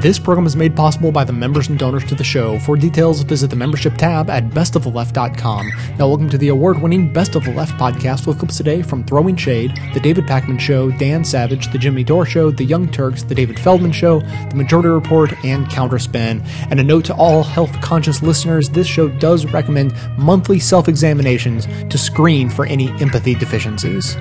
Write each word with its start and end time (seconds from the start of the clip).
This 0.00 0.18
program 0.18 0.46
is 0.46 0.56
made 0.56 0.74
possible 0.74 1.12
by 1.12 1.24
the 1.24 1.32
members 1.34 1.68
and 1.68 1.78
donors 1.78 2.06
to 2.06 2.14
the 2.14 2.24
show. 2.24 2.58
For 2.60 2.74
details, 2.74 3.20
visit 3.20 3.50
the 3.50 3.56
membership 3.56 3.98
tab 3.98 4.30
at 4.30 4.48
bestoftheleft.com. 4.48 5.72
Now, 5.98 6.08
welcome 6.08 6.30
to 6.30 6.38
the 6.38 6.48
award 6.48 6.80
winning 6.80 7.12
Best 7.12 7.34
of 7.34 7.44
the 7.44 7.52
Left 7.52 7.74
podcast 7.74 8.26
with 8.26 8.38
clips 8.38 8.56
today 8.56 8.80
from 8.80 9.04
Throwing 9.04 9.36
Shade, 9.36 9.78
The 9.92 10.00
David 10.00 10.24
Pakman 10.24 10.58
Show, 10.58 10.90
Dan 10.92 11.22
Savage, 11.22 11.70
The 11.70 11.76
Jimmy 11.76 12.02
Dore 12.02 12.24
Show, 12.24 12.50
The 12.50 12.64
Young 12.64 12.90
Turks, 12.90 13.24
The 13.24 13.34
David 13.34 13.60
Feldman 13.60 13.92
Show, 13.92 14.20
The 14.20 14.56
Majority 14.56 14.88
Report, 14.88 15.34
and 15.44 15.66
Counterspin. 15.66 16.42
And 16.70 16.80
a 16.80 16.82
note 16.82 17.04
to 17.04 17.14
all 17.16 17.42
health 17.42 17.78
conscious 17.82 18.22
listeners 18.22 18.70
this 18.70 18.86
show 18.86 19.08
does 19.08 19.44
recommend 19.52 19.94
monthly 20.16 20.60
self 20.60 20.88
examinations 20.88 21.66
to 21.90 21.98
screen 21.98 22.48
for 22.48 22.64
any 22.64 22.88
empathy 23.02 23.34
deficiencies 23.34 24.16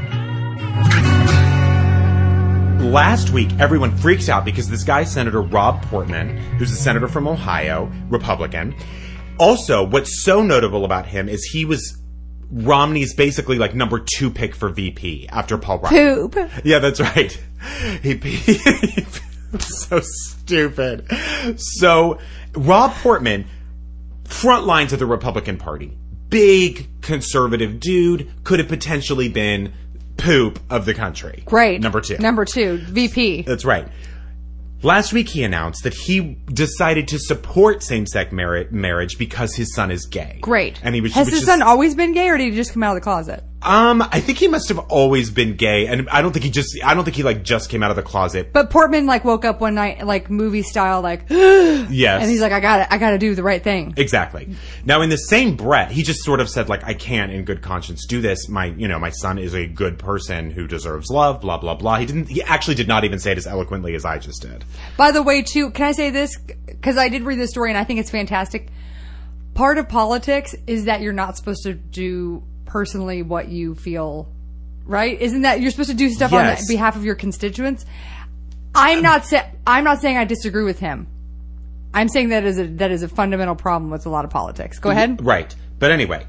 last 2.90 3.30
week, 3.30 3.50
everyone 3.60 3.96
freaks 3.98 4.30
out 4.30 4.44
because 4.44 4.68
this 4.68 4.84
guy, 4.84 5.04
Senator 5.04 5.42
Rob 5.42 5.82
Portman, 5.84 6.38
who's 6.58 6.72
a 6.72 6.76
senator 6.76 7.08
from 7.08 7.28
Ohio, 7.28 7.92
Republican. 8.10 8.76
Also, 9.38 9.84
what's 9.86 10.24
so 10.24 10.42
notable 10.42 10.86
about 10.86 11.06
him 11.06 11.30
is 11.30 11.44
he 11.46 11.66
was 11.66 11.98
Romney's 12.52 13.14
basically 13.14 13.58
like 13.58 13.76
number 13.76 14.00
two 14.00 14.32
pick 14.32 14.56
for 14.56 14.70
VP 14.70 15.28
after 15.30 15.58
Paul 15.58 15.80
Ryan. 15.80 16.30
Poop. 16.30 16.52
Yeah, 16.64 16.80
that's 16.80 17.00
right. 17.00 17.40
He, 18.02 18.16
he 18.18 18.58
so 19.60 20.00
stupid. 20.02 21.06
So 21.58 22.20
Rob 22.56 22.92
Portman, 22.96 23.46
front 24.26 24.66
lines 24.66 24.94
of 24.94 25.00
the 25.00 25.06
Republican 25.06 25.58
Party, 25.58 25.98
big 26.30 26.88
conservative 27.02 27.80
dude, 27.80 28.32
could 28.44 28.60
have 28.60 28.68
potentially 28.68 29.30
been 29.30 29.74
poop 30.20 30.60
of 30.70 30.86
the 30.86 30.94
country. 30.94 31.44
Great. 31.46 31.82
Number 31.82 32.02
two. 32.02 32.18
Number 32.18 32.46
two, 32.46 32.78
VP. 32.78 33.44
That's 33.44 33.66
right. 33.66 33.88
Last 34.82 35.12
week 35.12 35.28
he 35.28 35.44
announced 35.44 35.84
that 35.84 35.94
he 35.94 36.38
decided 36.54 37.10
to 37.10 37.20
support 37.20 37.84
same-sex 37.84 38.32
mar- 38.32 38.66
marriage 38.72 39.18
because 39.18 39.54
his 39.54 39.74
son 39.76 39.92
is 39.92 40.06
gay. 40.06 40.38
Great. 40.42 40.80
And 40.84 40.96
he 40.96 41.02
was 41.02 41.14
Has 41.16 41.28
his 41.28 41.40
is- 41.40 41.46
son 41.46 41.62
always 41.62 41.96
been 41.96 42.14
gay, 42.14 42.30
or 42.30 42.38
did 42.38 42.46
he 42.52 42.56
just 42.56 42.72
come 42.74 42.84
out 42.84 42.92
of 42.92 42.96
the 42.96 43.02
closet? 43.02 43.44
Um, 43.62 44.02
I 44.02 44.22
think 44.22 44.38
he 44.38 44.48
must 44.48 44.70
have 44.70 44.80
always 44.80 45.32
been 45.32 45.58
gay, 45.58 45.88
and 45.88 46.08
I 46.10 46.22
don't 46.22 46.32
think 46.32 46.46
he 46.46 46.52
just. 46.52 46.78
I 46.82 46.94
don't 46.94 47.04
think 47.04 47.18
he 47.18 47.24
like 47.24 47.44
just 47.44 47.70
came 47.70 47.84
out 47.84 47.90
of 47.90 47.98
the 47.98 48.04
closet. 48.04 48.54
But 48.54 48.70
Portman 48.70 49.06
like 49.06 49.26
woke 49.26 49.44
up 49.44 49.60
one 49.60 49.76
night, 49.76 50.06
like 50.06 50.30
movie 50.30 50.62
style, 50.62 51.02
like, 51.02 51.26
Yes. 51.30 52.22
and 52.22 52.30
he's 52.30 52.40
like, 52.40 52.54
I 52.54 52.62
got 52.62 52.78
to 52.78 52.94
I 52.94 52.98
got 52.98 53.12
to 53.12 53.18
do 53.18 53.36
the 53.36 53.44
right 53.44 53.62
thing. 53.62 53.94
Exactly. 53.98 54.56
Now, 54.86 55.02
in 55.02 55.10
the 55.10 55.18
same 55.18 55.58
breath, 55.58 55.92
he 55.92 56.04
just 56.04 56.24
sort 56.24 56.40
of 56.40 56.50
said, 56.50 56.70
like, 56.70 56.86
I 56.86 56.94
can't, 56.94 57.34
in 57.34 57.44
good 57.44 57.62
conscience, 57.62 58.06
do 58.06 58.22
this. 58.22 58.48
My, 58.48 58.68
you 58.68 58.88
know, 58.88 58.98
my 58.98 59.10
son 59.10 59.38
is 59.38 59.54
a 59.54 59.68
good 59.68 60.00
person 60.00 60.52
who 60.52 60.66
deserves 60.66 61.10
love. 61.10 61.42
Blah 61.42 61.58
blah 61.58 61.76
blah. 61.76 61.98
He 61.98 62.06
didn't. 62.06 62.30
He 62.30 62.42
actually 62.42 62.76
did 62.76 62.88
not 62.88 63.04
even 63.04 63.20
say 63.20 63.34
it 63.34 63.38
as 63.38 63.46
eloquently 63.46 63.94
as 63.94 64.06
I 64.06 64.20
just 64.20 64.42
did. 64.42 64.64
By 64.96 65.12
the 65.12 65.22
way, 65.22 65.42
too, 65.42 65.72
can 65.72 65.86
I 65.86 65.92
say 65.92 66.12
this? 66.12 66.38
Because 66.38 66.96
I 66.96 67.10
did 67.10 67.24
read 67.24 67.38
this 67.38 67.50
story 67.50 67.72
and 67.72 67.78
I 67.78 67.84
think 67.84 68.00
it's 68.00 68.10
fantastic. 68.10 68.70
Part 69.54 69.78
of 69.78 69.90
politics 69.90 70.56
is 70.66 70.86
that 70.86 71.02
you're 71.02 71.12
not 71.12 71.36
supposed 71.36 71.64
to 71.64 71.74
do 71.74 72.44
personally 72.70 73.22
what 73.24 73.50
you 73.50 73.76
feel, 73.76 74.30
right? 74.86 75.20
Isn't 75.20 75.42
that 75.42 75.60
you're 75.60 75.72
supposed 75.72 75.90
to 75.90 75.96
do 75.96 76.10
stuff 76.10 76.32
Yes. 76.32 76.62
on 76.62 76.68
behalf 76.68 76.96
of 76.96 77.04
your 77.04 77.16
constituents? 77.16 77.86
I'm 78.74 79.02
not 79.02 79.26
sa- 79.26 79.48
I'm 79.68 79.84
not 79.84 80.00
saying 80.00 80.18
I 80.18 80.24
disagree 80.26 80.64
with 80.64 80.80
him. 80.80 81.08
I'm 81.94 82.08
saying 82.08 82.30
that 82.30 82.46
is 82.46 82.60
a 82.60 82.68
that 82.68 82.92
is 82.92 83.02
a 83.04 83.08
fundamental 83.08 83.56
problem 83.56 83.90
with 83.92 84.06
a 84.06 84.10
lot 84.10 84.24
of 84.24 84.32
politics. 84.32 84.80
Go 84.80 84.92
ahead. 84.92 85.26
Right. 85.26 85.54
But 85.80 85.92
anyway, 85.92 86.26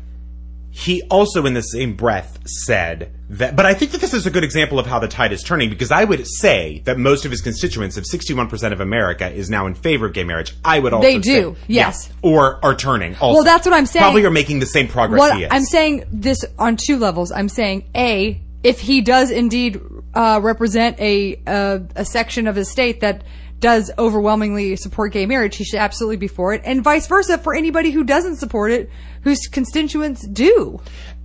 he 0.70 1.02
also, 1.10 1.44
in 1.46 1.52
the 1.54 1.60
same 1.62 1.94
breath, 1.94 2.38
said 2.46 3.12
that. 3.30 3.56
But 3.56 3.66
I 3.66 3.74
think 3.74 3.92
that 3.92 4.00
this 4.00 4.12
is 4.12 4.26
a 4.26 4.30
good 4.30 4.44
example 4.44 4.78
of 4.78 4.86
how 4.86 4.98
the 4.98 5.08
tide 5.08 5.32
is 5.32 5.42
turning 5.42 5.70
because 5.70 5.90
I 5.90 6.04
would 6.04 6.26
say 6.26 6.82
that 6.84 6.98
most 6.98 7.24
of 7.24 7.30
his 7.30 7.40
constituents, 7.40 7.96
of 7.96 8.04
61% 8.04 8.72
of 8.72 8.80
America, 8.80 9.30
is 9.30 9.48
now 9.48 9.66
in 9.66 9.74
favor 9.74 10.06
of 10.06 10.12
gay 10.12 10.24
marriage. 10.24 10.54
I 10.64 10.78
would 10.78 10.92
also 10.92 11.06
They 11.06 11.18
do, 11.18 11.54
say- 11.54 11.60
yes. 11.68 12.08
Yeah. 12.08 12.30
or 12.30 12.64
are 12.64 12.74
turning. 12.74 13.14
Also. 13.16 13.34
Well, 13.36 13.44
that's 13.44 13.66
what 13.66 13.74
I'm 13.74 13.86
saying. 13.86 14.02
Probably 14.02 14.24
are 14.24 14.30
making 14.30 14.58
the 14.60 14.66
same 14.66 14.88
progress 14.88 15.18
What 15.18 15.36
he 15.36 15.44
is. 15.44 15.48
I'm 15.52 15.64
saying 15.64 16.04
this 16.12 16.44
on 16.58 16.76
two 16.76 16.98
levels. 16.98 17.32
I'm 17.32 17.48
saying 17.48 17.84
a 17.94 18.40
if 18.62 18.80
he 18.80 19.00
does 19.00 19.30
indeed 19.30 19.80
uh, 20.14 20.38
represent 20.42 20.98
a, 21.00 21.40
a 21.46 21.82
a 21.96 22.04
section 22.04 22.46
of 22.46 22.56
his 22.56 22.70
state 22.70 23.00
that 23.00 23.24
does 23.58 23.90
overwhelmingly 23.98 24.74
support 24.76 25.12
gay 25.12 25.26
marriage, 25.26 25.56
he 25.56 25.64
should 25.64 25.78
absolutely 25.78 26.16
be 26.16 26.28
for 26.28 26.54
it, 26.54 26.62
and 26.64 26.82
vice 26.82 27.06
versa 27.06 27.38
for 27.38 27.54
anybody 27.54 27.90
who 27.90 28.04
doesn't 28.04 28.36
support 28.36 28.70
it, 28.72 28.90
whose 29.22 29.46
constituents 29.48 30.26
do. 30.26 30.80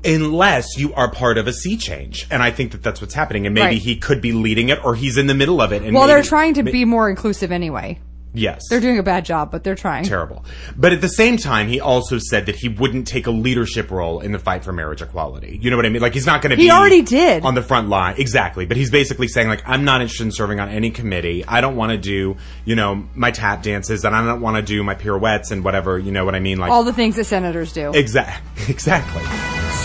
Unless 0.06 0.78
you 0.78 0.94
are 0.94 1.10
part 1.10 1.38
of 1.38 1.48
a 1.48 1.54
sea 1.54 1.78
change. 1.78 2.28
And 2.30 2.44
I 2.44 2.52
think 2.52 2.72
that 2.72 2.84
that's 2.84 3.02
what's 3.02 3.14
happening. 3.14 3.46
And 3.46 3.54
maybe 3.56 3.66
Right. 3.76 3.78
he 3.82 3.96
could 3.98 4.22
be 4.22 4.32
leading 4.32 4.70
it 4.70 4.84
or 4.84 4.96
he's 4.96 5.18
in 5.18 5.28
the 5.28 5.36
middle 5.36 5.62
of 5.62 5.72
it. 5.74 5.82
And 5.84 5.96
Well, 5.96 6.08
they're 6.08 6.22
trying 6.24 6.54
to 6.56 6.64
ma- 6.64 6.72
be 6.72 6.86
more 6.86 7.10
inclusive 7.10 7.52
anyway. 7.52 8.00
Yes. 8.38 8.64
They're 8.70 8.82
doing 8.82 9.00
a 9.00 9.04
bad 9.04 9.24
job, 9.24 9.50
but 9.50 9.64
they're 9.64 9.76
trying. 9.76 10.04
terrible. 10.04 10.44
But 10.76 10.92
at 10.92 11.00
the 11.00 11.08
same 11.08 11.38
time, 11.38 11.70
he 11.70 11.80
also 11.80 12.18
said 12.20 12.48
that 12.48 12.58
he 12.58 12.68
wouldn't 12.68 13.08
take 13.08 13.28
a 13.28 13.32
leadership 13.32 13.90
role 13.90 14.20
in 14.20 14.34
the 14.34 14.40
fight 14.40 14.66
for 14.66 14.74
marriage 14.74 15.02
equality. 15.02 15.58
You 15.62 15.72
know 15.72 15.78
what 15.78 15.86
I 15.86 15.90
mean? 15.90 16.02
Like 16.02 16.14
he's 16.14 16.26
not 16.26 16.42
going 16.42 16.50
to 16.50 16.58
be. 16.58 16.64
He 16.64 16.70
already 16.70 17.02
did. 17.02 17.46
on 17.46 17.56
the 17.56 17.62
front 17.62 17.88
line. 17.88 18.16
Exactly. 18.18 18.66
But 18.66 18.76
he's 18.76 18.92
basically 18.92 19.30
saying 19.30 19.48
like 19.48 19.64
I'm 19.66 19.86
not 19.86 20.02
interested 20.02 20.26
in 20.26 20.32
serving 20.34 20.60
on 20.60 20.68
any 20.68 20.92
committee. 20.92 21.46
I 21.48 21.62
don't 21.62 21.78
want 21.78 21.94
to 21.94 21.98
do, 21.98 22.36
you 22.66 22.76
know, 22.76 23.06
my 23.16 23.32
tap 23.32 23.64
dances 23.64 24.04
and 24.04 24.14
I 24.14 24.26
don't 24.26 24.42
want 24.42 24.58
to 24.58 24.62
do 24.62 24.84
my 24.84 24.96
pirouettes 24.96 25.52
and 25.52 25.64
whatever, 25.64 25.98
you 25.98 26.12
know 26.12 26.26
what 26.26 26.36
I 26.36 26.40
mean? 26.42 26.58
Like 26.58 26.72
All 26.72 26.84
the 26.84 26.92
things 26.92 27.16
that 27.16 27.24
senators 27.28 27.72
do. 27.72 27.92
Exactly. 27.96 28.66
Exactly. 28.68 29.22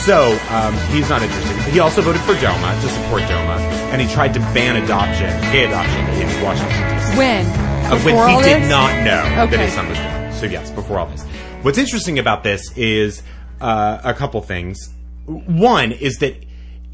So 0.04 0.32
um, 0.48 0.74
he's 0.88 1.10
not 1.10 1.20
interested. 1.20 1.56
He 1.72 1.78
also 1.78 2.00
voted 2.00 2.22
for 2.22 2.32
DOMA 2.34 2.80
to 2.80 2.88
support 2.88 3.20
DOMA, 3.22 3.60
and 3.92 4.00
he 4.00 4.08
tried 4.08 4.32
to 4.32 4.40
ban 4.40 4.82
adoption, 4.82 5.28
gay 5.52 5.66
adoption, 5.66 6.00
in 6.14 6.42
Washington 6.42 6.94
D.C. 6.96 7.18
when? 7.18 7.46
Uh, 7.46 7.98
when 8.00 8.30
he 8.30 8.42
did 8.42 8.62
this? 8.62 8.70
not 8.70 8.96
know 9.04 9.46
that 9.46 9.60
his 9.60 9.74
son 9.74 9.88
was 9.90 9.98
born. 9.98 10.32
So 10.32 10.46
yes, 10.46 10.70
before 10.70 10.98
all 11.00 11.06
this. 11.06 11.22
What's 11.62 11.76
interesting 11.76 12.18
about 12.18 12.44
this 12.44 12.72
is 12.76 13.22
uh, 13.60 14.00
a 14.02 14.14
couple 14.14 14.40
things. 14.40 14.88
One 15.26 15.92
is 15.92 16.16
that 16.20 16.34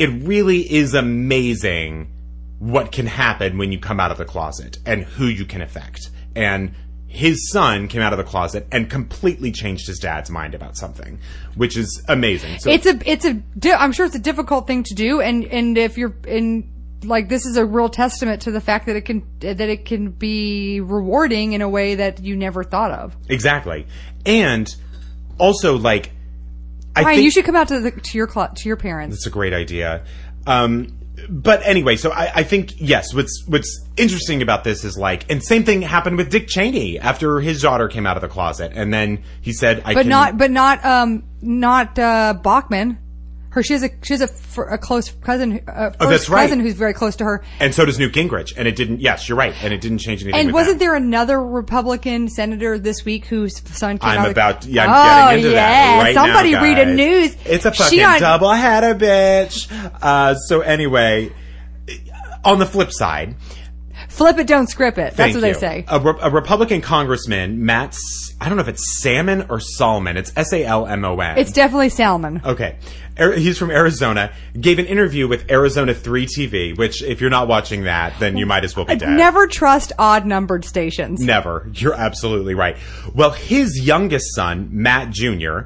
it 0.00 0.08
really 0.24 0.60
is 0.70 0.92
amazing 0.92 2.10
what 2.58 2.90
can 2.90 3.06
happen 3.06 3.56
when 3.56 3.70
you 3.70 3.78
come 3.78 4.00
out 4.00 4.10
of 4.10 4.18
the 4.18 4.24
closet 4.24 4.78
and 4.84 5.04
who 5.04 5.26
you 5.26 5.44
can 5.44 5.62
affect. 5.62 6.10
And 6.34 6.74
his 7.16 7.50
son 7.50 7.88
came 7.88 8.02
out 8.02 8.12
of 8.12 8.18
the 8.18 8.24
closet 8.24 8.66
and 8.70 8.90
completely 8.90 9.50
changed 9.50 9.86
his 9.86 9.98
dad's 9.98 10.28
mind 10.28 10.54
about 10.54 10.76
something, 10.76 11.18
which 11.54 11.76
is 11.76 12.04
amazing. 12.08 12.58
So 12.58 12.70
it's 12.70 12.86
a 12.86 12.98
it's 13.10 13.24
a 13.24 13.42
I'm 13.74 13.92
sure 13.92 14.04
it's 14.04 14.14
a 14.14 14.20
difficult 14.20 14.66
thing 14.66 14.82
to 14.84 14.94
do 14.94 15.20
and 15.22 15.44
and 15.44 15.78
if 15.78 15.96
you're 15.96 16.14
in 16.26 16.68
like 17.04 17.30
this 17.30 17.46
is 17.46 17.56
a 17.56 17.64
real 17.64 17.88
testament 17.88 18.42
to 18.42 18.50
the 18.50 18.60
fact 18.60 18.86
that 18.86 18.96
it 18.96 19.06
can 19.06 19.26
that 19.40 19.60
it 19.60 19.86
can 19.86 20.10
be 20.10 20.80
rewarding 20.80 21.54
in 21.54 21.62
a 21.62 21.68
way 21.68 21.94
that 21.94 22.22
you 22.22 22.36
never 22.36 22.62
thought 22.62 22.90
of. 22.90 23.16
exactly, 23.30 23.86
and 24.26 24.68
also 25.38 25.78
like 25.78 26.10
I 26.94 27.02
Ryan, 27.02 27.14
think 27.16 27.24
you 27.24 27.30
should 27.30 27.46
come 27.46 27.56
out 27.56 27.68
to 27.68 27.80
the 27.80 27.90
to 27.92 28.18
your 28.18 28.26
to 28.26 28.68
your 28.68 28.76
parents. 28.76 29.16
That's 29.16 29.26
a 29.26 29.30
great 29.30 29.54
idea. 29.54 30.04
Um, 30.46 30.98
but 31.28 31.62
anyway, 31.64 31.96
so 31.96 32.10
I, 32.10 32.30
I 32.36 32.42
think 32.42 32.74
yes. 32.78 33.14
What's 33.14 33.44
what's 33.46 33.84
interesting 33.96 34.42
about 34.42 34.64
this 34.64 34.84
is 34.84 34.96
like, 34.96 35.30
and 35.30 35.42
same 35.42 35.64
thing 35.64 35.82
happened 35.82 36.16
with 36.16 36.30
Dick 36.30 36.48
Cheney 36.48 36.98
after 36.98 37.40
his 37.40 37.62
daughter 37.62 37.88
came 37.88 38.06
out 38.06 38.16
of 38.16 38.20
the 38.20 38.28
closet, 38.28 38.72
and 38.74 38.92
then 38.92 39.24
he 39.40 39.52
said, 39.52 39.82
"I 39.84 39.94
But 39.94 40.02
can, 40.02 40.08
not 40.08 40.38
but 40.38 40.50
not 40.50 40.84
um 40.84 41.24
not 41.40 41.98
uh 41.98 42.34
Bachmann. 42.42 42.98
Her 43.56 43.62
she 43.62 43.72
has 43.72 43.82
a 43.82 43.88
she 44.02 44.12
has 44.12 44.20
a, 44.20 44.28
fr- 44.28 44.64
a 44.64 44.76
close 44.76 45.10
cousin 45.10 45.62
uh, 45.66 45.88
first 45.88 45.96
Oh, 45.98 46.10
that's 46.10 46.28
right. 46.28 46.42
cousin 46.42 46.60
who's 46.60 46.74
very 46.74 46.92
close 46.92 47.16
to 47.16 47.24
her. 47.24 47.42
And 47.58 47.74
so 47.74 47.86
does 47.86 47.98
Newt 47.98 48.12
Gingrich, 48.12 48.52
and 48.54 48.68
it 48.68 48.76
didn't. 48.76 49.00
Yes, 49.00 49.30
you're 49.30 49.38
right, 49.38 49.54
and 49.62 49.72
it 49.72 49.80
didn't 49.80 50.00
change 50.00 50.22
anything. 50.22 50.38
And 50.38 50.52
wasn't 50.52 50.78
that. 50.78 50.84
there 50.84 50.94
another 50.94 51.42
Republican 51.42 52.28
senator 52.28 52.78
this 52.78 53.06
week 53.06 53.24
whose 53.24 53.56
son 53.74 53.96
came 53.96 54.10
I'm 54.10 54.18
out? 54.18 54.30
about. 54.30 54.66
Yeah, 54.66 54.84
I'm 54.84 54.90
oh, 54.90 55.30
getting 55.30 55.38
into 55.38 55.56
yeah. 55.56 55.96
that 55.96 56.02
right 56.02 56.14
Somebody 56.14 56.52
now, 56.52 56.62
read 56.62 56.78
a 56.80 56.94
news. 56.94 57.34
It's 57.46 57.64
a 57.64 57.72
fucking 57.72 58.02
on- 58.04 58.20
double 58.20 58.52
header, 58.52 58.94
bitch. 58.94 59.72
Uh, 60.02 60.34
so 60.34 60.60
anyway, 60.60 61.32
on 62.44 62.58
the 62.58 62.66
flip 62.66 62.92
side, 62.92 63.36
Flip 64.08 64.38
it, 64.38 64.46
don't 64.46 64.66
script 64.68 64.96
it. 64.98 65.14
That's 65.14 65.16
Thank 65.16 65.34
what 65.34 65.40
they 65.42 65.52
say. 65.52 65.84
A, 65.88 66.00
Re- 66.00 66.18
a 66.22 66.30
Republican 66.30 66.80
congressman, 66.80 67.64
Matt, 67.66 67.88
S- 67.90 68.34
I 68.40 68.48
don't 68.48 68.56
know 68.56 68.62
if 68.62 68.68
it's 68.68 69.02
Salmon 69.02 69.46
or 69.50 69.60
Salmon. 69.60 70.16
It's 70.16 70.32
S 70.36 70.52
A 70.54 70.64
L 70.64 70.86
M 70.86 71.04
O 71.04 71.18
N. 71.20 71.36
It's 71.38 71.52
definitely 71.52 71.90
Salmon. 71.90 72.40
Okay. 72.44 72.76
He's 73.16 73.56
from 73.58 73.70
Arizona. 73.70 74.32
Gave 74.60 74.78
an 74.78 74.86
interview 74.86 75.26
with 75.26 75.50
Arizona 75.50 75.94
3 75.94 76.26
TV, 76.26 76.76
which 76.76 77.02
if 77.02 77.20
you're 77.20 77.30
not 77.30 77.48
watching 77.48 77.84
that, 77.84 78.18
then 78.20 78.36
you 78.36 78.44
might 78.44 78.64
as 78.64 78.76
well 78.76 78.84
be 78.84 78.96
dead. 78.96 79.10
Never 79.10 79.46
trust 79.46 79.92
odd 79.98 80.26
numbered 80.26 80.64
stations. 80.64 81.20
Never. 81.20 81.68
You're 81.72 81.94
absolutely 81.94 82.54
right. 82.54 82.76
Well, 83.14 83.30
his 83.30 83.80
youngest 83.80 84.34
son, 84.34 84.68
Matt 84.70 85.10
Jr., 85.10 85.60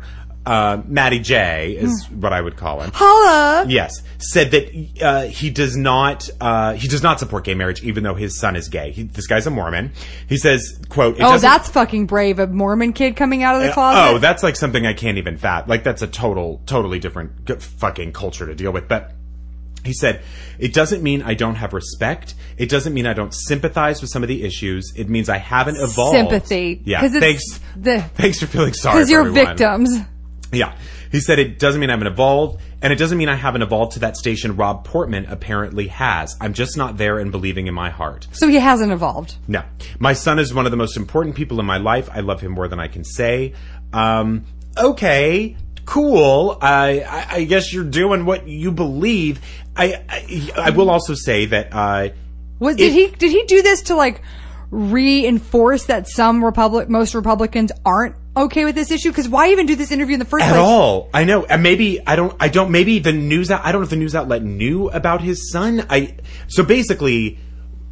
uh, 0.46 0.80
Matty 0.86 1.18
J 1.18 1.72
is 1.78 2.06
Hmm. 2.06 2.20
what 2.20 2.32
I 2.32 2.40
would 2.40 2.56
call 2.56 2.80
him. 2.80 2.90
Holla! 2.94 3.66
Yes, 3.68 4.02
said 4.18 4.50
that 4.52 4.88
uh, 5.02 5.22
he 5.26 5.50
does 5.50 5.76
not 5.76 6.28
uh, 6.40 6.72
he 6.74 6.88
does 6.88 7.02
not 7.02 7.18
support 7.20 7.44
gay 7.44 7.54
marriage, 7.54 7.82
even 7.82 8.02
though 8.04 8.14
his 8.14 8.38
son 8.38 8.56
is 8.56 8.68
gay. 8.68 8.90
He, 8.92 9.02
this 9.02 9.26
guy's 9.26 9.46
a 9.46 9.50
Mormon. 9.50 9.92
He 10.28 10.38
says, 10.38 10.80
"quote 10.88 11.16
it 11.18 11.22
Oh, 11.22 11.32
doesn't- 11.32 11.48
that's 11.48 11.68
fucking 11.68 12.06
brave. 12.06 12.38
A 12.38 12.46
Mormon 12.46 12.92
kid 12.94 13.16
coming 13.16 13.42
out 13.42 13.54
of 13.56 13.62
the 13.62 13.70
closet. 13.72 14.14
Oh, 14.14 14.18
that's 14.18 14.42
like 14.42 14.56
something 14.56 14.86
I 14.86 14.94
can't 14.94 15.18
even 15.18 15.36
fat. 15.36 15.68
Like 15.68 15.84
that's 15.84 16.02
a 16.02 16.06
total, 16.06 16.62
totally 16.66 16.98
different 16.98 17.44
g- 17.44 17.54
fucking 17.56 18.12
culture 18.12 18.46
to 18.46 18.54
deal 18.54 18.72
with. 18.72 18.88
But 18.88 19.12
He 19.84 19.92
said, 19.94 20.22
It 20.58 20.74
doesn't 20.74 21.02
mean 21.02 21.22
I 21.22 21.32
don't 21.34 21.54
have 21.54 21.72
respect. 21.72 22.34
It 22.58 22.68
doesn't 22.68 22.92
mean 22.92 23.06
I 23.06 23.14
don't 23.14 23.32
sympathize 23.34 24.02
with 24.02 24.10
some 24.10 24.22
of 24.22 24.28
the 24.28 24.42
issues. 24.42 24.92
It 24.94 25.08
means 25.08 25.28
I 25.30 25.38
haven't 25.38 25.76
evolved. 25.76 26.16
Sympathy. 26.16 26.82
Yeah. 26.84 27.00
'Cause 27.00 27.14
it's 27.14 27.24
Thanks. 27.24 27.60
the- 27.76 28.00
thanks 28.14 28.40
for 28.40 28.46
feeling 28.46 28.74
sorry. 28.74 28.96
Because 28.96 29.08
for 29.08 29.12
you're 29.12 29.26
everyone. 29.28 29.46
victims. 29.56 29.98
Yeah. 30.52 30.76
He 31.12 31.20
said 31.20 31.38
it 31.38 31.58
doesn't 31.58 31.80
mean 31.80 31.90
I 31.90 31.92
haven't 31.94 32.06
evolved, 32.08 32.60
and 32.82 32.92
it 32.92 32.96
doesn't 32.96 33.18
mean 33.18 33.28
I 33.28 33.34
haven't 33.34 33.62
evolved 33.62 33.92
to 33.92 34.00
that 34.00 34.16
station 34.16 34.56
Rob 34.56 34.84
Portman 34.84 35.26
apparently 35.26 35.88
has. 35.88 36.36
I'm 36.40 36.54
just 36.54 36.76
not 36.76 36.96
there 36.96 37.18
and 37.18 37.30
believing 37.32 37.66
in 37.66 37.74
my 37.74 37.90
heart. 37.90 38.26
So 38.32 38.48
he 38.48 38.56
hasn't 38.56 38.92
evolved. 38.92 39.36
No. 39.48 39.62
My 39.98 40.12
son 40.12 40.38
is 40.38 40.54
one 40.54 40.66
of 40.66 40.70
the 40.70 40.76
most 40.76 40.96
important 40.96 41.34
people 41.36 41.58
in 41.60 41.66
my 41.66 41.78
life. 41.78 42.08
I 42.12 42.20
love 42.20 42.40
him 42.40 42.52
more 42.52 42.68
than 42.68 42.78
I 42.80 42.88
can 42.88 43.04
say. 43.04 43.54
Um, 43.92 44.44
okay. 44.78 45.56
Cool. 45.84 46.56
I, 46.60 47.00
I, 47.00 47.26
I 47.36 47.44
guess 47.44 47.72
you're 47.72 47.84
doing 47.84 48.24
what 48.24 48.46
you 48.46 48.70
believe. 48.70 49.40
I, 49.76 50.04
I, 50.08 50.50
I 50.56 50.70
will 50.70 50.90
also 50.90 51.14
say 51.14 51.46
that, 51.46 51.68
uh, 51.72 52.08
Was 52.60 52.76
did 52.76 52.88
If- 52.88 52.92
he 52.94 53.16
did 53.16 53.30
he 53.32 53.44
do 53.44 53.62
this 53.62 53.82
to 53.82 53.96
like 53.96 54.22
reinforce 54.70 55.86
that 55.86 56.08
some 56.08 56.44
Republic 56.44 56.88
most 56.88 57.14
Republicans 57.14 57.72
aren't 57.84 58.14
okay 58.36 58.64
with 58.64 58.74
this 58.74 58.90
issue? 58.90 59.10
Because 59.10 59.28
why 59.28 59.48
even 59.50 59.66
do 59.66 59.76
this 59.76 59.90
interview 59.92 60.14
in 60.14 60.18
the 60.20 60.24
first 60.24 60.44
at 60.44 60.48
place? 60.50 60.58
At 60.60 60.64
all. 60.64 61.08
I 61.12 61.24
know. 61.24 61.44
And 61.44 61.62
maybe 61.62 62.00
I 62.06 62.16
don't. 62.16 62.34
I 62.40 62.48
don't. 62.48 62.70
Maybe 62.70 62.98
the 62.98 63.12
news. 63.12 63.50
out- 63.50 63.64
I 63.64 63.72
don't 63.72 63.80
know 63.80 63.84
if 63.84 63.90
the 63.90 63.96
news 63.96 64.14
outlet 64.14 64.42
knew 64.42 64.88
about 64.90 65.20
his 65.20 65.50
son. 65.50 65.86
I. 65.90 66.16
So 66.48 66.62
basically, 66.62 67.38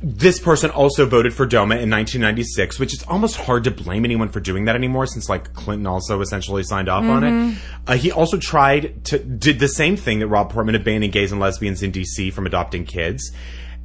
this 0.01 0.39
person 0.39 0.71
also 0.71 1.07
voted 1.07 1.35
for 1.35 1.45
Doma 1.45 1.75
in 1.83 1.91
1996, 1.91 2.79
which 2.79 2.95
is 2.95 3.03
almost 3.05 3.37
hard 3.37 3.65
to 3.65 3.71
blame 3.73 4.05
anyone 4.05 4.29
for 4.29 4.39
doing 4.39 4.67
that 4.67 4.77
anymore, 4.77 5.07
since 5.07 5.29
like 5.29 5.53
Clinton 5.55 5.87
also 5.89 6.21
essentially 6.21 6.63
signed 6.63 6.89
off 6.89 7.03
on 7.05 7.23
Mm-hmm. 7.23 7.51
it. 7.51 7.59
Uh, 7.87 7.97
he 7.97 8.13
also 8.13 8.37
tried 8.39 9.05
to 9.07 9.19
did 9.19 9.59
the 9.59 9.69
same 9.69 9.97
thing 9.97 10.21
that 10.21 10.29
Rob 10.29 10.53
Portman 10.53 10.75
of 10.77 10.85
banning 10.85 11.11
gays 11.11 11.33
and 11.33 11.41
lesbians 11.41 11.83
in 11.83 11.91
D.C. 11.91 12.31
from 12.31 12.47
adopting 12.47 12.85
kids. 12.85 13.33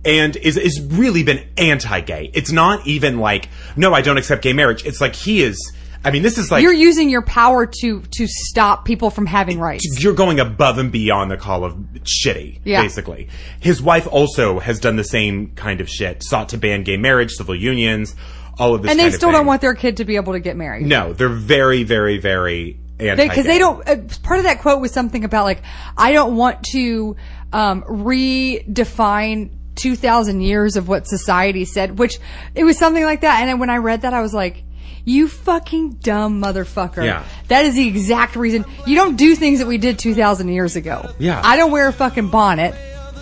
And 0.06 0.36
is 0.36 0.58
is 0.58 0.82
really 0.82 1.24
been 1.24 1.48
anti-gay. 1.58 2.30
It's 2.34 2.52
not 2.52 2.86
even 2.86 3.20
like 3.20 3.48
no, 3.78 3.94
I 3.94 4.02
don't 4.02 4.18
accept 4.18 4.44
gay 4.44 4.52
marriage. 4.54 4.86
It's 4.86 5.00
like 5.02 5.16
he 5.16 5.42
is. 5.42 5.58
I 6.06 6.12
mean, 6.12 6.22
this 6.22 6.38
is 6.38 6.52
like 6.52 6.64
You're 6.64 6.74
using 6.74 7.10
your 7.10 7.22
power 7.22 7.66
to 7.66 8.02
to 8.02 8.28
stop 8.28 8.84
people 8.84 9.10
from 9.10 9.26
having 9.26 9.60
rights. 9.60 9.86
you're 10.00 10.14
going 10.14 10.40
above 10.40 10.78
and 10.78 10.92
beyond 10.92 11.32
the 11.32 11.38
call 11.38 11.64
of 11.64 11.76
shitty, 12.04 12.60
Yeah. 12.66 12.82
basically. 12.82 13.30
His 13.60 13.82
wife 13.82 14.08
also 14.12 14.60
has 14.60 14.80
done 14.80 14.98
the 14.98 15.04
same 15.04 15.52
kind 15.56 15.80
of 15.80 15.90
shit, 15.90 16.24
sought 16.24 16.50
to 16.50 16.58
ban 16.58 16.84
gay 16.84 16.98
marriage, 16.98 17.32
civil 17.32 17.56
unions, 17.56 18.16
all 18.60 18.76
of 18.76 18.82
this 18.82 18.92
And 18.92 19.00
they 19.00 19.12
still 19.12 19.32
don't 19.32 19.46
want 19.46 19.62
their 19.62 19.74
kid 19.76 19.98
to 19.98 20.06
be 20.06 20.18
able 20.18 20.34
to 20.34 20.40
get 20.40 20.58
married. 20.58 20.86
No, 20.86 21.14
they're 21.14 21.30
very, 21.30 21.84
very, 21.84 22.18
very 22.18 22.78
anti 23.00 23.28
because 23.28 23.46
they, 23.46 23.58
don't. 23.58 23.88
Uh, 23.88 23.98
part 24.24 24.40
of 24.40 24.44
that 24.44 24.60
quote 24.60 24.82
was 24.82 24.92
something 24.92 25.24
about 25.24 25.46
like, 25.46 25.62
I 25.98 26.12
don't 26.12 26.36
want 26.36 26.64
to 26.74 27.16
um, 27.54 27.84
redefine 27.84 29.52
two 29.76 29.96
thousand 29.96 30.42
years 30.42 30.76
of 30.76 30.88
what 30.88 31.08
society 31.08 31.66
said, 31.66 31.98
which 31.98 32.20
it 32.54 32.64
was 32.64 32.78
something 32.78 33.04
like 33.04 33.22
that. 33.22 33.40
And 33.40 33.50
then 33.50 33.60
when 33.60 33.70
I 33.70 33.78
read 33.78 34.02
that, 34.02 34.14
I 34.14 34.22
was 34.22 34.34
like. 34.34 34.64
You 35.06 35.28
fucking 35.28 35.96
dumb 35.96 36.42
motherfucker. 36.42 37.04
Yeah. 37.04 37.26
That 37.50 37.66
is 37.66 37.76
the 37.76 37.88
exact 37.88 38.36
reason. 38.36 38.66
You 38.88 38.96
don't 38.96 39.18
do 39.18 39.36
things 39.36 39.60
that 39.60 39.68
we 39.68 39.78
did 39.78 40.00
2,000 40.00 40.48
years 40.48 40.76
ago. 40.76 41.10
Yeah. 41.20 41.42
I 41.44 41.58
don't 41.58 41.72
wear 41.72 41.90
a 41.90 41.94
fucking 41.94 42.30
bonnet. 42.30 42.74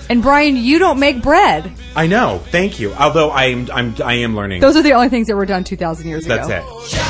And 0.10 0.22
Brian, 0.22 0.58
you 0.58 0.78
don't 0.78 1.00
make 1.00 1.24
bread. 1.24 1.72
I 1.96 2.08
know. 2.08 2.40
Thank 2.50 2.80
you. 2.80 2.94
Although 2.94 3.30
I 3.30 3.46
am, 3.46 3.70
I'm, 3.72 3.96
I 4.04 4.16
am 4.16 4.36
learning. 4.36 4.62
Those 4.62 4.76
are 4.76 4.84
the 4.84 4.94
only 4.94 5.10
things 5.10 5.28
that 5.28 5.36
were 5.36 5.46
done 5.46 5.64
2,000 5.64 6.08
years 6.08 6.26
ago. 6.26 6.36
That's 6.36 6.50
ago. 6.50 6.58
it. 6.58 6.92
Don't 6.92 7.02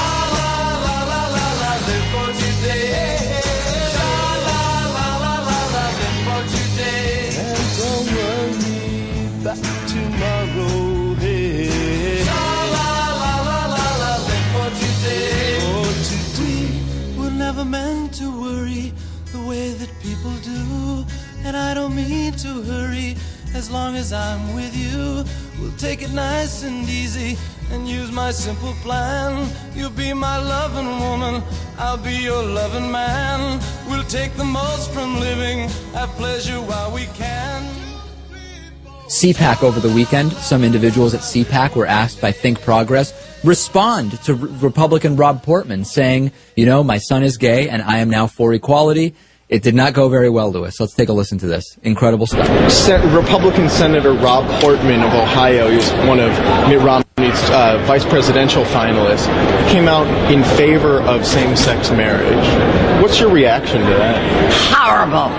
And 21.52 21.58
I 21.58 21.74
don't 21.74 21.94
mean 21.94 22.32
to 22.32 22.62
hurry 22.62 23.18
as 23.54 23.70
long 23.70 23.98
as 23.98 24.14
I'm 24.14 24.56
with 24.56 24.74
you. 24.74 25.26
We'll 25.60 25.76
take 25.78 26.02
it 26.02 26.14
nice 26.14 26.64
and 26.64 26.88
easy 26.88 27.38
and 27.72 27.90
use 27.90 28.10
my 28.10 28.32
simple 28.32 28.72
plan. 28.76 29.54
You'll 29.76 29.90
be 29.90 30.14
my 30.14 30.38
loving 30.38 30.88
woman, 31.02 31.44
I'll 31.78 31.98
be 31.98 32.16
your 32.16 32.42
loving 32.42 32.90
man. 32.90 33.60
We'll 33.90 34.06
take 34.06 34.34
the 34.36 34.46
most 34.46 34.92
from 34.92 35.20
living, 35.20 35.68
have 35.92 36.08
pleasure 36.12 36.62
while 36.62 36.90
we 36.90 37.08
can. 37.08 37.70
CPAC 39.10 39.62
over 39.62 39.82
the 39.82 39.94
weekend. 39.94 40.32
Some 40.32 40.64
individuals 40.64 41.14
at 41.14 41.20
CPAC 41.20 41.76
were 41.76 41.86
asked 41.86 42.22
by 42.22 42.32
Think 42.32 42.62
Progress 42.62 43.12
respond 43.44 44.14
to 44.24 44.32
R- 44.32 44.48
Republican 44.62 45.18
Rob 45.18 45.44
Portman 45.44 45.84
saying, 45.84 46.32
you 46.56 46.66
know, 46.66 46.82
my 46.82 46.98
son 46.98 47.24
is 47.24 47.36
gay 47.36 47.68
and 47.68 47.82
I 47.82 47.98
am 47.98 48.10
now 48.10 48.28
for 48.28 48.54
equality. 48.54 49.16
It 49.52 49.64
did 49.64 49.76
not 49.76 49.94
go 49.94 50.08
very 50.08 50.30
well, 50.30 50.50
Lewis. 50.50 50.80
Let's 50.80 50.94
take 50.94 51.10
a 51.10 51.14
listen 51.14 51.38
to 51.40 51.46
this. 51.46 51.78
Incredible 51.84 52.26
stuff. 52.26 52.48
Sen- 52.72 53.14
Republican 53.14 53.68
Senator 53.68 54.14
Rob 54.14 54.46
Portman 54.62 55.02
of 55.02 55.14
Ohio, 55.14 55.70
he's 55.70 55.92
one 56.08 56.22
of 56.22 56.32
Mitt 56.70 56.80
Romney's 56.80 57.38
uh, 57.50 57.84
vice 57.86 58.06
presidential 58.06 58.64
finalists, 58.64 59.26
came 59.70 59.90
out 59.90 60.08
in 60.32 60.42
favor 60.56 61.02
of 61.02 61.26
same-sex 61.26 61.92
marriage. 61.92 63.02
What's 63.04 63.20
your 63.20 63.30
reaction 63.30 63.82
to 63.82 63.88
that? 63.88 64.22
horrible. 64.74 65.30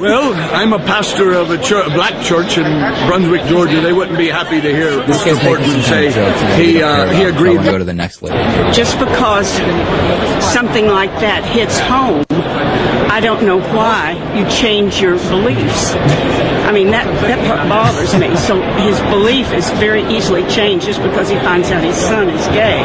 Well, 0.00 0.32
I'm 0.54 0.72
a 0.72 0.78
pastor 0.78 1.32
of 1.34 1.50
a, 1.50 1.62
chur- 1.62 1.82
a 1.86 1.90
black 1.90 2.24
church 2.24 2.56
in 2.56 2.64
Brunswick, 3.06 3.42
Georgia. 3.44 3.82
They 3.82 3.92
wouldn't 3.92 4.16
be 4.16 4.28
happy 4.28 4.58
to 4.62 4.74
hear 4.74 5.04
This 5.04 5.18
Mr. 5.22 5.38
Portman 5.44 5.68
some 5.68 5.82
say 5.82 5.90
kind 5.90 6.06
of 6.08 6.14
jokes. 6.14 6.40
and 6.42 6.52
I 6.54 6.56
he 6.62 6.82
uh, 6.82 7.12
he 7.12 7.24
agreed. 7.24 7.50
I 7.50 7.54
want 7.56 7.66
to 7.66 7.72
go 7.72 7.78
to 7.78 7.84
the 7.84 7.92
next 7.92 8.22
lady. 8.22 8.38
Just 8.72 8.98
because 8.98 9.46
something 10.54 10.86
like 10.86 11.10
that 11.20 11.44
hits 11.44 11.78
home, 11.80 12.24
I 13.10 13.18
don't 13.18 13.44
know 13.44 13.58
why 13.58 14.12
you 14.38 14.48
change 14.48 15.00
your 15.00 15.16
beliefs. 15.16 15.94
I 15.94 16.70
mean, 16.72 16.92
that, 16.92 17.06
that 17.26 17.44
part 17.44 17.68
bothers 17.68 18.14
me. 18.14 18.36
So 18.36 18.60
his 18.78 19.00
belief 19.10 19.52
is 19.52 19.68
very 19.80 20.04
easily 20.14 20.46
changed 20.46 20.86
just 20.86 21.02
because 21.02 21.28
he 21.28 21.34
finds 21.36 21.72
out 21.72 21.82
his 21.82 21.96
son 21.96 22.28
is 22.30 22.46
gay. 22.48 22.80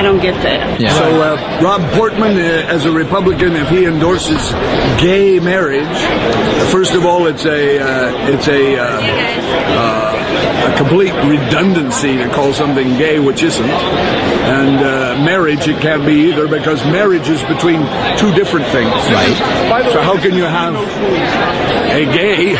I 0.00 0.02
don't 0.02 0.18
get 0.18 0.42
that. 0.44 0.80
Yeah. 0.80 0.94
So 0.94 1.20
uh, 1.20 1.60
Rob 1.62 1.82
Portman, 1.92 2.38
uh, 2.38 2.72
as 2.72 2.86
a 2.86 2.90
Republican, 2.90 3.54
if 3.54 3.68
he 3.68 3.84
endorses 3.84 4.50
gay 4.98 5.38
marriage, 5.40 5.98
first 6.72 6.94
of 6.94 7.04
all, 7.04 7.26
it's 7.26 7.44
a 7.44 7.78
uh, 7.78 8.32
it's 8.32 8.48
a 8.48 8.78
uh, 8.78 8.98
uh, 9.02 10.09
a 10.30 10.74
complete 10.76 11.12
redundancy 11.28 12.16
to 12.18 12.28
call 12.30 12.52
something 12.52 12.96
gay 12.98 13.18
which 13.18 13.42
isn't, 13.42 13.68
and 13.70 14.78
uh, 14.78 15.22
marriage 15.24 15.68
it 15.68 15.80
can't 15.80 16.04
be 16.06 16.28
either 16.30 16.48
because 16.48 16.84
marriage 16.86 17.28
is 17.28 17.42
between 17.44 17.80
two 18.18 18.32
different 18.34 18.66
things. 18.68 18.90
Right. 19.10 19.90
So 19.92 20.00
how 20.02 20.20
can 20.20 20.34
you 20.34 20.44
have 20.44 20.74
a 20.74 22.04
gay 22.12 22.54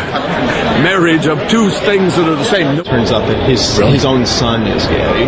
marriage 0.83 1.27
of 1.27 1.39
two 1.49 1.71
things 1.71 2.17
that 2.17 2.29
are 2.29 2.37
the 2.37 2.45
same? 2.45 2.79
It 2.79 2.87
Turns 2.87 3.11
out 3.11 3.27
that 3.29 3.49
his 3.49 3.77
his 3.79 4.05
own 4.05 4.27
son 4.27 4.67
is 4.67 4.87
gay. 4.87 5.25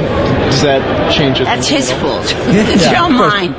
Does 0.51 0.63
that 0.63 1.13
change 1.13 1.41
it? 1.41 1.45
That's 1.45 1.69
his 1.69 1.91
fault. 1.93 2.25
it's 2.49 2.85
Yeah, 2.85 2.93
not 2.93 3.11
mine. 3.13 3.55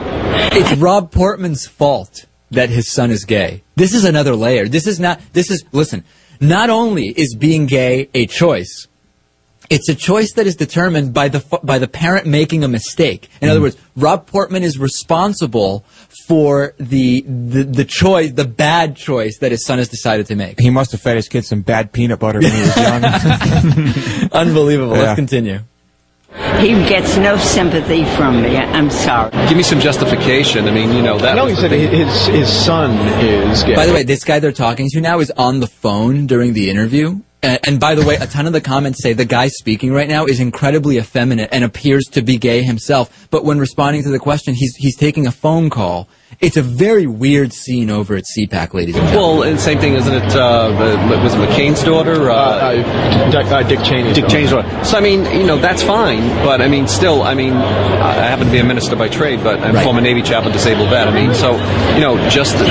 It's 0.51 0.79
Rob 0.79 1.11
Portman's 1.11 1.67
fault 1.67 2.25
that 2.51 2.69
his 2.69 2.89
son 2.89 3.11
is 3.11 3.25
gay. 3.25 3.63
This 3.75 3.93
is 3.93 4.05
another 4.05 4.35
layer. 4.35 4.67
This 4.67 4.87
is 4.87 4.99
not, 4.99 5.19
this 5.33 5.49
is, 5.49 5.63
listen, 5.71 6.03
not 6.39 6.69
only 6.69 7.07
is 7.07 7.35
being 7.35 7.65
gay 7.65 8.09
a 8.13 8.25
choice, 8.25 8.87
it's 9.69 9.89
a 9.89 9.95
choice 9.95 10.33
that 10.33 10.45
is 10.45 10.55
determined 10.55 11.13
by 11.13 11.29
the 11.29 11.59
by 11.63 11.79
the 11.79 11.87
parent 11.87 12.27
making 12.27 12.63
a 12.63 12.67
mistake. 12.67 13.29
In 13.41 13.49
other 13.49 13.59
mm. 13.59 13.63
words, 13.63 13.77
Rob 13.95 14.27
Portman 14.27 14.63
is 14.63 14.77
responsible 14.77 15.85
for 16.27 16.73
the, 16.77 17.21
the 17.21 17.63
the 17.63 17.85
choice, 17.85 18.31
the 18.33 18.45
bad 18.45 18.95
choice 18.95 19.39
that 19.39 19.51
his 19.51 19.65
son 19.65 19.77
has 19.79 19.87
decided 19.87 20.27
to 20.27 20.35
make. 20.35 20.59
He 20.59 20.69
must 20.69 20.91
have 20.91 21.01
fed 21.01 21.15
his 21.15 21.27
kid 21.27 21.45
some 21.45 21.61
bad 21.61 21.91
peanut 21.91 22.19
butter 22.19 22.39
when 22.39 22.51
he 22.51 22.61
was 22.61 22.77
young. 22.77 23.03
Unbelievable. 24.31 24.95
Yeah. 24.95 25.03
Let's 25.03 25.15
continue. 25.15 25.59
He 26.59 26.69
gets 26.89 27.17
no 27.17 27.37
sympathy 27.37 28.05
from 28.15 28.41
me. 28.41 28.57
I'm 28.57 28.89
sorry. 28.89 29.29
Give 29.47 29.55
me 29.57 29.63
some 29.63 29.79
justification. 29.79 30.67
I 30.67 30.71
mean, 30.71 30.91
you 30.93 31.01
know, 31.03 31.17
that 31.19 31.35
No, 31.35 31.45
was 31.45 31.51
he 31.51 31.55
the 31.55 31.61
said 31.61 31.69
thing. 31.71 32.07
his 32.07 32.25
his 32.27 32.49
son 32.65 32.91
is 33.23 33.63
gay. 33.63 33.75
By 33.75 33.85
the 33.85 33.93
way, 33.93 34.03
this 34.03 34.23
guy 34.23 34.39
they're 34.39 34.51
talking 34.51 34.89
to 34.89 35.01
now 35.01 35.19
is 35.19 35.31
on 35.31 35.59
the 35.59 35.67
phone 35.67 36.25
during 36.25 36.53
the 36.53 36.69
interview. 36.69 37.19
And, 37.43 37.59
and 37.63 37.79
by 37.79 37.93
the 37.93 38.05
way, 38.05 38.15
a 38.15 38.25
ton 38.25 38.47
of 38.47 38.53
the 38.53 38.61
comments 38.61 39.03
say 39.03 39.13
the 39.13 39.25
guy 39.25 39.47
speaking 39.49 39.91
right 39.91 40.07
now 40.07 40.25
is 40.25 40.39
incredibly 40.39 40.97
effeminate 40.97 41.49
and 41.51 41.63
appears 41.63 42.05
to 42.13 42.21
be 42.21 42.37
gay 42.37 42.63
himself. 42.63 43.27
But 43.29 43.43
when 43.45 43.59
responding 43.59 44.01
to 44.03 44.09
the 44.09 44.19
question, 44.19 44.55
he's 44.55 44.75
he's 44.75 44.95
taking 44.95 45.27
a 45.27 45.31
phone 45.31 45.69
call. 45.69 46.07
It's 46.39 46.57
a 46.57 46.61
very 46.61 47.07
weird 47.07 47.53
scene 47.53 47.89
over 47.89 48.15
at 48.15 48.23
CPAC, 48.25 48.73
ladies 48.73 48.95
and 48.95 49.07
gentlemen. 49.07 49.39
Well, 49.39 49.43
and 49.49 49.59
same 49.59 49.79
thing, 49.79 49.93
isn't 49.93 50.13
it? 50.13 50.35
Uh, 50.35 50.69
the, 50.69 51.17
was 51.23 51.33
it 51.33 51.37
McCain's 51.37 51.83
daughter? 51.83 52.29
uh, 52.29 52.33
Uh, 52.35 52.37
uh, 52.83 53.31
Dick, 53.31 53.45
uh, 53.47 53.63
Dick 53.63 53.79
Cheney. 53.83 54.13
Dick 54.13 54.27
Cheney's 54.27 54.51
daughter. 54.51 54.85
So 54.85 54.97
I 54.97 55.01
mean, 55.01 55.25
you 55.39 55.45
know, 55.45 55.57
that's 55.57 55.81
fine. 55.83 56.27
But 56.45 56.61
I 56.61 56.67
mean, 56.67 56.87
still, 56.87 57.21
I 57.23 57.33
mean, 57.33 57.53
I 57.53 58.13
happen 58.13 58.45
to 58.47 58.51
be 58.51 58.59
a 58.59 58.63
minister 58.63 58.95
by 58.95 59.07
trade, 59.09 59.43
but 59.43 59.59
I'm 59.59 59.75
Right. 59.75 59.83
former 59.83 60.01
Navy 60.01 60.21
chaplain, 60.21 60.53
disabled 60.53 60.89
vet. 60.89 61.07
I 61.07 61.11
mean, 61.13 61.33
so 61.33 61.53
you 61.95 62.01
know, 62.01 62.17
just 62.29 62.57
the, 62.57 62.65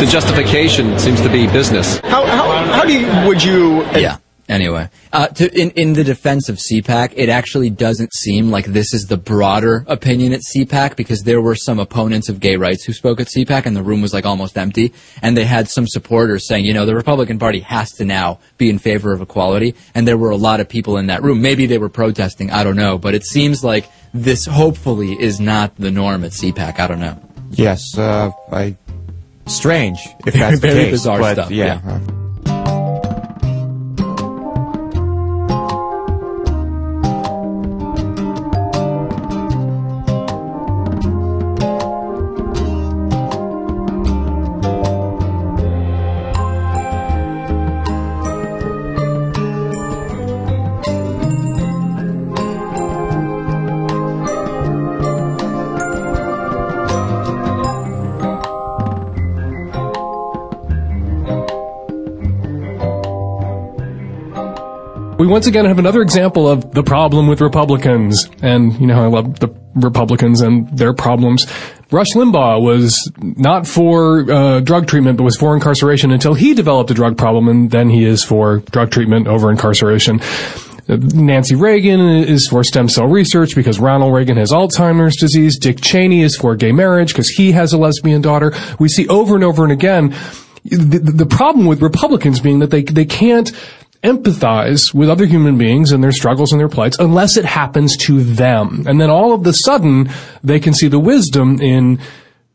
the 0.00 0.06
justification 0.10 0.98
seems 0.98 1.20
to 1.22 1.28
be 1.28 1.46
business. 1.46 1.98
How, 2.00 2.24
how 2.26 2.46
how 2.72 2.84
do 2.84 2.92
you, 2.98 3.06
would 3.28 3.42
you? 3.42 3.82
Yeah. 3.98 4.18
Anyway, 4.48 4.88
uh, 5.12 5.26
to, 5.26 5.52
in 5.60 5.70
in 5.72 5.92
the 5.94 6.04
defense 6.04 6.48
of 6.48 6.56
CPAC, 6.56 7.12
it 7.16 7.28
actually 7.28 7.68
doesn't 7.68 8.12
seem 8.14 8.48
like 8.52 8.66
this 8.66 8.94
is 8.94 9.06
the 9.06 9.16
broader 9.16 9.84
opinion 9.88 10.32
at 10.32 10.40
CPAC 10.54 10.94
because 10.94 11.24
there 11.24 11.40
were 11.40 11.56
some 11.56 11.80
opponents 11.80 12.28
of 12.28 12.38
gay 12.38 12.54
rights 12.54 12.84
who 12.84 12.92
spoke 12.92 13.18
at 13.20 13.26
CPAC, 13.26 13.66
and 13.66 13.74
the 13.76 13.82
room 13.82 14.02
was 14.02 14.14
like 14.14 14.24
almost 14.24 14.56
empty, 14.56 14.92
and 15.20 15.36
they 15.36 15.44
had 15.44 15.68
some 15.68 15.88
supporters 15.88 16.46
saying, 16.46 16.64
you 16.64 16.72
know, 16.72 16.86
the 16.86 16.94
Republican 16.94 17.40
Party 17.40 17.58
has 17.58 17.90
to 17.94 18.04
now 18.04 18.38
be 18.56 18.70
in 18.70 18.78
favor 18.78 19.12
of 19.12 19.20
equality, 19.20 19.74
and 19.96 20.06
there 20.06 20.16
were 20.16 20.30
a 20.30 20.36
lot 20.36 20.60
of 20.60 20.68
people 20.68 20.96
in 20.96 21.08
that 21.08 21.24
room. 21.24 21.42
Maybe 21.42 21.66
they 21.66 21.78
were 21.78 21.88
protesting, 21.88 22.52
I 22.52 22.62
don't 22.62 22.76
know, 22.76 22.98
but 22.98 23.14
it 23.16 23.24
seems 23.24 23.64
like 23.64 23.88
this 24.14 24.46
hopefully 24.46 25.20
is 25.20 25.40
not 25.40 25.74
the 25.76 25.90
norm 25.90 26.22
at 26.22 26.30
CPAC. 26.30 26.78
I 26.78 26.86
don't 26.86 27.00
know. 27.00 27.20
Yes, 27.50 27.98
uh, 27.98 28.30
I. 28.52 28.76
Strange, 29.46 29.98
if 30.26 30.34
that's 30.34 30.60
the 30.60 30.66
Very 30.68 30.84
case. 30.84 30.90
bizarre 30.92 31.18
but 31.18 31.34
stuff, 31.34 31.50
Yeah. 31.50 31.80
yeah. 31.84 31.92
uh, 31.94 32.25
We 65.26 65.32
once 65.32 65.48
again 65.48 65.64
have 65.64 65.80
another 65.80 66.02
example 66.02 66.48
of 66.48 66.72
the 66.72 66.84
problem 66.84 67.26
with 67.26 67.40
Republicans. 67.40 68.30
And, 68.42 68.80
you 68.80 68.86
know, 68.86 69.02
I 69.02 69.08
love 69.08 69.40
the 69.40 69.48
Republicans 69.74 70.40
and 70.40 70.68
their 70.78 70.94
problems. 70.94 71.46
Rush 71.90 72.12
Limbaugh 72.12 72.62
was 72.62 73.10
not 73.20 73.66
for 73.66 74.30
uh, 74.30 74.60
drug 74.60 74.86
treatment, 74.86 75.18
but 75.18 75.24
was 75.24 75.36
for 75.36 75.52
incarceration 75.52 76.12
until 76.12 76.34
he 76.34 76.54
developed 76.54 76.92
a 76.92 76.94
drug 76.94 77.18
problem, 77.18 77.48
and 77.48 77.72
then 77.72 77.90
he 77.90 78.04
is 78.04 78.22
for 78.22 78.58
drug 78.70 78.92
treatment 78.92 79.26
over 79.26 79.50
incarceration. 79.50 80.20
Nancy 80.86 81.56
Reagan 81.56 82.00
is 82.00 82.46
for 82.46 82.62
stem 82.62 82.88
cell 82.88 83.08
research 83.08 83.56
because 83.56 83.80
Ronald 83.80 84.14
Reagan 84.14 84.36
has 84.36 84.52
Alzheimer's 84.52 85.16
disease. 85.16 85.58
Dick 85.58 85.80
Cheney 85.80 86.22
is 86.22 86.36
for 86.36 86.54
gay 86.54 86.70
marriage 86.70 87.08
because 87.08 87.30
he 87.30 87.50
has 87.50 87.72
a 87.72 87.78
lesbian 87.78 88.22
daughter. 88.22 88.52
We 88.78 88.88
see 88.88 89.08
over 89.08 89.34
and 89.34 89.42
over 89.42 89.64
and 89.64 89.72
again 89.72 90.14
the, 90.70 90.98
the 90.98 91.26
problem 91.26 91.66
with 91.66 91.80
Republicans 91.80 92.40
being 92.40 92.58
that 92.60 92.70
they 92.70 92.82
they 92.82 93.04
can't 93.04 93.52
empathize 94.02 94.94
with 94.94 95.08
other 95.08 95.26
human 95.26 95.58
beings 95.58 95.92
and 95.92 96.02
their 96.02 96.12
struggles 96.12 96.52
and 96.52 96.60
their 96.60 96.68
plights 96.68 96.98
unless 96.98 97.36
it 97.36 97.44
happens 97.44 97.96
to 97.96 98.22
them. 98.22 98.84
And 98.86 99.00
then 99.00 99.10
all 99.10 99.32
of 99.32 99.44
the 99.44 99.52
sudden 99.52 100.10
they 100.42 100.60
can 100.60 100.74
see 100.74 100.88
the 100.88 100.98
wisdom 100.98 101.60
in 101.60 102.00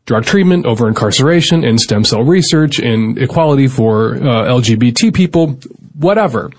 drug 0.06 0.24
treatment 0.24 0.66
over 0.66 0.88
incarceration, 0.88 1.64
in 1.64 1.78
stem 1.78 2.04
cell 2.04 2.22
research, 2.22 2.78
in 2.78 3.16
equality 3.18 3.68
for 3.68 4.16
uh, 4.16 4.18
LGBT 4.18 5.14
people, 5.14 5.58
whatever. 5.94 6.50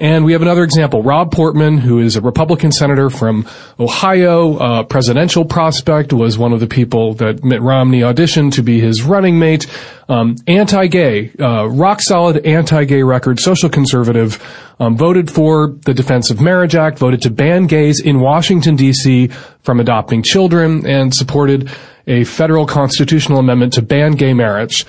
And 0.00 0.24
we 0.24 0.30
have 0.30 0.42
another 0.42 0.62
example. 0.62 1.02
Rob 1.02 1.32
Portman, 1.32 1.78
who 1.78 1.98
is 1.98 2.14
a 2.14 2.20
Republican 2.20 2.70
senator 2.70 3.10
from 3.10 3.48
Ohio, 3.80 4.56
uh, 4.56 4.82
presidential 4.84 5.44
prospect, 5.44 6.12
was 6.12 6.38
one 6.38 6.52
of 6.52 6.60
the 6.60 6.68
people 6.68 7.14
that 7.14 7.42
Mitt 7.42 7.60
Romney 7.60 8.02
auditioned 8.02 8.52
to 8.52 8.62
be 8.62 8.78
his 8.78 9.02
running 9.02 9.40
mate. 9.40 9.66
Um, 10.08 10.36
anti-gay, 10.46 11.32
uh, 11.40 11.66
rock 11.66 12.00
solid 12.00 12.46
anti-gay 12.46 13.02
record, 13.02 13.40
social 13.40 13.68
conservative, 13.68 14.40
um, 14.78 14.96
voted 14.96 15.32
for 15.32 15.74
the 15.84 15.94
Defense 15.94 16.30
of 16.30 16.40
Marriage 16.40 16.76
Act, 16.76 17.00
voted 17.00 17.20
to 17.22 17.30
ban 17.30 17.66
gays 17.66 17.98
in 17.98 18.20
Washington 18.20 18.76
D.C. 18.76 19.26
from 19.62 19.80
adopting 19.80 20.22
children, 20.22 20.86
and 20.86 21.12
supported 21.12 21.70
a 22.06 22.22
federal 22.22 22.66
constitutional 22.66 23.40
amendment 23.40 23.72
to 23.72 23.82
ban 23.82 24.12
gay 24.12 24.32
marriage. 24.32 24.86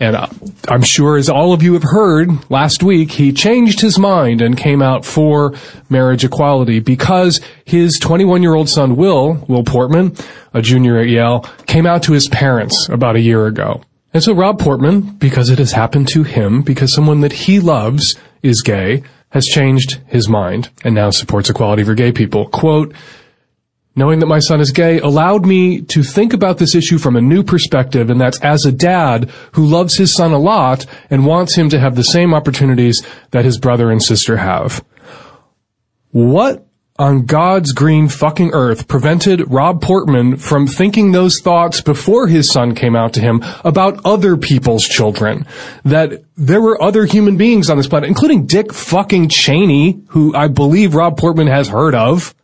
And 0.00 0.16
I'm 0.66 0.82
sure, 0.82 1.18
as 1.18 1.28
all 1.28 1.52
of 1.52 1.62
you 1.62 1.74
have 1.74 1.82
heard, 1.82 2.50
last 2.50 2.82
week 2.82 3.12
he 3.12 3.32
changed 3.32 3.80
his 3.80 3.98
mind 3.98 4.40
and 4.40 4.56
came 4.56 4.80
out 4.80 5.04
for 5.04 5.54
marriage 5.90 6.24
equality 6.24 6.80
because 6.80 7.38
his 7.66 7.98
21 7.98 8.42
year 8.42 8.54
old 8.54 8.70
son, 8.70 8.96
Will, 8.96 9.34
Will 9.46 9.62
Portman, 9.62 10.16
a 10.54 10.62
junior 10.62 10.98
at 10.98 11.08
Yale, 11.08 11.40
came 11.66 11.84
out 11.84 12.02
to 12.04 12.12
his 12.12 12.28
parents 12.28 12.88
about 12.88 13.14
a 13.14 13.20
year 13.20 13.46
ago. 13.46 13.82
And 14.14 14.22
so 14.22 14.32
Rob 14.32 14.58
Portman, 14.58 15.02
because 15.02 15.50
it 15.50 15.58
has 15.58 15.72
happened 15.72 16.08
to 16.08 16.22
him, 16.22 16.62
because 16.62 16.92
someone 16.94 17.20
that 17.20 17.32
he 17.32 17.60
loves 17.60 18.16
is 18.42 18.62
gay, 18.62 19.02
has 19.30 19.46
changed 19.46 20.00
his 20.06 20.28
mind 20.28 20.70
and 20.82 20.94
now 20.94 21.10
supports 21.10 21.50
equality 21.50 21.84
for 21.84 21.94
gay 21.94 22.10
people. 22.10 22.48
Quote, 22.48 22.94
Knowing 23.96 24.20
that 24.20 24.26
my 24.26 24.38
son 24.38 24.60
is 24.60 24.70
gay 24.70 25.00
allowed 25.00 25.44
me 25.44 25.80
to 25.80 26.02
think 26.02 26.32
about 26.32 26.58
this 26.58 26.74
issue 26.76 26.96
from 26.96 27.16
a 27.16 27.20
new 27.20 27.42
perspective, 27.42 28.08
and 28.08 28.20
that's 28.20 28.40
as 28.40 28.64
a 28.64 28.72
dad 28.72 29.28
who 29.52 29.66
loves 29.66 29.96
his 29.96 30.14
son 30.14 30.32
a 30.32 30.38
lot 30.38 30.86
and 31.10 31.26
wants 31.26 31.56
him 31.56 31.68
to 31.68 31.80
have 31.80 31.96
the 31.96 32.04
same 32.04 32.32
opportunities 32.32 33.04
that 33.32 33.44
his 33.44 33.58
brother 33.58 33.90
and 33.90 34.02
sister 34.02 34.36
have. 34.36 34.84
What 36.12 36.66
on 37.00 37.24
God's 37.24 37.72
green 37.72 38.08
fucking 38.08 38.50
earth 38.52 38.86
prevented 38.86 39.50
Rob 39.50 39.82
Portman 39.82 40.36
from 40.36 40.66
thinking 40.66 41.10
those 41.10 41.40
thoughts 41.40 41.80
before 41.80 42.28
his 42.28 42.50
son 42.50 42.74
came 42.74 42.94
out 42.94 43.14
to 43.14 43.20
him 43.20 43.42
about 43.64 44.04
other 44.04 44.36
people's 44.36 44.86
children? 44.86 45.46
That 45.84 46.22
there 46.36 46.60
were 46.60 46.80
other 46.80 47.06
human 47.06 47.36
beings 47.36 47.70
on 47.70 47.76
this 47.76 47.88
planet, 47.88 48.08
including 48.08 48.46
Dick 48.46 48.72
fucking 48.72 49.30
Cheney, 49.30 50.00
who 50.08 50.34
I 50.36 50.46
believe 50.46 50.94
Rob 50.94 51.16
Portman 51.16 51.48
has 51.48 51.68
heard 51.68 51.94
of 51.94 52.34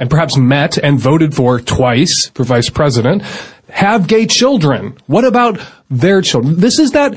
and 0.00 0.10
perhaps 0.10 0.36
met 0.36 0.78
and 0.78 0.98
voted 0.98 1.34
for 1.34 1.60
twice 1.60 2.30
for 2.30 2.42
vice 2.42 2.70
president, 2.70 3.22
have 3.68 4.08
gay 4.08 4.26
children. 4.26 4.96
What 5.06 5.24
about 5.24 5.60
their 5.90 6.22
children? 6.22 6.58
This 6.58 6.80
is 6.80 6.92
that 6.92 7.16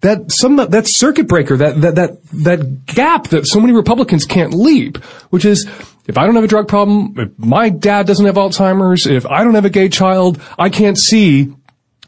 that 0.00 0.32
some 0.32 0.56
that 0.56 0.86
circuit 0.86 1.28
breaker, 1.28 1.56
that 1.58 1.80
that 1.82 1.94
that 1.94 2.22
that 2.32 2.86
gap 2.86 3.28
that 3.28 3.46
so 3.46 3.60
many 3.60 3.72
Republicans 3.72 4.24
can't 4.24 4.54
leap, 4.54 4.96
which 5.30 5.44
is 5.44 5.68
if 6.06 6.16
I 6.16 6.24
don't 6.24 6.34
have 6.34 6.44
a 6.44 6.48
drug 6.48 6.68
problem, 6.68 7.14
if 7.18 7.38
my 7.38 7.68
dad 7.68 8.06
doesn't 8.06 8.24
have 8.24 8.36
Alzheimer's, 8.36 9.06
if 9.06 9.26
I 9.26 9.44
don't 9.44 9.54
have 9.54 9.64
a 9.64 9.70
gay 9.70 9.88
child, 9.88 10.40
I 10.58 10.70
can't 10.70 10.98
see 10.98 11.54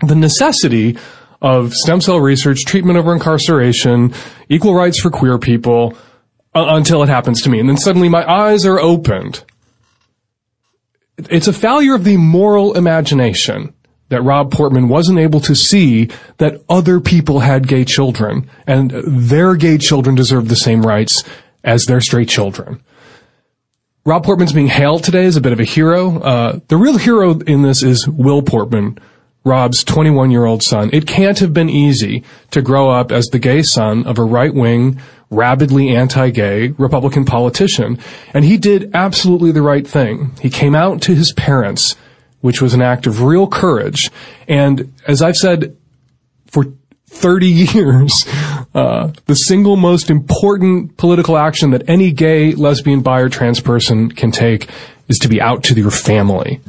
the 0.01 0.15
necessity 0.15 0.97
of 1.43 1.75
stem 1.75 2.01
cell 2.01 2.19
research, 2.19 2.65
treatment 2.65 2.99
over 2.99 3.13
incarceration, 3.13 4.15
equal 4.49 4.75
rights 4.75 4.99
for 4.99 5.11
queer 5.11 5.39
people 5.39 5.95
uh, 6.55 6.67
until 6.69 7.03
it 7.03 7.09
happens 7.09 7.43
to 7.43 7.51
me. 7.51 7.61
And 7.61 7.69
then 7.69 7.77
suddenly 7.77 8.09
my 8.09 8.29
eyes 8.29 8.65
are 8.65 8.79
opened 8.79 9.45
it's 11.31 11.49
a 11.49 11.53
failure 11.53 11.95
of 11.95 12.05
the 12.05 12.17
moral 12.17 12.77
imagination 12.77 13.75
that 14.09 14.23
Rob 14.23 14.51
Portman 14.51 14.89
wasn't 14.89 15.19
able 15.19 15.41
to 15.41 15.55
see 15.55 16.09
that 16.39 16.63
other 16.69 17.01
people 17.01 17.41
had 17.41 17.69
gay 17.69 17.85
children 17.85 18.49
and 18.67 18.91
their 18.91 19.55
gay 19.55 19.79
children 19.79 20.15
deserve 20.15 20.49
the 20.49 20.57
same 20.57 20.87
rights 20.87 21.25
as 21.63 21.85
their 21.85 22.01
straight 22.01 22.29
children. 22.29 22.83
Rob 24.05 24.25
Portman's 24.25 24.55
being 24.55 24.69
hailed 24.69 25.05
today 25.05 25.27
as 25.27 25.37
a 25.37 25.41
bit 25.41 25.53
of 25.53 25.61
a 25.61 25.65
hero. 25.65 26.19
Uh, 26.21 26.61
the 26.69 26.79
real 26.79 26.97
hero 26.97 27.39
in 27.41 27.63
this 27.63 27.83
is 27.83 28.09
Will 28.09 28.41
Portman, 28.41 28.99
Rob's 29.45 29.85
21 29.85 30.31
year 30.31 30.47
old 30.47 30.63
son. 30.63 30.89
It 30.93 31.07
can't 31.07 31.39
have 31.41 31.53
been 31.53 31.69
easy 31.69 32.25
to 32.51 32.63
grow 32.63 32.91
up 32.91 33.13
as 33.13 33.27
the 33.27 33.39
gay 33.39 33.63
son 33.63 34.07
of 34.07 34.19
a 34.19 34.25
right 34.25 34.55
wing, 34.55 34.99
rabidly 35.31 35.95
anti-gay 35.95 36.69
Republican 36.79 37.25
politician. 37.25 37.99
And 38.33 38.45
he 38.45 38.57
did 38.57 38.91
absolutely 38.95 39.53
the 39.53 39.63
right 39.63 39.87
thing. 39.87 40.33
He 40.41 40.51
came 40.51 40.75
out 40.75 41.03
to 41.03 41.15
his 41.15 41.33
parents, 41.33 41.97
which 42.41 42.63
was 42.63 42.75
an 42.75 42.83
act 42.83 43.07
of 43.07 43.23
real 43.23 43.47
courage. 43.47 44.11
And 44.47 44.93
as 45.07 45.21
I've 45.21 45.37
said 45.37 45.77
for 46.47 46.67
30 47.09 47.47
years, 47.75 48.27
uh, 48.75 49.13
the 49.27 49.37
single 49.37 49.77
most 49.77 50.11
important 50.11 50.97
political 50.97 51.37
action 51.37 51.71
that 51.71 51.89
any 51.89 52.11
gay, 52.11 52.53
lesbian, 52.53 53.03
bi, 53.03 53.21
or 53.21 53.29
trans 53.29 53.61
person 53.61 54.11
can 54.11 54.31
take 54.31 54.69
is 55.09 55.19
to 55.21 55.29
be 55.29 55.41
out 55.41 55.65
to 55.65 55.75
your 55.75 55.91
family. 55.91 56.61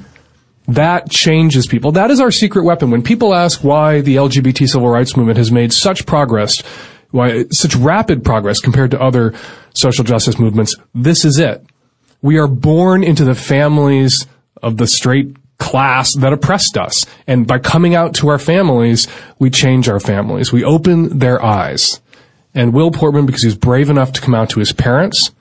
That 0.67 1.09
changes 1.09 1.65
people. 1.65 1.93
That 1.93 2.11
is 2.11 2.19
our 2.19 2.29
secret 2.29 2.63
weapon. 2.63 2.91
When 2.91 3.01
people 3.01 3.33
ask 3.33 3.63
why 3.63 4.01
the 4.01 4.17
LGBT 4.17 4.69
civil 4.69 4.87
rights 4.87 5.17
movement 5.17 5.37
has 5.37 5.51
made 5.51 5.73
such 5.73 6.05
progress, 6.05 6.61
why 7.11 7.45
such 7.51 7.75
rapid 7.75 8.23
progress 8.23 8.59
compared 8.59 8.91
to 8.91 9.01
other 9.01 9.33
social 9.73 10.03
justice 10.03 10.39
movements, 10.39 10.75
this 10.93 11.25
is 11.25 11.39
it. 11.39 11.65
We 12.21 12.37
are 12.37 12.47
born 12.47 13.03
into 13.03 13.23
the 13.23 13.35
families 13.35 14.27
of 14.61 14.77
the 14.77 14.87
straight 14.87 15.35
class 15.57 16.15
that 16.15 16.33
oppressed 16.33 16.77
us. 16.77 17.05
And 17.27 17.45
by 17.45 17.59
coming 17.59 17.95
out 17.95 18.13
to 18.15 18.29
our 18.29 18.39
families, 18.39 19.07
we 19.39 19.49
change 19.49 19.89
our 19.89 19.99
families. 19.99 20.51
We 20.51 20.63
open 20.63 21.19
their 21.19 21.43
eyes. 21.43 22.01
And 22.53 22.73
Will 22.73 22.91
Portman, 22.91 23.25
because 23.25 23.43
he's 23.43 23.55
brave 23.55 23.89
enough 23.89 24.11
to 24.13 24.21
come 24.21 24.33
out 24.33 24.49
to 24.51 24.59
his 24.59 24.73
parents, 24.73 25.31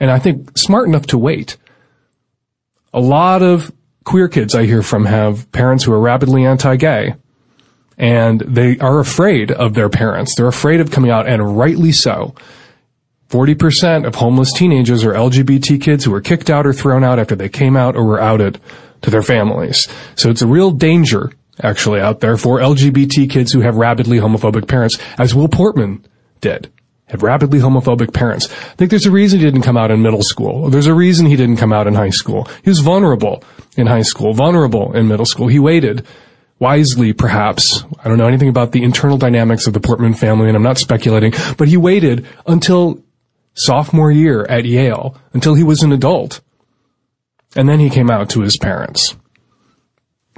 and 0.00 0.10
I 0.10 0.18
think 0.18 0.58
smart 0.58 0.88
enough 0.88 1.06
to 1.08 1.18
wait. 1.18 1.56
A 2.92 3.00
lot 3.00 3.42
of 3.42 3.72
queer 4.04 4.28
kids 4.28 4.54
I 4.54 4.64
hear 4.64 4.82
from 4.82 5.04
have 5.04 5.50
parents 5.52 5.84
who 5.84 5.92
are 5.92 6.00
rapidly 6.00 6.44
anti-gay. 6.44 7.14
And 7.98 8.40
they 8.40 8.78
are 8.78 8.98
afraid 9.00 9.50
of 9.50 9.74
their 9.74 9.88
parents. 9.88 10.34
They're 10.34 10.46
afraid 10.46 10.80
of 10.80 10.90
coming 10.90 11.10
out, 11.10 11.26
and 11.26 11.56
rightly 11.56 11.92
so. 11.92 12.34
40% 13.30 14.06
of 14.06 14.16
homeless 14.16 14.52
teenagers 14.52 15.04
are 15.04 15.12
LGBT 15.12 15.80
kids 15.80 16.04
who 16.04 16.12
were 16.12 16.20
kicked 16.20 16.48
out 16.48 16.66
or 16.66 16.72
thrown 16.72 17.02
out 17.02 17.18
after 17.18 17.34
they 17.34 17.48
came 17.48 17.76
out 17.76 17.96
or 17.96 18.04
were 18.04 18.20
outed 18.20 18.60
to 19.02 19.10
their 19.10 19.22
families. 19.22 19.88
So 20.14 20.30
it's 20.30 20.42
a 20.42 20.46
real 20.46 20.70
danger, 20.70 21.32
actually, 21.60 22.00
out 22.00 22.20
there 22.20 22.36
for 22.36 22.60
LGBT 22.60 23.28
kids 23.28 23.52
who 23.52 23.60
have 23.62 23.76
rabidly 23.76 24.18
homophobic 24.18 24.68
parents, 24.68 24.98
as 25.18 25.34
Will 25.34 25.48
Portman 25.48 26.04
did. 26.40 26.72
Have 27.08 27.22
rapidly 27.22 27.60
homophobic 27.60 28.12
parents. 28.12 28.50
I 28.50 28.74
think 28.74 28.90
there's 28.90 29.06
a 29.06 29.12
reason 29.12 29.38
he 29.38 29.44
didn't 29.44 29.62
come 29.62 29.76
out 29.76 29.92
in 29.92 30.02
middle 30.02 30.24
school. 30.24 30.70
There's 30.70 30.88
a 30.88 30.94
reason 30.94 31.26
he 31.26 31.36
didn't 31.36 31.56
come 31.56 31.72
out 31.72 31.86
in 31.86 31.94
high 31.94 32.10
school. 32.10 32.48
He 32.64 32.70
was 32.70 32.80
vulnerable 32.80 33.44
in 33.76 33.86
high 33.86 34.02
school, 34.02 34.34
vulnerable 34.34 34.92
in 34.92 35.06
middle 35.06 35.26
school. 35.26 35.46
He 35.46 35.60
waited 35.60 36.04
wisely, 36.58 37.12
perhaps. 37.12 37.84
I 38.02 38.08
don't 38.08 38.18
know 38.18 38.28
anything 38.28 38.48
about 38.48 38.72
the 38.72 38.82
internal 38.82 39.18
dynamics 39.18 39.66
of 39.66 39.74
the 39.74 39.80
Portman 39.80 40.14
family, 40.14 40.48
and 40.48 40.56
I'm 40.56 40.62
not 40.62 40.78
speculating, 40.78 41.32
but 41.56 41.68
he 41.68 41.76
waited 41.76 42.26
until 42.46 43.02
sophomore 43.54 44.12
year 44.12 44.44
at 44.44 44.64
Yale, 44.64 45.16
until 45.32 45.54
he 45.54 45.64
was 45.64 45.82
an 45.82 45.92
adult. 45.92 46.40
And 47.54 47.68
then 47.68 47.80
he 47.80 47.90
came 47.90 48.10
out 48.10 48.28
to 48.30 48.40
his 48.40 48.56
parents. 48.56 49.16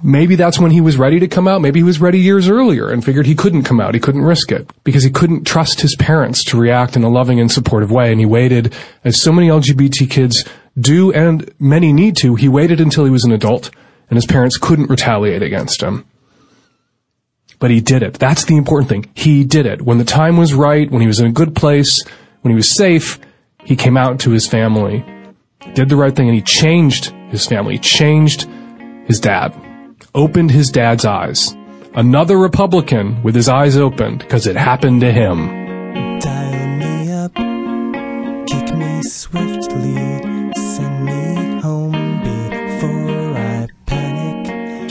Maybe 0.01 0.37
that's 0.37 0.61
when 0.61 0.71
he 0.71 0.81
was 0.81 0.97
ready 0.97 1.19
to 1.19 1.27
come 1.27 1.49
out. 1.49 1.61
Maybe 1.61 1.81
he 1.81 1.85
was 1.85 2.01
ready 2.01 2.21
years 2.21 2.49
earlier 2.49 2.89
and 2.89 3.05
figured 3.05 3.27
he 3.27 3.35
couldn't 3.35 3.65
come 3.65 3.81
out. 3.81 3.95
He 3.95 4.01
couldn't 4.01 4.23
risk 4.23 4.53
it 4.53 4.71
because 4.85 5.03
he 5.03 5.11
couldn't 5.11 5.45
trust 5.45 5.81
his 5.81 5.97
parents 5.97 6.45
to 6.45 6.57
react 6.57 6.95
in 6.95 7.03
a 7.03 7.09
loving 7.09 7.41
and 7.41 7.51
supportive 7.51 7.91
way. 7.91 8.13
And 8.13 8.21
he 8.21 8.27
waited, 8.27 8.73
as 9.03 9.21
so 9.21 9.33
many 9.33 9.49
LGBT 9.49 10.09
kids 10.09 10.45
do 10.79 11.13
and 11.13 11.53
many 11.59 11.93
need 11.93 12.17
to, 12.19 12.37
he 12.37 12.49
waited 12.49 12.81
until 12.81 13.05
he 13.05 13.11
was 13.11 13.25
an 13.25 13.33
adult 13.33 13.73
and 14.11 14.17
his 14.17 14.27
parents 14.27 14.57
couldn't 14.57 14.91
retaliate 14.91 15.43
against 15.43 15.83
him. 15.83 16.05
But 17.59 17.71
he 17.71 17.81
did 17.81 18.03
it. 18.03 18.15
That's 18.15 18.45
the 18.45 18.57
important 18.57 18.89
thing. 18.89 19.11
He 19.15 19.45
did 19.45 19.67
it. 19.67 19.83
When 19.83 19.99
the 19.99 20.05
time 20.05 20.37
was 20.37 20.55
right, 20.55 20.91
when 20.91 21.01
he 21.01 21.09
was 21.09 21.21
in 21.21 21.27
a 21.27 21.33
good 21.33 21.57
place, 21.57 22.01
when 22.43 22.51
he 22.51 22.57
was 22.57 22.71
safe, 22.71 23.19
he 23.65 23.77
came 23.77 23.97
out 23.97 24.21
to 24.21 24.31
his 24.31 24.47
family, 24.47 25.05
did 25.75 25.89
the 25.89 25.97
right 25.97 26.15
thing, 26.15 26.29
and 26.29 26.37
he 26.37 26.43
changed 26.43 27.07
his 27.31 27.47
family, 27.47 27.75
he 27.75 27.81
changed 27.81 28.49
his 29.07 29.21
dad, 29.21 29.55
opened 30.15 30.51
his 30.51 30.71
dad's 30.71 31.05
eyes. 31.05 31.55
Another 31.95 32.39
Republican 32.39 33.23
with 33.23 33.35
his 33.35 33.49
eyes 33.49 33.77
opened 33.77 34.21
because 34.21 34.47
it 34.47 34.57
happened 34.57 35.01
to 35.01 35.13
him. 35.13 35.49
Dial 36.21 36.69
me 36.79 37.11
up, 37.11 37.35
kick 38.47 38.77
me 38.77 39.03
swiftly, 39.03 40.08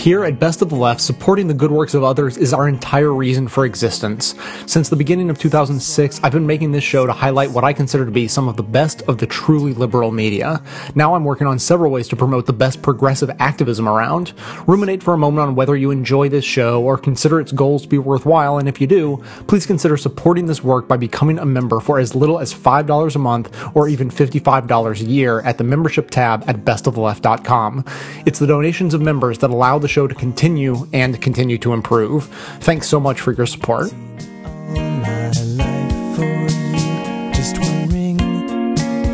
Here 0.07 0.23
at 0.23 0.39
Best 0.39 0.61
of 0.61 0.69
the 0.69 0.75
Left, 0.77 1.01
supporting 1.01 1.49
the 1.49 1.53
good 1.53 1.69
works 1.69 1.93
of 1.93 2.01
others 2.01 2.37
is 2.37 2.53
our 2.53 2.69
entire 2.69 3.13
reason 3.13 3.49
for 3.49 3.65
existence. 3.65 4.35
Since 4.65 4.87
the 4.87 4.95
beginning 4.95 5.29
of 5.29 5.37
2006, 5.37 6.21
I've 6.23 6.31
been 6.31 6.47
making 6.47 6.71
this 6.71 6.85
show 6.85 7.05
to 7.05 7.11
highlight 7.11 7.51
what 7.51 7.65
I 7.65 7.73
consider 7.73 8.05
to 8.05 8.11
be 8.11 8.29
some 8.29 8.47
of 8.47 8.55
the 8.55 8.63
best 8.63 9.01
of 9.09 9.17
the 9.17 9.27
truly 9.27 9.73
liberal 9.73 10.13
media. 10.13 10.63
Now 10.95 11.13
I'm 11.13 11.25
working 11.25 11.45
on 11.45 11.59
several 11.59 11.91
ways 11.91 12.07
to 12.07 12.15
promote 12.15 12.45
the 12.45 12.53
best 12.53 12.81
progressive 12.81 13.29
activism 13.39 13.85
around. 13.85 14.31
Ruminate 14.65 15.03
for 15.03 15.13
a 15.13 15.17
moment 15.17 15.45
on 15.45 15.55
whether 15.55 15.75
you 15.75 15.91
enjoy 15.91 16.29
this 16.29 16.45
show 16.45 16.81
or 16.81 16.97
consider 16.97 17.41
its 17.41 17.51
goals 17.51 17.81
to 17.81 17.89
be 17.89 17.97
worthwhile, 17.97 18.59
and 18.59 18.69
if 18.69 18.79
you 18.79 18.87
do, 18.87 19.21
please 19.47 19.65
consider 19.65 19.97
supporting 19.97 20.45
this 20.45 20.63
work 20.63 20.87
by 20.87 20.95
becoming 20.95 21.37
a 21.37 21.45
member 21.45 21.81
for 21.81 21.99
as 21.99 22.15
little 22.15 22.39
as 22.39 22.53
$5 22.53 23.13
a 23.13 23.19
month 23.19 23.75
or 23.75 23.89
even 23.89 24.09
$55 24.09 25.01
a 25.01 25.03
year 25.03 25.41
at 25.41 25.57
the 25.57 25.65
membership 25.65 26.09
tab 26.09 26.45
at 26.47 26.63
bestoftheleft.com. 26.63 27.83
It's 28.25 28.39
the 28.39 28.47
donations 28.47 28.93
of 28.93 29.01
members 29.01 29.39
that 29.39 29.49
allow 29.49 29.79
the 29.79 29.96
show 29.97 30.05
to 30.05 30.13
continue 30.13 30.87
and 30.93 31.19
continue 31.23 31.57
to 31.57 31.73
improve. 31.73 32.25
Thanks 32.59 32.87
so 32.87 32.99
much 32.99 33.19
for 33.19 33.31
your 33.31 33.47
support. 33.47 33.91
My 33.91 35.31
life 35.57 36.15
for 36.15 36.23
you, 36.23 37.33
just 37.33 37.57
one 37.57 37.89
ring. 37.89 38.19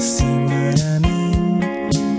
See 0.02 0.26
what 0.26 0.82
I 0.82 1.00
mean? 1.00 1.60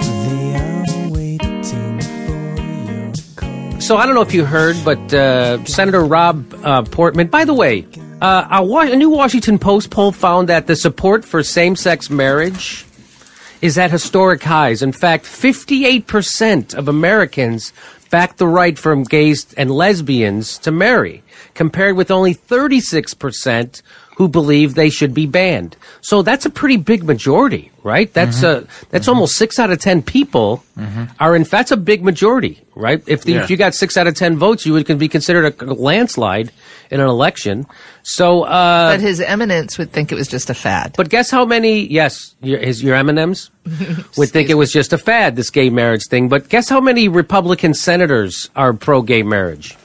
They 0.01 0.57
are 0.57 1.11
waiting 1.13 2.01
for 2.25 2.63
your 2.91 3.13
call. 3.37 3.81
So 3.83 3.99
I 3.99 4.07
don't 4.07 4.15
know 4.15 4.23
if 4.23 4.33
you 4.33 4.47
heard, 4.47 4.77
but 4.83 5.13
uh, 5.13 5.63
Senator 5.67 6.03
Rob 6.03 6.55
uh, 6.65 6.85
Portman. 6.85 7.27
By 7.27 7.45
the 7.45 7.53
way, 7.53 7.87
uh, 8.23 8.49
a, 8.51 8.65
Wa- 8.65 8.81
a 8.91 8.97
new 8.97 9.11
Washington 9.11 9.59
Post 9.59 9.91
poll 9.91 10.11
found 10.11 10.49
that 10.49 10.67
the 10.67 10.75
support 10.75 11.27
for 11.27 11.43
same-sex 11.43 12.09
marriage 12.09 12.87
is 13.61 13.79
at 13.79 13.91
historic 13.91 14.43
highs. 14.43 14.83
In 14.83 14.93
fact, 14.93 15.25
58% 15.25 16.75
of 16.75 16.87
Americans 16.87 17.73
back 18.15 18.37
the 18.37 18.47
right 18.47 18.79
from 18.79 19.03
gays 19.03 19.53
and 19.55 19.69
lesbians 19.73 20.57
to 20.59 20.71
marry, 20.71 21.25
compared 21.55 21.97
with 21.97 22.13
only 22.13 22.33
36% 22.33 23.83
who 24.17 24.29
believe 24.29 24.75
they 24.75 24.89
should 24.89 25.13
be 25.13 25.27
banned. 25.27 25.77
So 26.01 26.23
that's 26.23 26.47
a 26.47 26.51
pretty 26.51 26.77
big 26.77 27.03
majority, 27.03 27.73
right? 27.83 28.13
That's 28.13 28.45
uh, 28.45 28.67
that's 28.91 29.09
almost 29.09 29.35
six 29.35 29.59
out 29.59 29.71
of 29.73 29.81
ten 29.81 30.01
people 30.03 30.63
are 31.19 31.35
in. 31.35 31.43
That's 31.43 31.73
a 31.73 31.77
big 31.77 32.05
majority, 32.05 32.63
right? 32.77 33.03
If 33.09 33.25
the, 33.25 33.33
Yeah. 33.33 33.43
if 33.43 33.51
you 33.51 33.57
got 33.57 33.75
six 33.75 33.97
out 33.97 34.07
of 34.07 34.15
ten 34.15 34.37
votes, 34.39 34.65
you 34.65 34.73
would 34.75 34.87
can 34.87 34.99
be 34.99 35.09
considered 35.09 35.61
a 35.61 35.75
landslide 35.75 36.53
in 36.91 37.01
an 37.01 37.07
election. 37.07 37.67
So, 38.03 38.43
uh, 38.43 38.93
but 38.93 39.01
his 39.01 39.21
eminence 39.21 39.79
would 39.79 39.93
think 39.93 40.13
it 40.13 40.15
was 40.15 40.29
just 40.29 40.51
a 40.51 40.55
fad. 40.55 40.95
but 40.97 41.09
guess 41.09 41.31
how 41.31 41.45
many? 41.45 41.87
Yes, 41.87 42.35
your, 42.43 42.59
his 42.59 42.83
your 42.83 42.95
M 42.95 43.09
and 43.09 43.19
M's 43.19 43.51
would 44.17 44.31
think 44.31 44.51
it 44.51 44.55
was 44.55 44.73
just 44.73 44.93
a 44.93 44.99
fad, 44.99 45.37
this 45.37 45.51
gay 45.51 45.71
marriage 45.71 46.07
thing. 46.09 46.29
But 46.29 46.49
guess 46.49 46.69
how 46.69 46.81
many 46.81 47.09
Republican 47.09 47.75
senators 47.75 48.51
are 48.55 48.73
pro 48.73 49.03
gay 49.03 49.23
marriage? 49.23 49.77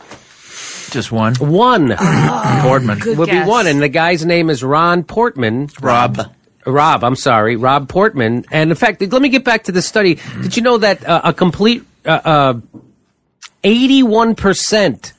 Just 0.92 1.12
one. 1.12 1.36
One. 1.36 1.96
Portman. 2.62 3.00
good 3.00 3.18
would 3.18 3.30
guess. 3.30 3.46
be 3.46 3.50
one, 3.50 3.68
and 3.68 3.82
the 3.82 3.90
guy's 3.90 4.26
name 4.26 4.50
is 4.50 4.64
Ron 4.64 5.04
Portman. 5.04 5.70
Rob. 5.82 6.34
Rob, 6.66 7.04
I'm 7.04 7.16
sorry, 7.16 7.56
Rob 7.56 7.88
Portman. 7.90 8.46
And 8.52 8.70
in 8.70 8.76
fact, 8.76 9.02
let 9.02 9.22
me 9.22 9.30
get 9.30 9.44
back 9.44 9.64
to 9.64 9.72
the 9.72 9.82
study. 9.82 10.20
Did 10.42 10.58
you 10.58 10.62
know 10.62 10.78
that 10.78 11.06
uh, 11.08 11.22
a 11.24 11.34
complete 11.34 11.84
uh, 12.06 12.20
uh, 12.24 12.54
81% 13.64 15.14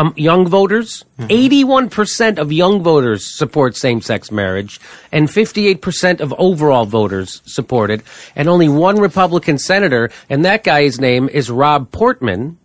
um, 0.00 0.14
young 0.16 0.48
voters, 0.48 1.04
81% 1.18 2.38
of 2.38 2.50
young 2.50 2.82
voters 2.82 3.26
support 3.26 3.76
same-sex 3.76 4.30
marriage, 4.30 4.80
and 5.12 5.28
58% 5.28 6.20
of 6.20 6.32
overall 6.38 6.86
voters 6.86 7.42
support 7.44 7.90
it, 7.90 8.00
and 8.34 8.48
only 8.48 8.68
one 8.68 8.98
Republican 8.98 9.58
senator, 9.58 10.10
and 10.30 10.44
that 10.44 10.64
guy's 10.64 10.98
name 10.98 11.28
is 11.28 11.50
Rob 11.50 11.90
Portman. 11.90 12.58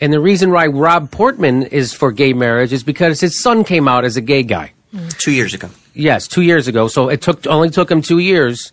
And 0.00 0.12
the 0.12 0.20
reason 0.20 0.52
why 0.52 0.68
Rob 0.68 1.10
Portman 1.10 1.64
is 1.64 1.92
for 1.92 2.12
gay 2.12 2.32
marriage 2.32 2.72
is 2.72 2.84
because 2.84 3.20
his 3.20 3.42
son 3.42 3.64
came 3.64 3.88
out 3.88 4.04
as 4.04 4.16
a 4.16 4.20
gay 4.20 4.44
guy. 4.44 4.72
Two 5.18 5.32
years 5.32 5.54
ago. 5.54 5.68
Yes, 5.94 6.28
two 6.28 6.42
years 6.42 6.68
ago. 6.68 6.86
So 6.86 7.08
it 7.08 7.20
took 7.20 7.46
only 7.48 7.70
took 7.70 7.90
him 7.90 8.02
two 8.02 8.20
years. 8.20 8.72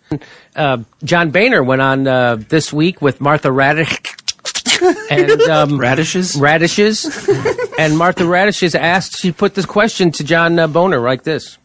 Uh, 0.56 0.78
John 1.04 1.32
Boehner 1.32 1.64
went 1.64 1.82
on 1.82 2.08
uh, 2.08 2.36
this 2.36 2.72
week 2.72 3.02
with 3.02 3.20
Martha 3.20 3.52
Radish 3.52 4.00
and 5.10 5.42
um, 5.50 5.80
Radishes? 5.80 6.36
radishes, 6.36 7.28
and 7.80 7.98
Martha 7.98 8.26
Radishes 8.26 8.76
asked. 8.76 9.20
She 9.20 9.32
put 9.32 9.56
this 9.56 9.66
question 9.66 10.12
to 10.12 10.24
John 10.24 10.58
uh, 10.60 10.68
Boehner 10.68 11.00
like 11.00 11.24
this. 11.24 11.58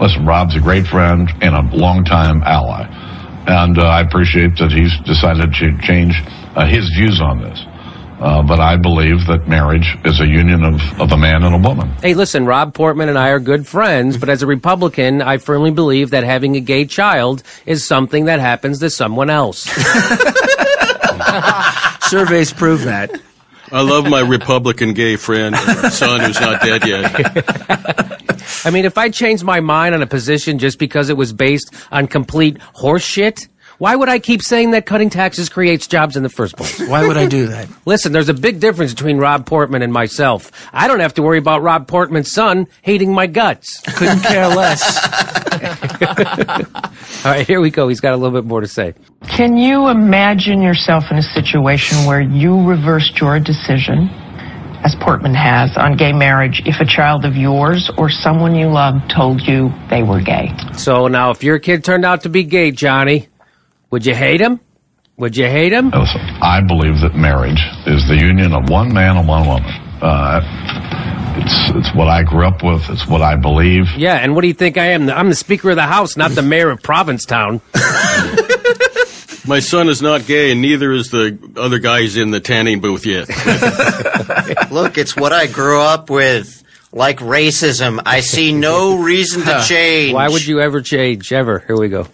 Listen, 0.00 0.26
Rob's 0.26 0.54
a 0.54 0.60
great 0.60 0.86
friend 0.86 1.28
and 1.40 1.54
a 1.54 1.62
longtime 1.76 2.42
ally. 2.44 2.86
And 3.48 3.78
uh, 3.78 3.82
I 3.82 4.00
appreciate 4.02 4.56
that 4.58 4.70
he's 4.70 4.96
decided 5.06 5.54
to 5.54 5.78
change 5.78 6.22
uh, 6.54 6.66
his 6.66 6.88
views 6.90 7.20
on 7.20 7.40
this. 7.40 7.64
Uh, 8.20 8.42
but 8.42 8.58
I 8.58 8.76
believe 8.76 9.26
that 9.26 9.46
marriage 9.46 9.96
is 10.04 10.20
a 10.20 10.26
union 10.26 10.64
of, 10.64 10.80
of 11.00 11.12
a 11.12 11.16
man 11.16 11.44
and 11.44 11.54
a 11.54 11.58
woman. 11.58 11.88
Hey, 12.02 12.14
listen, 12.14 12.46
Rob 12.46 12.74
Portman 12.74 13.08
and 13.08 13.16
I 13.16 13.28
are 13.28 13.38
good 13.38 13.66
friends, 13.66 14.16
but 14.16 14.28
as 14.28 14.42
a 14.42 14.46
Republican, 14.46 15.22
I 15.22 15.38
firmly 15.38 15.70
believe 15.70 16.10
that 16.10 16.24
having 16.24 16.56
a 16.56 16.60
gay 16.60 16.84
child 16.84 17.44
is 17.64 17.86
something 17.86 18.24
that 18.24 18.40
happens 18.40 18.80
to 18.80 18.90
someone 18.90 19.30
else. 19.30 19.66
Surveys 22.02 22.52
prove 22.52 22.84
that. 22.84 23.10
I 23.70 23.82
love 23.82 24.08
my 24.08 24.20
Republican 24.20 24.94
gay 24.94 25.16
friend, 25.16 25.54
son 25.92 26.20
who's 26.20 26.40
not 26.40 26.62
dead 26.62 26.86
yet. 26.86 28.18
I 28.64 28.70
mean, 28.70 28.84
if 28.84 28.96
I 28.96 29.10
changed 29.10 29.44
my 29.44 29.60
mind 29.60 29.94
on 29.94 30.02
a 30.02 30.06
position 30.06 30.58
just 30.58 30.78
because 30.78 31.10
it 31.10 31.16
was 31.16 31.32
based 31.32 31.74
on 31.92 32.06
complete 32.06 32.58
horseshit, 32.76 33.48
why 33.78 33.94
would 33.94 34.08
I 34.08 34.18
keep 34.18 34.42
saying 34.42 34.72
that 34.72 34.86
cutting 34.86 35.08
taxes 35.08 35.48
creates 35.48 35.86
jobs 35.86 36.16
in 36.16 36.24
the 36.24 36.28
first 36.28 36.56
place? 36.56 36.80
Why 36.88 37.06
would 37.06 37.16
I 37.16 37.26
do 37.26 37.46
that? 37.46 37.68
Listen, 37.86 38.10
there's 38.12 38.28
a 38.28 38.34
big 38.34 38.58
difference 38.58 38.92
between 38.92 39.18
Rob 39.18 39.46
Portman 39.46 39.82
and 39.82 39.92
myself. 39.92 40.50
I 40.72 40.88
don't 40.88 40.98
have 40.98 41.14
to 41.14 41.22
worry 41.22 41.38
about 41.38 41.62
Rob 41.62 41.86
Portman's 41.86 42.32
son 42.32 42.66
hating 42.82 43.12
my 43.12 43.28
guts. 43.28 43.80
Couldn't 43.96 44.20
care 44.20 44.48
less. 44.48 44.82
All 47.24 47.32
right, 47.32 47.46
here 47.46 47.60
we 47.60 47.70
go. 47.70 47.88
He's 47.88 48.00
got 48.00 48.14
a 48.14 48.16
little 48.16 48.36
bit 48.36 48.46
more 48.46 48.60
to 48.60 48.68
say. 48.68 48.94
Can 49.28 49.56
you 49.56 49.88
imagine 49.88 50.60
yourself 50.60 51.04
in 51.10 51.18
a 51.18 51.22
situation 51.22 52.04
where 52.04 52.20
you 52.20 52.60
reversed 52.68 53.20
your 53.20 53.38
decision, 53.38 54.08
as 54.84 54.96
Portman 55.00 55.34
has, 55.34 55.76
on 55.76 55.96
gay 55.96 56.12
marriage 56.12 56.62
if 56.64 56.80
a 56.80 56.84
child 56.84 57.24
of 57.24 57.36
yours 57.36 57.90
or 57.96 58.08
someone 58.10 58.56
you 58.56 58.68
love 58.68 58.94
told 59.08 59.40
you 59.42 59.72
they 59.88 60.02
were 60.02 60.20
gay? 60.20 60.52
So 60.76 61.06
now, 61.06 61.30
if 61.30 61.44
your 61.44 61.60
kid 61.60 61.84
turned 61.84 62.04
out 62.04 62.22
to 62.22 62.28
be 62.28 62.42
gay, 62.42 62.72
Johnny, 62.72 63.28
would 63.90 64.06
you 64.06 64.14
hate 64.14 64.40
him? 64.40 64.60
Would 65.16 65.36
you 65.36 65.46
hate 65.46 65.72
him? 65.72 65.90
Listen, 65.90 66.20
I 66.40 66.60
believe 66.60 67.00
that 67.00 67.14
marriage 67.16 67.60
is 67.86 68.06
the 68.06 68.16
union 68.16 68.52
of 68.54 68.68
one 68.68 68.92
man 68.94 69.16
and 69.16 69.26
one 69.26 69.46
woman. 69.48 69.68
Uh, 70.00 70.40
it's 71.38 71.76
it's 71.76 71.94
what 71.96 72.06
I 72.08 72.22
grew 72.22 72.46
up 72.46 72.62
with. 72.62 72.88
It's 72.88 73.06
what 73.06 73.20
I 73.20 73.34
believe. 73.34 73.86
Yeah, 73.96 74.14
and 74.14 74.34
what 74.34 74.42
do 74.42 74.48
you 74.48 74.54
think 74.54 74.76
I 74.78 74.86
am? 74.92 75.10
I'm 75.10 75.28
the 75.28 75.34
Speaker 75.34 75.70
of 75.70 75.76
the 75.76 75.82
House, 75.82 76.16
not 76.16 76.30
the 76.32 76.42
Mayor 76.42 76.70
of 76.70 76.82
Provincetown. 76.82 77.60
My 79.46 79.60
son 79.60 79.88
is 79.88 80.02
not 80.02 80.26
gay, 80.26 80.52
and 80.52 80.60
neither 80.60 80.92
is 80.92 81.10
the 81.10 81.38
other 81.56 81.78
guy 81.78 82.02
guys 82.02 82.16
in 82.16 82.30
the 82.30 82.38
tanning 82.40 82.80
booth 82.80 83.06
yet. 83.06 83.28
Look, 84.70 84.98
it's 84.98 85.16
what 85.16 85.32
I 85.32 85.46
grew 85.46 85.80
up 85.80 86.10
with. 86.10 86.62
Like 86.92 87.18
racism, 87.18 88.00
I 88.06 88.20
see 88.20 88.52
no 88.52 88.98
reason 89.02 89.42
to 89.42 89.62
change. 89.66 90.14
Why 90.14 90.28
would 90.28 90.46
you 90.46 90.60
ever 90.60 90.80
change? 90.80 91.32
Ever? 91.32 91.58
Here 91.66 91.78
we 91.78 91.88
go. 91.88 92.06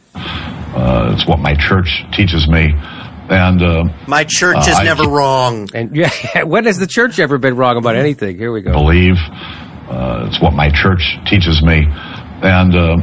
Uh, 0.75 1.13
it's 1.15 1.27
what 1.27 1.39
my 1.39 1.55
church 1.55 2.03
teaches 2.13 2.49
me, 2.49 2.73
and 3.31 3.63
uh, 3.63 3.85
My 4.09 4.25
church 4.25 4.57
Uh, 4.57 4.65
is 4.71 4.77
I- 4.77 4.85
never 4.85 5.05
wrong. 5.09 5.69
And 5.75 5.95
yeah, 6.01 6.43
when 6.43 6.65
has 6.65 6.79
the 6.79 6.87
church 6.87 7.19
ever 7.19 7.39
been 7.39 7.57
wrong 7.57 7.77
about 7.77 7.97
anything? 7.97 8.37
Here 8.39 8.51
we 8.53 8.61
go. 8.63 8.73
believe. 8.73 9.17
Uh, 9.89 10.27
it's 10.29 10.41
what 10.41 10.53
my 10.55 10.71
church 10.71 11.03
teaches 11.27 11.63
me, 11.63 11.87
and 12.43 12.75
uh, 12.75 12.97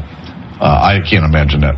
uh, 0.59 0.63
I 0.81 0.99
can't 1.09 1.23
imagine 1.23 1.61
that 1.61 1.75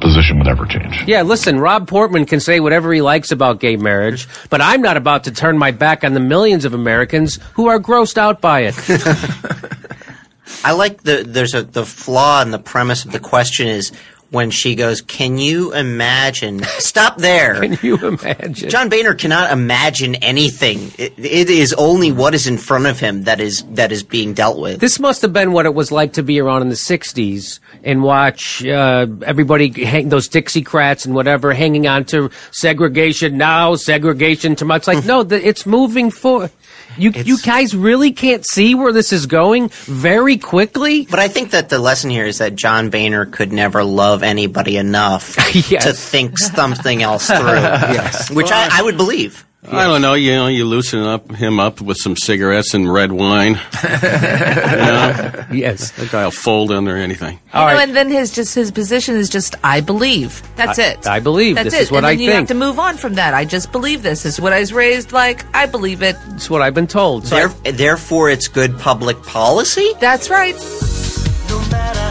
position 0.00 0.38
would 0.38 0.46
ever 0.48 0.66
change. 0.66 1.02
Yeah, 1.06 1.22
listen, 1.22 1.58
Rob 1.58 1.88
Portman 1.88 2.24
can 2.26 2.38
say 2.40 2.60
whatever 2.60 2.92
he 2.92 3.00
likes 3.00 3.32
about 3.32 3.58
gay 3.60 3.76
marriage, 3.76 4.28
but 4.50 4.60
I'm 4.60 4.80
not 4.82 4.96
about 4.96 5.24
to 5.24 5.32
turn 5.32 5.56
my 5.58 5.70
back 5.70 6.04
on 6.04 6.14
the 6.14 6.20
millions 6.20 6.64
of 6.64 6.74
Americans 6.74 7.38
who 7.54 7.66
are 7.68 7.78
grossed 7.80 8.18
out 8.18 8.40
by 8.40 8.60
it. 8.70 8.74
I 10.64 10.72
like 10.72 11.02
the 11.02 11.24
there's 11.26 11.54
a 11.54 11.62
the 11.62 11.84
flaw 11.84 12.42
in 12.42 12.50
the 12.50 12.58
premise 12.58 13.04
of 13.04 13.12
the 13.12 13.20
question 13.20 13.68
is 13.68 13.92
when 14.30 14.50
she 14.50 14.74
goes, 14.74 15.00
"Can 15.00 15.38
you 15.38 15.72
imagine?" 15.72 16.62
Stop 16.78 17.18
there. 17.18 17.60
Can 17.60 17.78
you 17.82 17.96
imagine? 17.96 18.70
John 18.70 18.88
Boehner 18.88 19.14
cannot 19.14 19.50
imagine 19.52 20.16
anything. 20.16 20.92
It, 20.98 21.14
it 21.18 21.50
is 21.50 21.72
only 21.74 22.12
what 22.12 22.34
is 22.34 22.46
in 22.46 22.58
front 22.58 22.86
of 22.86 23.00
him 23.00 23.24
that 23.24 23.40
is 23.40 23.62
that 23.70 23.92
is 23.92 24.02
being 24.02 24.34
dealt 24.34 24.58
with. 24.58 24.80
This 24.80 24.98
must 24.98 25.22
have 25.22 25.32
been 25.32 25.52
what 25.52 25.66
it 25.66 25.74
was 25.74 25.90
like 25.90 26.14
to 26.14 26.22
be 26.22 26.40
around 26.40 26.62
in 26.62 26.68
the 26.68 26.74
'60s 26.74 27.60
and 27.84 28.02
watch 28.02 28.64
uh, 28.64 29.06
everybody 29.24 29.70
hang 29.84 30.08
those 30.08 30.28
Dixiecrats 30.28 31.06
and 31.06 31.14
whatever 31.14 31.52
hanging 31.52 31.86
on 31.86 32.04
to 32.06 32.30
segregation 32.50 33.38
now, 33.38 33.74
segregation 33.74 34.56
tomorrow. 34.56 34.76
It's 34.76 34.88
like 34.88 35.04
no, 35.04 35.22
the, 35.22 35.46
it's 35.46 35.66
moving 35.66 36.10
forward. 36.10 36.50
You 36.98 37.10
you 37.10 37.38
guys 37.38 37.74
really 37.74 38.12
can't 38.12 38.44
see 38.46 38.74
where 38.74 38.92
this 38.92 39.12
is 39.12 39.26
going 39.26 39.68
very 39.84 40.36
quickly. 40.36 41.06
But 41.10 41.20
I 41.20 41.28
think 41.28 41.50
that 41.52 41.68
the 41.68 41.78
lesson 41.78 42.10
here 42.10 42.26
is 42.26 42.38
that 42.38 42.56
John 42.56 42.90
Boehner 42.90 43.26
could 43.26 43.52
never 43.52 43.84
love 43.84 44.22
anybody 44.22 44.76
enough 44.76 45.34
to 45.52 45.92
think 45.92 46.38
something 46.38 47.02
else 47.02 47.26
through. 47.26 47.38
Yes. 47.88 48.30
Which 48.30 48.50
I, 48.52 48.68
I 48.70 48.82
would 48.82 48.96
believe. 48.96 49.46
I 49.66 49.86
don't 49.88 50.00
know. 50.02 50.14
You 50.14 50.32
know, 50.36 50.46
you 50.46 50.64
loosen 50.64 51.00
up 51.02 51.32
him 51.32 51.58
up 51.58 51.80
with 51.80 51.96
some 51.96 52.16
cigarettes 52.16 52.74
and 52.74 52.90
red 52.92 53.10
wine. 53.12 53.54
you 53.82 53.88
know? 53.90 55.44
Yes, 55.52 55.90
that 55.92 56.10
guy 56.12 56.24
will 56.24 56.30
fold 56.30 56.70
under 56.70 56.96
anything. 56.96 57.40
You 57.52 57.60
know, 57.60 57.66
and 57.78 57.94
then 57.94 58.08
his 58.08 58.30
just 58.30 58.54
his 58.54 58.70
position 58.70 59.16
is 59.16 59.28
just 59.28 59.56
I 59.64 59.80
believe. 59.80 60.42
That's 60.56 60.78
I- 60.78 60.82
it. 60.84 61.06
I 61.06 61.20
believe. 61.20 61.56
That's 61.56 61.66
This 61.70 61.74
it. 61.74 61.82
is 61.82 61.90
what 61.90 61.98
and 62.04 62.06
then 62.06 62.18
I 62.18 62.22
you 62.22 62.32
have 62.32 62.46
to 62.48 62.54
move 62.54 62.78
on 62.78 62.96
from 62.96 63.14
that. 63.14 63.34
I 63.34 63.44
just 63.44 63.72
believe 63.72 64.02
this. 64.02 64.22
This 64.22 64.34
is 64.34 64.40
what 64.40 64.52
I 64.52 64.60
was 64.60 64.72
raised 64.72 65.10
like. 65.12 65.44
I 65.54 65.66
believe 65.66 66.02
it. 66.02 66.16
It's 66.30 66.48
what 66.48 66.62
I've 66.62 66.74
been 66.74 66.86
told. 66.86 67.26
So 67.26 67.36
I- 67.64 67.70
therefore, 67.72 68.30
it's 68.30 68.46
good 68.48 68.78
public 68.78 69.20
policy. 69.24 69.92
That's 70.00 70.30
right. 70.30 70.54
hard 70.54 72.07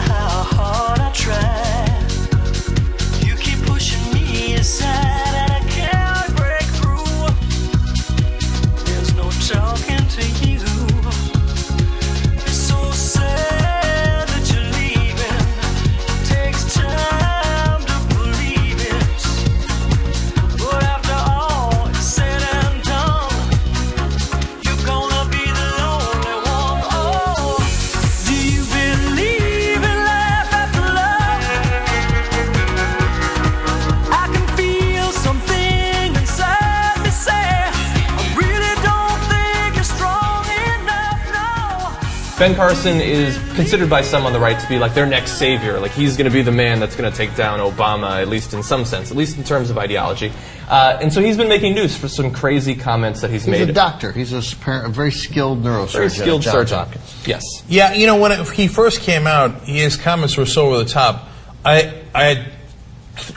Ben 42.38 42.54
Carson 42.54 43.00
is 43.00 43.36
considered 43.56 43.90
by 43.90 44.00
some 44.00 44.24
on 44.24 44.32
the 44.32 44.38
right 44.38 44.60
to 44.60 44.68
be 44.68 44.78
like 44.78 44.94
their 44.94 45.06
next 45.06 45.32
savior. 45.32 45.80
Like 45.80 45.90
he's 45.90 46.16
going 46.16 46.30
to 46.30 46.32
be 46.32 46.40
the 46.40 46.52
man 46.52 46.78
that's 46.78 46.94
going 46.94 47.10
to 47.10 47.16
take 47.16 47.34
down 47.34 47.58
Obama, 47.58 48.22
at 48.22 48.28
least 48.28 48.54
in 48.54 48.62
some 48.62 48.84
sense, 48.84 49.10
at 49.10 49.16
least 49.16 49.38
in 49.38 49.42
terms 49.42 49.70
of 49.70 49.78
ideology. 49.78 50.30
Uh, 50.68 50.98
and 51.02 51.12
so 51.12 51.20
he's 51.20 51.36
been 51.36 51.48
making 51.48 51.74
news 51.74 51.96
for 51.96 52.06
some 52.06 52.30
crazy 52.32 52.76
comments 52.76 53.22
that 53.22 53.30
he's, 53.30 53.42
He's 53.42 53.50
made. 53.50 53.60
He's 53.62 53.68
a 53.70 53.72
doctor. 53.72 54.12
He's 54.12 54.32
a, 54.32 54.40
spar- 54.40 54.84
a 54.84 54.88
very 54.88 55.10
skilled 55.10 55.64
neurosurgeon. 55.64 55.92
Very 55.92 56.10
skilled 56.10 56.42
at 56.42 56.52
Johns 56.52 56.54
surgeon. 56.54 56.78
Hopkins. 56.78 57.26
Yes. 57.26 57.42
Yeah, 57.66 57.94
you 57.94 58.06
know, 58.06 58.20
when 58.20 58.30
it, 58.30 58.48
he 58.50 58.68
first 58.68 59.00
came 59.00 59.26
out, 59.26 59.62
his 59.62 59.96
comments 59.96 60.36
were 60.36 60.46
so 60.46 60.66
over 60.68 60.84
the 60.84 60.88
top. 60.88 61.28
I 61.64 62.04
I 62.14 62.24
had 62.24 62.52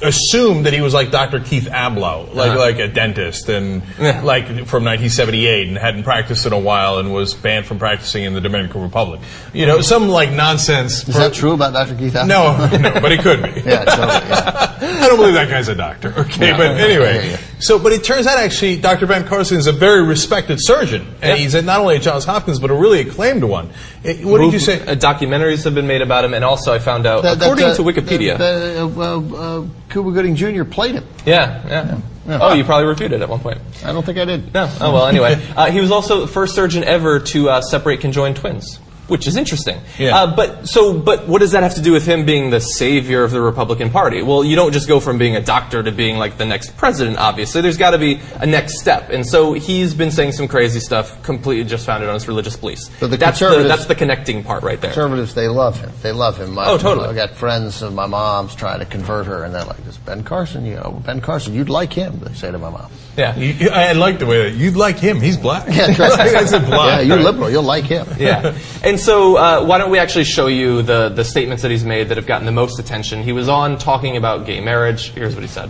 assumed 0.02 0.66
that 0.66 0.74
he 0.74 0.82
was 0.82 0.94
like 0.94 1.12
Dr. 1.12 1.40
Keith 1.40 1.66
Ablow, 1.72 2.34
like 2.34 2.52
Uh-huh. 2.52 2.60
like 2.60 2.80
a 2.80 2.88
dentist, 2.88 3.50
and 3.50 3.82
like 4.00 4.46
from 4.68 4.84
1978, 4.86 5.68
and 5.68 5.78
hadn't 5.78 6.04
practiced 6.04 6.46
in 6.46 6.54
a 6.54 6.60
while, 6.60 7.00
and 7.00 7.14
was 7.14 7.34
banned 7.34 7.66
from 7.66 7.80
practicing 7.80 8.24
in 8.24 8.34
the 8.34 8.42
Dominican 8.42 8.82
Republic. 8.82 9.22
You 9.54 9.66
know, 9.66 9.82
some 9.82 10.10
like 10.10 10.32
nonsense. 10.32 11.08
Is 11.08 11.16
that 11.16 11.34
true 11.34 11.54
about 11.54 11.74
Dr. 11.74 11.96
Keith 11.96 12.14
Ablow? 12.14 12.28
No, 12.28 12.78
no, 12.78 13.00
but 13.02 13.12
it 13.12 13.20
could 13.22 13.42
be. 13.44 13.62
yeah, 13.66 13.86
totally. 13.86 14.30
Yeah. 14.30 14.78
I 15.02 15.08
don't 15.08 15.18
believe 15.18 15.34
that 15.36 15.50
guy's 15.50 15.68
a 15.68 15.76
doctor. 15.76 16.14
Okay, 16.18 16.52
No, 16.52 16.58
but 16.58 16.68
anyway, 16.80 17.16
yeah, 17.30 17.32
yeah. 17.32 17.38
So 17.62 17.80
but 17.80 17.92
it 17.94 18.04
turns 18.04 18.28
out 18.28 18.38
actually 18.40 18.78
Dr. 18.78 19.06
Ben 19.08 19.26
Carson 19.28 19.58
is 19.58 19.68
a 19.68 19.72
very 19.72 20.04
respected 20.04 20.58
surgeon, 20.60 21.08
and 21.22 21.38
he's 21.38 21.56
at 21.56 21.64
not 21.64 21.80
only 21.80 21.96
at 21.96 22.02
Johns 22.02 22.26
Hopkins 22.26 22.60
but 22.60 22.72
a 22.72 22.76
really 22.76 23.00
acclaimed 23.02 23.44
one. 23.44 23.70
Eh, 24.04 24.24
What 24.24 24.40
did 24.40 24.52
you 24.54 24.60
say? 24.60 24.82
Uh, 24.82 24.96
documentaries 24.96 25.64
have 25.64 25.76
been 25.76 25.88
made 25.88 26.02
about 26.02 26.26
him, 26.26 26.34
and 26.34 26.44
also 26.44 26.74
I 26.74 26.80
found 26.80 27.06
out, 27.06 27.24
That- 27.24 27.40
that, 27.40 27.46
according 27.46 27.66
uh, 27.66 27.74
to 27.76 27.82
Wikipedia. 27.84 28.38
that, 28.38 28.78
uh, 28.78 29.02
uh, 29.02 29.60
uh, 29.62 29.66
Cuba 29.90 30.12
Gooding 30.12 30.36
Jr. 30.36 30.64
played 30.64 30.96
him. 30.96 31.06
yeah, 31.26 31.62
yeah, 31.68 31.98
Yeah. 32.28 32.38
Oh, 32.42 32.54
you 32.54 32.64
probably 32.64 32.88
refuted 32.88 33.22
at 33.22 33.30
one 33.30 33.40
point. 33.40 33.58
I 33.86 33.92
don't 33.94 34.06
think 34.06 34.18
I 34.18 34.26
did. 34.26 34.54
No. 34.54 34.70
Oh 34.80 34.94
well. 34.94 35.08
Anyway, 35.08 35.40
uh, 35.56 35.72
he 35.72 35.82
was 35.82 35.92
also 35.92 36.22
the 36.22 36.28
first 36.28 36.54
surgeon 36.56 36.84
ever 36.84 37.20
to 37.20 37.50
uh, 37.50 37.62
separate 37.62 38.00
conjoined 38.02 38.36
twins, 38.38 38.80
which 39.12 39.28
is 39.28 39.36
interesting. 39.36 39.78
Yeah. 40.00 40.16
Uh, 40.16 40.36
but 40.36 40.70
so, 40.70 40.98
but 40.98 41.28
what 41.28 41.40
does 41.40 41.52
that 41.52 41.64
have 41.64 41.76
to 41.76 41.82
do 41.82 41.92
with 41.92 42.06
him 42.08 42.26
being 42.26 42.50
the 42.50 42.62
savior 42.62 43.26
of 43.26 43.32
the 43.32 43.42
Republican 43.42 43.90
Party? 43.90 44.22
Well, 44.22 44.42
you 44.42 44.56
don't 44.56 44.72
just 44.72 44.88
go 44.88 45.02
from 45.02 45.18
being 45.18 45.36
a 45.36 45.42
doctor 45.42 45.84
to 45.84 45.92
being 45.92 46.16
like 46.18 46.38
the 46.38 46.46
next 46.46 46.78
president. 46.78 47.18
Obviously, 47.18 47.60
there's 47.60 47.78
got 47.78 47.92
to 47.92 47.98
be 47.98 48.22
a 48.40 48.46
next 48.46 48.80
step, 48.80 49.10
and 49.10 49.28
so 49.28 49.52
he's 49.52 49.94
been 49.94 50.12
saying 50.12 50.32
some 50.32 50.48
crazy 50.48 50.80
stuff, 50.80 51.22
completely 51.24 51.66
just 51.66 51.86
founded 51.86 52.08
on 52.08 52.14
his 52.14 52.26
religious 52.30 52.56
beliefs. 52.56 52.90
But 53.02 53.12
the 53.12 53.18
that's 53.18 53.40
the 53.40 53.66
that's 53.68 53.86
the 53.86 53.96
connecting 53.96 54.44
part 54.46 54.64
right 54.64 54.80
there. 54.80 54.92
Conservatives, 54.92 55.34
they 55.36 55.50
love 55.50 55.80
him. 55.82 55.92
They 56.02 56.14
love 56.14 56.38
him. 56.38 56.54
My, 56.54 56.68
Oh, 56.68 56.78
totally. 56.78 57.10
I 57.10 57.14
got 57.14 57.32
friends 57.32 57.82
of 57.82 57.94
my 57.94 58.06
mom's 58.08 58.56
trying 58.56 58.80
to 58.80 58.86
convert 58.86 59.26
her, 59.26 59.44
and 59.44 59.54
they're 59.54 59.66
like, 59.66 59.84
"This 59.84 59.98
Ben 59.98 60.24
Carson, 60.24 60.66
you 60.66 60.76
know, 60.76 61.02
Ben 61.06 61.20
Carson, 61.20 61.54
you'd 61.54 61.68
like 61.68 61.92
him." 61.92 62.20
They 62.20 62.34
say 62.34 62.50
to 62.50 62.58
my 62.58 62.70
mom. 62.70 62.90
Yeah. 63.18 63.36
You- 63.36 63.54
you- 63.54 63.70
I 63.70 63.92
like 63.94 64.20
the 64.20 64.26
way 64.26 64.50
that 64.50 64.58
you'd 64.58 64.76
like 64.76 64.98
him. 64.98 65.20
He's 65.20 65.38
black. 65.38 65.66
Yeah, 65.68 65.94
trust 65.94 66.18
me. 66.24 66.24
I 66.24 66.60
black. 66.60 66.70
Yeah, 66.70 67.00
you're 67.02 67.18
right? 67.18 67.26
liberal. 67.26 67.50
You'll 67.50 67.64
like 67.64 67.84
him. 67.86 68.08
yeah. 68.18 68.56
And 68.84 69.00
so, 69.00 69.36
uh, 69.38 69.66
why 69.66 69.78
don't 69.78 69.92
we 69.92 70.00
actually 70.00 70.24
show 70.24 70.48
you 70.48 70.82
the, 70.82 71.10
the 71.10 71.24
statements 71.24 71.62
that 71.64 71.72
he's 71.72 71.84
made 71.86 72.10
that 72.10 72.18
have 72.18 72.26
gotten 72.26 72.46
the 72.46 72.52
most 72.52 72.80
attention? 72.80 73.22
He 73.22 73.32
was 73.34 73.50
on 73.50 73.78
talking 73.78 74.18
about 74.18 74.46
gay 74.46 74.60
marriage. 74.62 75.12
Here's 75.12 75.36
what 75.36 75.44
he 75.44 75.48
said. 75.50 75.70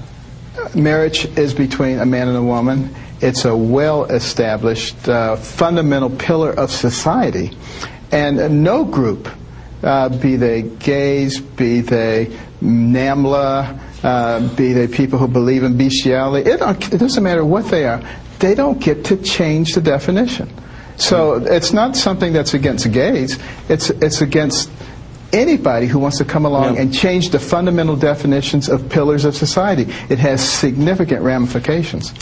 Marriage 0.75 1.25
is 1.37 1.53
between 1.53 1.99
a 1.99 2.05
man 2.05 2.27
and 2.27 2.37
a 2.37 2.43
woman. 2.43 2.93
It's 3.21 3.45
a 3.45 3.55
well 3.55 4.05
established 4.05 5.07
uh, 5.07 5.35
fundamental 5.35 6.09
pillar 6.09 6.51
of 6.51 6.71
society. 6.71 7.57
And 8.11 8.39
uh, 8.39 8.47
no 8.49 8.83
group, 8.85 9.27
uh, 9.83 10.09
be 10.09 10.35
they 10.35 10.61
gays, 10.63 11.39
be 11.39 11.81
they 11.81 12.27
NAMBLA, 12.61 13.79
uh, 14.03 14.39
be 14.55 14.73
they 14.73 14.87
people 14.87 15.19
who 15.19 15.27
believe 15.27 15.63
in 15.63 15.77
bestiality, 15.77 16.49
it, 16.49 16.61
it 16.93 16.97
doesn't 16.97 17.23
matter 17.23 17.45
what 17.45 17.65
they 17.69 17.85
are, 17.85 18.01
they 18.39 18.55
don't 18.55 18.79
get 18.79 19.05
to 19.05 19.17
change 19.17 19.75
the 19.75 19.81
definition. 19.81 20.49
So 20.97 21.35
it's 21.35 21.73
not 21.73 21.95
something 21.95 22.33
that's 22.33 22.53
against 22.53 22.91
gays, 22.91 23.39
it's, 23.69 23.89
it's 23.89 24.21
against 24.21 24.69
anybody 25.33 25.87
who 25.87 25.99
wants 25.99 26.17
to 26.17 26.25
come 26.25 26.45
along 26.45 26.77
and 26.77 26.93
change 26.93 27.29
the 27.29 27.39
fundamental 27.39 27.95
definitions 27.95 28.69
of 28.69 28.89
pillars 28.89 29.25
of 29.25 29.35
society. 29.35 29.83
It 30.09 30.19
has 30.19 30.47
significant 30.47 31.21
ramifications. 31.23 32.13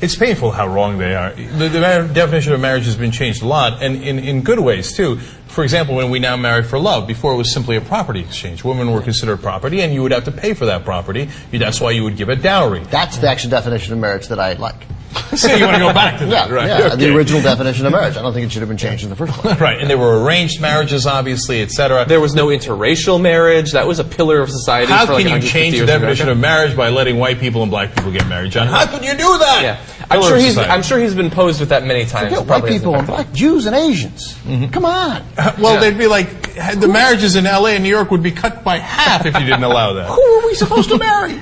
It's 0.00 0.16
painful 0.16 0.50
how 0.52 0.66
wrong 0.66 0.96
they 0.96 1.14
are. 1.14 1.32
The, 1.32 1.68
the 1.68 2.10
definition 2.12 2.54
of 2.54 2.60
marriage 2.60 2.86
has 2.86 2.96
been 2.96 3.10
changed 3.10 3.42
a 3.42 3.46
lot, 3.46 3.82
and 3.82 3.96
in, 3.96 4.18
in 4.18 4.42
good 4.42 4.58
ways, 4.58 4.94
too. 4.96 5.16
For 5.48 5.62
example, 5.62 5.94
when 5.94 6.10
we 6.10 6.18
now 6.18 6.36
marry 6.36 6.62
for 6.62 6.78
love, 6.78 7.06
before 7.06 7.34
it 7.34 7.36
was 7.36 7.52
simply 7.52 7.76
a 7.76 7.80
property 7.82 8.20
exchange. 8.20 8.64
Women 8.64 8.92
were 8.92 9.02
considered 9.02 9.42
property, 9.42 9.82
and 9.82 9.92
you 9.92 10.02
would 10.02 10.12
have 10.12 10.24
to 10.24 10.32
pay 10.32 10.54
for 10.54 10.66
that 10.66 10.84
property. 10.84 11.28
That's 11.50 11.80
why 11.80 11.90
you 11.90 12.04
would 12.04 12.16
give 12.16 12.30
a 12.30 12.36
dowry. 12.36 12.80
That's 12.84 13.18
the 13.18 13.28
actual 13.28 13.50
definition 13.50 13.92
of 13.92 13.98
marriage 13.98 14.28
that 14.28 14.38
I 14.38 14.54
like. 14.54 14.86
So 15.36 15.54
you 15.54 15.64
want 15.64 15.76
to 15.76 15.82
go 15.82 15.92
back 15.92 16.18
to 16.18 16.26
that, 16.26 16.48
yeah, 16.48 16.54
right? 16.54 16.66
Yeah, 16.68 16.86
Okay. 16.88 16.96
the 16.96 17.14
original 17.14 17.40
definition 17.40 17.86
of 17.86 17.92
marriage. 17.92 18.16
I 18.16 18.22
don't 18.22 18.32
think 18.34 18.46
it 18.46 18.52
should 18.52 18.60
have 18.62 18.68
been 18.68 18.76
changed 18.78 19.04
in 19.04 19.10
the 19.10 19.16
first 19.16 19.32
place. 19.32 19.58
Right, 19.60 19.80
and 19.80 19.88
there 19.88 19.98
were 19.98 20.22
arranged 20.22 20.60
marriages, 20.60 21.06
obviously, 21.06 21.62
etc. 21.62 22.04
There 22.06 22.20
was 22.20 22.34
no 22.34 22.46
interracial 22.48 23.20
marriage. 23.20 23.72
That 23.72 23.86
was 23.86 23.98
a 23.98 24.04
pillar 24.04 24.40
of 24.40 24.50
society. 24.50 24.92
How 24.92 25.06
for 25.06 25.14
like 25.14 25.26
can 25.26 25.40
you 25.42 25.48
change 25.48 25.78
the 25.78 25.86
definition 25.86 26.28
of 26.28 26.38
marriage 26.38 26.76
by 26.76 26.88
letting 26.90 27.16
white 27.18 27.38
people 27.38 27.62
and 27.62 27.70
black 27.70 27.94
people 27.94 28.12
get 28.12 28.26
married, 28.28 28.52
John? 28.52 28.66
How 28.66 28.86
could 28.86 29.04
you 29.04 29.12
do 29.12 29.38
that? 29.38 29.60
Yeah, 29.62 30.04
I'm 30.10 30.18
Pillar 30.20 30.22
sure 30.28 30.36
of 30.36 30.42
he's. 30.42 30.50
society. 30.54 30.70
I'm 30.72 30.82
sure 30.82 30.98
he's 30.98 31.14
been 31.14 31.30
posed 31.30 31.60
with 31.60 31.68
that 31.70 31.84
many 31.84 32.04
times. 32.06 32.30
Forget 32.34 32.46
white 32.46 32.64
people 32.70 32.94
and 32.96 33.06
black 33.06 33.32
Jews 33.32 33.66
and 33.66 33.74
Asians. 33.76 34.34
Mm-hmm. 34.44 34.66
Come 34.72 34.84
on. 34.84 35.22
Well, 35.60 35.80
they'd 35.80 35.98
be 35.98 36.06
like, 36.06 36.54
the 36.80 36.88
marriages 36.88 37.36
in 37.36 37.44
L.A. 37.46 37.72
and 37.72 37.82
New 37.84 37.90
York 37.90 38.10
would 38.10 38.22
be 38.22 38.30
cut 38.30 38.64
by 38.64 38.78
half 38.78 39.26
if 39.26 39.34
you 39.34 39.44
didn't 39.44 39.64
allow 39.64 39.92
that. 39.94 40.06
Who 40.08 40.22
are 40.22 40.46
we 40.46 40.54
supposed 40.54 40.88
to 40.90 40.98
marry? 40.98 41.34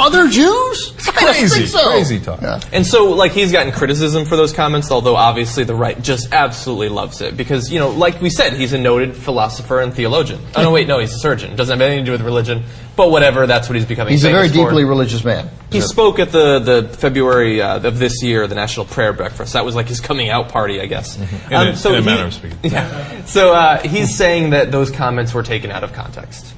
Other 0.00 0.28
Jews? 0.28 0.92
I 0.98 1.04
don't 1.04 1.14
Crazy, 1.34 1.48
think 1.60 1.68
so. 1.68 1.88
crazy 1.90 2.20
talk. 2.20 2.40
And 2.72 2.86
so, 2.86 3.10
like, 3.10 3.32
he's 3.32 3.52
gotten 3.52 3.72
criticism 3.72 4.24
for 4.24 4.36
those 4.36 4.52
comments, 4.52 4.90
although 4.90 5.14
obviously 5.16 5.64
the 5.64 5.74
right 5.74 6.00
just 6.00 6.32
absolutely 6.32 6.88
loves 6.88 7.20
it. 7.20 7.36
Because, 7.36 7.70
you 7.70 7.78
know, 7.78 7.90
like 7.90 8.20
we 8.20 8.30
said, 8.30 8.54
he's 8.54 8.72
a 8.72 8.78
noted 8.78 9.14
philosopher 9.16 9.80
and 9.80 9.92
theologian. 9.92 10.40
Oh, 10.56 10.62
no, 10.62 10.70
wait, 10.70 10.88
no, 10.88 10.98
he's 11.00 11.12
a 11.14 11.18
surgeon. 11.18 11.54
Doesn't 11.56 11.78
have 11.78 11.80
anything 11.86 12.04
to 12.04 12.08
do 12.08 12.12
with 12.12 12.22
religion. 12.22 12.64
But 12.96 13.10
whatever, 13.10 13.46
that's 13.46 13.68
what 13.68 13.76
he's 13.76 13.86
becoming 13.86 14.12
He's 14.12 14.24
a 14.24 14.30
very 14.30 14.48
famous 14.48 14.56
for. 14.64 14.70
deeply 14.70 14.84
religious 14.84 15.24
man. 15.24 15.48
He 15.70 15.80
spoke 15.80 16.18
at 16.18 16.32
the, 16.32 16.58
the 16.58 16.88
February 16.98 17.62
uh, 17.62 17.80
of 17.86 17.98
this 17.98 18.22
year, 18.22 18.46
the 18.46 18.54
National 18.54 18.84
Prayer 18.86 19.12
Breakfast. 19.12 19.52
That 19.54 19.64
was 19.64 19.74
like 19.74 19.88
his 19.88 20.00
coming 20.00 20.28
out 20.28 20.48
party, 20.50 20.80
I 20.80 20.86
guess. 20.86 21.16
In 21.16 21.22
a- 21.22 21.70
in 21.70 21.94
a 21.94 22.02
manner 22.02 22.26
of 22.26 22.34
speaking. 22.34 22.58
Yeah. 22.70 23.24
So 23.24 23.52
uh, 23.54 23.78
he's 23.82 24.16
saying 24.16 24.50
that 24.50 24.70
those 24.72 24.90
comments 24.90 25.32
were 25.34 25.42
taken 25.42 25.70
out 25.70 25.82
of 25.84 25.92
context. 25.92 26.54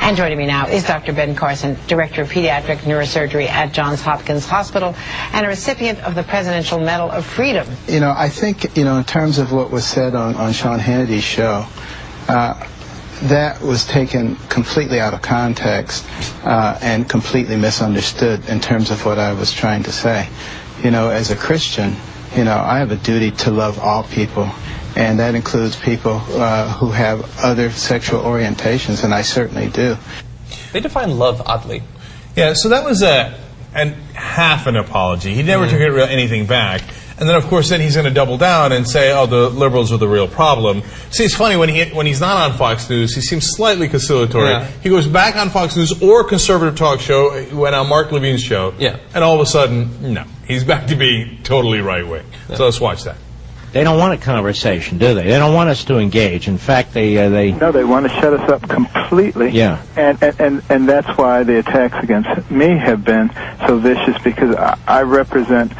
And 0.00 0.16
joining 0.16 0.38
me 0.38 0.46
now 0.46 0.66
is 0.66 0.84
Dr. 0.84 1.12
Ben 1.12 1.34
Carson, 1.34 1.76
Director 1.86 2.22
of 2.22 2.30
Pediatric 2.30 2.78
Neurosurgery 2.78 3.46
at 3.48 3.72
Johns 3.72 4.00
Hopkins 4.00 4.46
Hospital 4.46 4.94
and 5.32 5.44
a 5.46 5.48
recipient 5.48 6.00
of 6.00 6.14
the 6.14 6.22
Presidential 6.22 6.80
Medal 6.80 7.10
of 7.10 7.24
Freedom. 7.24 7.66
You 7.86 8.00
know, 8.00 8.14
I 8.16 8.28
think, 8.28 8.76
you 8.76 8.84
know, 8.84 8.96
in 8.96 9.04
terms 9.04 9.38
of 9.38 9.52
what 9.52 9.70
was 9.70 9.84
said 9.84 10.14
on, 10.14 10.34
on 10.36 10.52
Sean 10.52 10.78
Hannity's 10.78 11.22
show, 11.22 11.66
uh, 12.28 12.66
that 13.24 13.60
was 13.60 13.84
taken 13.86 14.36
completely 14.48 14.98
out 14.98 15.12
of 15.12 15.20
context 15.20 16.06
uh, 16.44 16.78
and 16.80 17.08
completely 17.08 17.56
misunderstood 17.56 18.48
in 18.48 18.58
terms 18.60 18.90
of 18.90 19.04
what 19.04 19.18
I 19.18 19.34
was 19.34 19.52
trying 19.52 19.82
to 19.82 19.92
say. 19.92 20.28
You 20.82 20.90
know, 20.90 21.10
as 21.10 21.30
a 21.30 21.36
Christian, 21.36 21.94
you 22.34 22.44
know, 22.44 22.56
I 22.56 22.78
have 22.78 22.90
a 22.90 22.96
duty 22.96 23.30
to 23.32 23.50
love 23.50 23.78
all 23.78 24.04
people, 24.04 24.48
and 24.96 25.18
that 25.18 25.34
includes 25.34 25.76
people 25.76 26.22
uh, 26.30 26.72
who 26.74 26.90
have 26.90 27.38
other 27.40 27.70
sexual 27.70 28.22
orientations, 28.22 29.04
and 29.04 29.14
I 29.14 29.22
certainly 29.22 29.68
do. 29.68 29.96
They 30.72 30.80
define 30.80 31.18
love 31.18 31.42
oddly. 31.46 31.82
Yeah, 32.36 32.52
so 32.54 32.68
that 32.70 32.84
was 32.84 33.02
a 33.02 33.38
and 33.74 33.94
half 34.14 34.66
an 34.66 34.76
apology. 34.76 35.34
He 35.34 35.42
never 35.42 35.66
Mm. 35.66 35.70
took 35.70 35.80
it 35.80 35.90
re- 35.90 36.08
anything 36.08 36.46
back. 36.46 36.82
And 37.18 37.28
then, 37.28 37.36
of 37.36 37.44
course, 37.48 37.68
then 37.68 37.80
he's 37.82 37.94
going 37.96 38.06
to 38.06 38.10
double 38.14 38.38
down 38.38 38.72
and 38.72 38.88
say, 38.88 39.12
"Oh, 39.12 39.26
the 39.26 39.50
liberals 39.50 39.92
are 39.92 39.98
the 39.98 40.08
real 40.08 40.26
problem." 40.26 40.82
See, 41.10 41.22
it's 41.24 41.34
funny 41.34 41.56
when 41.56 41.68
he 41.68 41.84
when 41.90 42.06
he's 42.06 42.20
not 42.20 42.50
on 42.50 42.56
Fox 42.56 42.88
News, 42.88 43.14
he 43.14 43.20
seems 43.20 43.46
slightly 43.50 43.88
conciliatory. 43.88 44.48
Yeah. 44.48 44.66
He 44.82 44.88
goes 44.88 45.06
back 45.06 45.36
on 45.36 45.50
Fox 45.50 45.76
News 45.76 46.00
or 46.02 46.24
conservative 46.24 46.76
talk 46.76 46.98
show, 47.00 47.30
he 47.38 47.54
went 47.54 47.74
on 47.74 47.88
Mark 47.88 48.10
Levine's 48.10 48.42
show, 48.42 48.72
Yeah. 48.78 48.96
and 49.14 49.22
all 49.22 49.34
of 49.34 49.40
a 49.42 49.46
sudden, 49.46 50.14
no, 50.14 50.24
he's 50.48 50.64
back 50.64 50.86
to 50.86 50.96
being 50.96 51.38
totally 51.44 51.80
right 51.82 52.06
wing. 52.08 52.24
So 52.56 52.64
let's 52.64 52.80
watch 52.80 53.04
that. 53.04 53.16
They 53.72 53.84
don't 53.84 53.98
want 53.98 54.14
a 54.14 54.24
conversation, 54.24 54.98
do 54.98 55.14
they? 55.14 55.22
They 55.24 55.38
don't 55.38 55.54
want 55.54 55.70
us 55.70 55.84
to 55.84 55.98
engage. 55.98 56.48
In 56.48 56.58
fact, 56.58 56.92
they 56.92 57.16
uh, 57.16 57.28
they 57.28 57.52
No, 57.52 57.70
they 57.70 57.84
want 57.84 58.06
to 58.06 58.12
shut 58.20 58.32
us 58.32 58.50
up 58.50 58.68
completely. 58.68 59.50
Yeah. 59.50 59.84
And, 59.96 60.20
and, 60.22 60.40
and, 60.40 60.62
and 60.68 60.88
that's 60.88 61.16
why 61.16 61.44
the 61.44 61.60
attacks 61.60 61.96
against 62.02 62.50
me 62.50 62.76
have 62.78 63.04
been 63.04 63.30
so 63.66 63.78
vicious 63.78 64.20
because 64.24 64.56
I, 64.56 64.76
I 64.86 65.02
represent, 65.02 65.72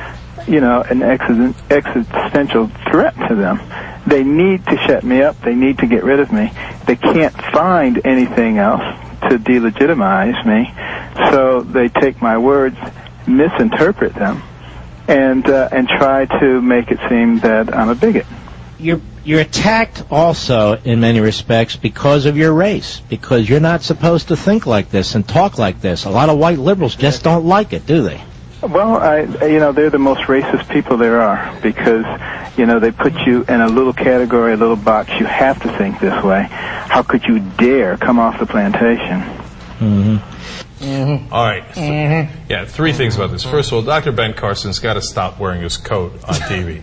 you 0.47 0.61
know, 0.61 0.83
an 0.83 1.01
existen- 1.01 1.55
existential 1.69 2.69
threat 2.91 3.15
to 3.29 3.35
them. 3.35 3.61
They 4.07 4.23
need 4.23 4.65
to 4.67 4.77
shut 4.87 5.03
me 5.03 5.23
up. 5.23 5.41
They 5.43 5.55
need 5.55 5.79
to 5.79 5.87
get 5.87 6.05
rid 6.05 6.21
of 6.21 6.31
me. 6.33 6.53
They 6.87 6.97
can't 6.97 7.35
find 7.53 8.01
anything 8.05 8.59
else 8.59 8.83
to 9.29 9.39
delegitimize 9.39 10.47
me. 10.47 10.73
So 11.33 11.63
they 11.63 11.89
take 11.89 12.23
my 12.23 12.39
words, 12.39 12.77
misinterpret 13.27 14.15
them, 14.15 14.43
and, 15.11 15.47
uh, 15.49 15.69
and 15.73 15.89
try 15.89 16.25
to 16.25 16.63
make 16.63 16.91
it 16.91 16.99
seem 17.09 17.41
that 17.41 17.75
I'm 17.75 17.89
a 17.89 17.95
bigot. 17.95 18.27
you're 18.79 19.01
you're 19.23 19.41
attacked 19.41 20.05
also 20.11 20.79
in 20.79 21.01
many 21.01 21.21
respects 21.21 21.77
because 21.77 22.25
of 22.25 22.39
your 22.39 22.53
race, 22.55 23.01
because 23.11 23.47
you're 23.47 23.61
not 23.61 23.83
supposed 23.83 24.29
to 24.29 24.37
think 24.37 24.65
like 24.65 24.91
this 24.91 25.15
and 25.15 25.29
talk 25.29 25.59
like 25.59 25.81
this. 25.83 26.07
A 26.07 26.11
lot 26.11 26.31
of 26.31 26.39
white 26.39 26.59
liberals 26.59 26.97
just 26.97 27.23
don't 27.23 27.45
like 27.45 27.75
it, 27.75 27.87
do 27.87 28.03
they? 28.03 28.23
Well, 28.63 28.97
I, 28.97 29.21
you 29.47 29.59
know, 29.59 29.73
they're 29.73 29.91
the 29.91 29.99
most 29.99 30.23
racist 30.23 30.71
people 30.71 30.97
there 30.97 31.21
are 31.21 31.61
because, 31.61 32.05
you 32.59 32.67
know, 32.67 32.79
they 32.79 32.93
put 32.93 33.13
you 33.27 33.43
in 33.43 33.61
a 33.61 33.69
little 33.69 33.93
category, 33.93 34.55
a 34.55 34.57
little 34.57 34.77
box. 34.77 35.11
You 35.19 35.27
have 35.27 35.63
to 35.63 35.77
think 35.77 36.01
this 36.01 36.25
way. 36.25 36.47
How 36.51 37.03
could 37.03 37.25
you 37.25 37.41
dare 37.41 37.97
come 37.99 38.19
off 38.19 38.39
the 38.39 38.47
plantation? 38.47 39.21
All 40.83 41.45
right. 41.45 41.65
Yeah, 41.77 42.65
three 42.65 42.93
things 42.93 43.17
about 43.17 43.31
this. 43.31 43.45
First 43.45 43.69
of 43.71 43.75
all, 43.75 43.83
Dr. 43.83 44.13
Ben 44.13 44.33
Carson's 44.35 44.79
got 44.79 44.95
to 44.95 45.03
stop 45.03 45.39
wearing 45.39 45.63
his 45.63 45.77
coat 45.77 46.13
on 46.25 46.35
TV. 46.35 46.83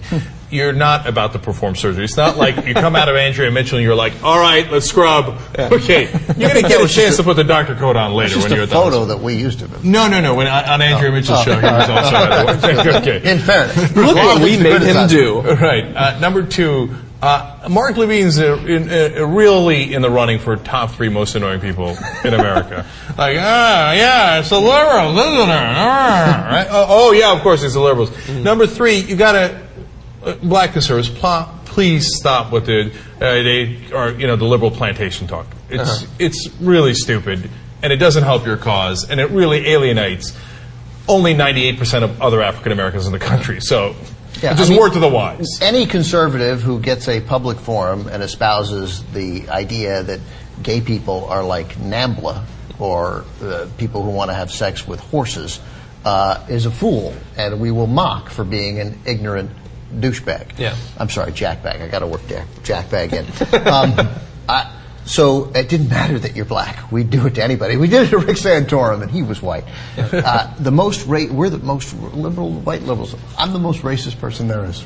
You're 0.49 0.71
not 0.71 1.07
about 1.07 1.33
to 1.33 1.39
perform 1.39 1.75
surgery. 1.75 2.05
It's 2.05 2.15
not 2.15 2.37
like 2.37 2.65
you 2.67 2.73
come 2.73 2.95
out 2.95 3.09
of 3.09 3.15
Andrea 3.17 3.51
Mitchell 3.51 3.79
and 3.79 3.83
you're 3.85 3.95
like, 3.95 4.13
all 4.23 4.39
right, 4.39 4.71
let's 4.71 4.85
scrub. 4.85 5.37
Okay, 5.59 6.03
you're 6.37 6.49
going 6.49 6.63
to 6.63 6.69
get 6.69 6.79
a 6.81 6.87
chance 6.87 7.17
to 7.17 7.23
put 7.23 7.35
the 7.35 7.43
doctor 7.43 7.75
coat 7.75 7.97
on 7.97 8.13
later 8.13 8.39
when 8.39 8.51
you're 8.51 8.59
a 8.59 8.63
at 8.63 8.69
the 8.69 8.75
photo 8.75 8.99
hospital. 8.99 9.05
that 9.07 9.19
we 9.19 9.33
used 9.35 9.61
of 9.61 9.71
him. 9.75 9.91
No, 9.91 10.07
no, 10.07 10.21
no. 10.21 10.35
When 10.35 10.47
on 10.47 10.81
Andrea 10.81 11.09
Oh. 11.11 11.13
Mitchell's 11.13 11.39
Oh. 11.39 11.43
show, 11.43 11.59
he 11.59 11.65
was 11.65 11.89
also 11.89 12.15
at 12.15 12.61
the 12.61 12.97
okay. 13.01 13.29
In 13.29 13.39
fairness. 13.39 13.93
Look 13.95 14.15
what 14.15 14.41
we 14.41 14.57
made 14.57 14.81
him 14.83 15.07
do. 15.09 15.41
Right. 15.41 15.83
Uh, 15.93 16.19
number 16.19 16.43
two, 16.43 16.95
uh, 17.21 17.67
Mark 17.69 17.97
Levine's 17.97 18.37
in, 18.37 18.89
uh, 18.89 19.25
really 19.25 19.93
in 19.93 20.01
the 20.01 20.09
running 20.09 20.37
for 20.39 20.55
top 20.55 20.91
three 20.91 21.09
most 21.09 21.35
annoying 21.35 21.59
people 21.59 21.97
in 22.23 22.33
America. 22.33 22.85
like, 23.17 23.37
ah, 23.39 23.91
yeah, 23.93 24.39
it's 24.39 24.49
the 24.49 24.59
liberals, 24.61 25.17
isn't 25.17 25.49
it? 25.49 25.55
Ah, 25.55 26.47
right? 26.51 26.67
Oh, 26.69 26.85
oh, 26.89 27.11
yeah, 27.13 27.33
of 27.33 27.41
course, 27.41 27.63
it's 27.63 27.73
the 27.73 27.79
liberals. 27.79 28.11
Number 28.29 28.67
three, 28.67 28.97
you 28.97 29.15
got 29.15 29.31
to 29.31 29.67
uh, 30.23 30.35
black 30.43 30.73
conservatives. 30.73 31.09
Pl- 31.19 31.49
please 31.65 32.15
stop 32.15 32.51
with 32.51 32.65
the 32.65 32.91
uh, 33.17 33.19
they 33.19 33.79
are 33.93 34.11
you 34.11 34.25
know 34.27 34.35
the 34.35 34.45
liberal 34.45 34.71
plantation 34.71 35.27
talk. 35.27 35.47
It's 35.69 35.89
Uh-huh. 36.03 36.05
it's 36.19 36.49
really 36.61 36.93
stupid, 36.93 37.49
and 37.81 37.91
it 37.93 37.97
doesn't 37.97 38.23
help 38.23 38.45
your 38.45 38.57
cause, 38.57 39.09
and 39.09 39.19
it 39.19 39.29
really 39.31 39.67
alienates 39.69 40.35
only 41.09 41.33
98% 41.33 42.03
of 42.03 42.21
other 42.21 42.41
African 42.41 42.71
Americans 42.73 43.05
in 43.05 43.13
the 43.13 43.19
country. 43.19 43.61
So, 43.61 43.95
Yeah, 44.41 44.53
just 44.53 44.69
I 44.69 44.73
mean, 44.73 44.79
word 44.79 44.93
to 44.93 44.99
the 44.99 45.07
wise. 45.07 45.59
Any 45.61 45.85
conservative 45.85 46.61
who 46.61 46.79
gets 46.79 47.07
a 47.07 47.21
public 47.21 47.57
forum 47.57 48.07
and 48.07 48.21
espouses 48.21 49.03
the 49.13 49.49
idea 49.49 50.03
that 50.03 50.19
gay 50.61 50.81
people 50.81 51.25
are 51.25 51.43
like 51.43 51.75
NAMBLA 51.75 52.43
or 52.79 53.25
uh, 53.41 53.67
people 53.77 54.03
who 54.03 54.11
want 54.11 54.29
to 54.29 54.35
have 54.35 54.51
sex 54.51 54.87
with 54.87 54.99
horses 54.99 55.59
uh, 56.05 56.45
is 56.49 56.65
a 56.65 56.71
fool, 56.71 57.13
and 57.35 57.59
we 57.59 57.71
will 57.71 57.87
mock 57.87 58.29
for 58.29 58.43
being 58.43 58.79
an 58.79 58.99
ignorant 59.05 59.51
douchebag. 59.93 60.57
Yeah. 60.57 60.75
I'm 60.97 61.09
sorry, 61.09 61.31
jackbag. 61.31 61.81
I 61.81 61.87
got 61.87 61.99
to 61.99 62.07
work 62.07 62.25
there. 62.27 62.45
Jackbag 62.63 63.13
in. 63.13 63.67
Um, 63.67 64.09
I, 64.49 64.76
so 65.07 65.51
it 65.55 65.69
didn't 65.69 65.89
matter 65.89 66.19
that 66.19 66.35
you're 66.35 66.45
black. 66.45 66.91
We'd 66.91 67.09
do 67.09 67.25
it 67.27 67.35
to 67.35 67.43
anybody. 67.43 67.77
We 67.77 67.87
did 67.87 68.07
it 68.07 68.09
to 68.11 68.17
Rick 68.17 68.37
Santorum, 68.37 69.01
and 69.01 69.09
he 69.09 69.23
was 69.23 69.41
white. 69.41 69.63
Uh, 69.97 70.53
the 70.59 70.71
most 70.71 71.07
ra- 71.07 71.25
we're 71.31 71.49
the 71.49 71.57
most 71.59 71.93
liberal 72.13 72.51
white 72.51 72.83
liberals. 72.83 73.15
I'm 73.37 73.53
the 73.53 73.59
most 73.59 73.81
racist 73.81 74.19
person 74.19 74.47
there 74.47 74.65
is. 74.65 74.83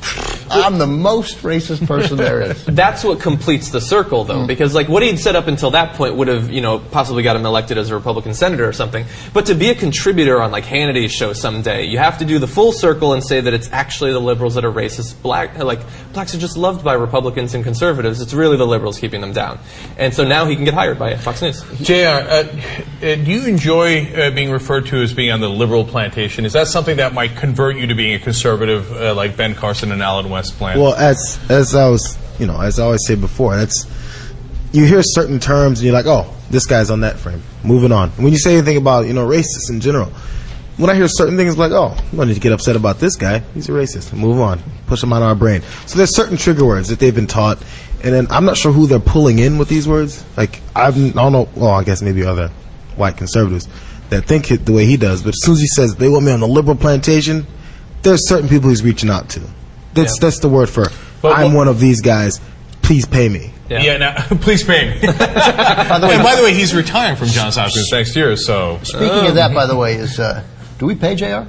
I'm 0.50 0.78
the 0.78 0.86
most 0.86 1.38
racist 1.38 1.86
person 1.86 2.16
there 2.16 2.40
is. 2.42 2.64
That's 2.66 3.04
what 3.04 3.20
completes 3.20 3.70
the 3.70 3.80
circle, 3.80 4.24
Mm. 4.24 4.28
though, 4.28 4.46
because 4.46 4.74
like 4.74 4.88
what 4.88 5.02
he'd 5.02 5.18
set 5.18 5.34
up 5.36 5.46
until 5.48 5.70
that 5.72 5.94
point 5.94 6.14
would 6.16 6.28
have, 6.28 6.50
you 6.50 6.60
know, 6.60 6.78
possibly 6.78 7.22
got 7.22 7.34
him 7.34 7.44
elected 7.46 7.78
as 7.78 7.90
a 7.90 7.94
Republican 7.94 8.34
senator 8.34 8.68
or 8.68 8.72
something. 8.72 9.04
But 9.32 9.46
to 9.46 9.54
be 9.54 9.70
a 9.70 9.74
contributor 9.74 10.40
on 10.40 10.50
like 10.52 10.64
Hannity's 10.64 11.12
show 11.12 11.32
someday, 11.32 11.86
you 11.86 11.98
have 11.98 12.18
to 12.18 12.24
do 12.24 12.38
the 12.38 12.46
full 12.46 12.72
circle 12.72 13.12
and 13.14 13.24
say 13.24 13.40
that 13.40 13.52
it's 13.54 13.70
actually 13.72 14.12
the 14.12 14.20
liberals 14.20 14.54
that 14.54 14.64
are 14.64 14.70
racist. 14.72 15.20
Black, 15.22 15.58
like 15.58 15.80
blacks 16.12 16.34
are 16.34 16.38
just 16.38 16.56
loved 16.56 16.84
by 16.84 16.92
Republicans 16.94 17.54
and 17.54 17.64
conservatives. 17.64 18.20
It's 18.20 18.34
really 18.34 18.56
the 18.56 18.66
liberals 18.66 18.98
keeping 18.98 19.20
them 19.20 19.32
down. 19.32 19.58
And 19.96 20.11
so 20.12 20.24
now 20.24 20.46
he 20.46 20.54
can 20.54 20.64
get 20.64 20.74
hired 20.74 20.98
by 20.98 21.16
Fox 21.16 21.42
News. 21.42 21.62
JR, 21.80 21.94
uh, 21.94 22.44
uh, 22.44 22.50
do 23.00 23.24
you 23.24 23.46
enjoy 23.46 24.06
uh, 24.12 24.30
being 24.30 24.50
referred 24.50 24.86
to 24.86 25.02
as 25.02 25.12
being 25.12 25.32
on 25.32 25.40
the 25.40 25.48
liberal 25.48 25.84
plantation? 25.84 26.44
Is 26.44 26.52
that 26.52 26.68
something 26.68 26.98
that 26.98 27.12
might 27.14 27.36
convert 27.36 27.76
you 27.76 27.86
to 27.86 27.94
being 27.94 28.14
a 28.14 28.18
conservative 28.18 28.92
uh, 28.92 29.14
like 29.14 29.36
Ben 29.36 29.54
Carson 29.54 29.92
and 29.92 30.02
Allen 30.02 30.30
West 30.30 30.56
plan? 30.58 30.78
Well, 30.78 30.94
as 30.94 31.38
as 31.48 31.74
I 31.74 31.88
was, 31.88 32.18
you 32.38 32.46
know, 32.46 32.60
as 32.60 32.78
I 32.78 32.84
always 32.84 33.06
say 33.06 33.14
before, 33.14 33.56
that's 33.56 33.86
you 34.72 34.86
hear 34.86 35.02
certain 35.02 35.38
terms 35.38 35.80
and 35.80 35.86
you're 35.86 35.94
like, 35.94 36.06
oh, 36.06 36.34
this 36.50 36.66
guy's 36.66 36.90
on 36.90 37.00
that 37.00 37.18
frame. 37.18 37.42
Moving 37.64 37.92
on. 37.92 38.10
When 38.10 38.32
you 38.32 38.38
say 38.38 38.56
anything 38.56 38.76
about 38.76 39.06
you 39.06 39.12
know 39.12 39.26
racists 39.26 39.70
in 39.70 39.80
general, 39.80 40.12
when 40.78 40.90
I 40.90 40.94
hear 40.94 41.06
certain 41.08 41.36
things 41.36 41.58
like, 41.58 41.72
oh, 41.72 41.94
I 41.96 42.16
don't 42.16 42.28
need 42.28 42.34
to 42.34 42.40
get 42.40 42.52
upset 42.52 42.76
about 42.76 42.98
this 42.98 43.16
guy. 43.16 43.40
He's 43.54 43.68
a 43.68 43.72
racist. 43.72 44.12
Move 44.12 44.40
on. 44.40 44.60
Push 44.86 45.02
him 45.02 45.12
out 45.12 45.22
of 45.22 45.28
our 45.28 45.34
brain. 45.34 45.62
So 45.86 45.98
there's 45.98 46.14
certain 46.14 46.36
trigger 46.36 46.64
words 46.64 46.88
that 46.88 46.98
they've 46.98 47.14
been 47.14 47.26
taught, 47.26 47.62
and 48.02 48.12
then 48.14 48.26
I'm 48.30 48.44
not 48.44 48.56
sure 48.56 48.72
who 48.72 48.86
they're 48.86 48.98
pulling 48.98 49.38
in 49.38 49.58
with 49.58 49.68
these 49.68 49.86
words. 49.88 50.24
Like 50.36 50.60
I've, 50.74 50.96
I 50.96 51.10
don't 51.10 51.32
know. 51.32 51.48
Well, 51.54 51.70
I 51.70 51.84
guess 51.84 52.02
maybe 52.02 52.24
other 52.24 52.48
white 52.96 53.16
conservatives 53.16 53.68
that 54.10 54.26
think 54.26 54.50
it 54.50 54.66
the 54.66 54.72
way 54.72 54.84
he 54.86 54.96
does. 54.96 55.22
But 55.22 55.30
as 55.30 55.42
soon 55.42 55.54
as 55.54 55.60
he 55.60 55.66
says 55.66 55.96
they 55.96 56.08
want 56.08 56.24
me 56.24 56.32
on 56.32 56.40
the 56.40 56.48
liberal 56.48 56.76
plantation, 56.76 57.46
there's 58.02 58.28
certain 58.28 58.48
people 58.48 58.68
he's 58.70 58.82
reaching 58.82 59.10
out 59.10 59.28
to. 59.30 59.42
That's 59.94 60.18
that's 60.18 60.40
the 60.40 60.48
word 60.48 60.68
for. 60.68 60.86
But 61.20 61.38
I'm 61.38 61.52
what- 61.52 61.58
one 61.58 61.68
of 61.68 61.80
these 61.80 62.00
guys. 62.00 62.40
Please 62.82 63.06
pay 63.06 63.28
me. 63.28 63.52
Yeah, 63.70 63.96
now, 63.96 64.14
please 64.40 64.64
pay 64.64 64.90
me. 64.90 65.00
by 65.06 65.12
the 65.98 66.06
way, 66.08 66.14
and 66.14 66.22
by 66.22 66.34
the 66.34 66.42
way, 66.42 66.52
he's 66.52 66.74
retiring 66.74 67.16
from 67.16 67.28
Johns 67.28 67.54
Hopkins 67.56 67.90
next 67.92 68.14
year, 68.16 68.36
so. 68.36 68.80
Speaking 68.82 69.26
of 69.28 69.36
that, 69.36 69.54
by 69.54 69.66
the 69.66 69.76
way, 69.76 69.94
is 69.94 70.18
uh, 70.18 70.42
do 70.78 70.86
we 70.86 70.94
pay 70.96 71.14
Jr. 71.14 71.48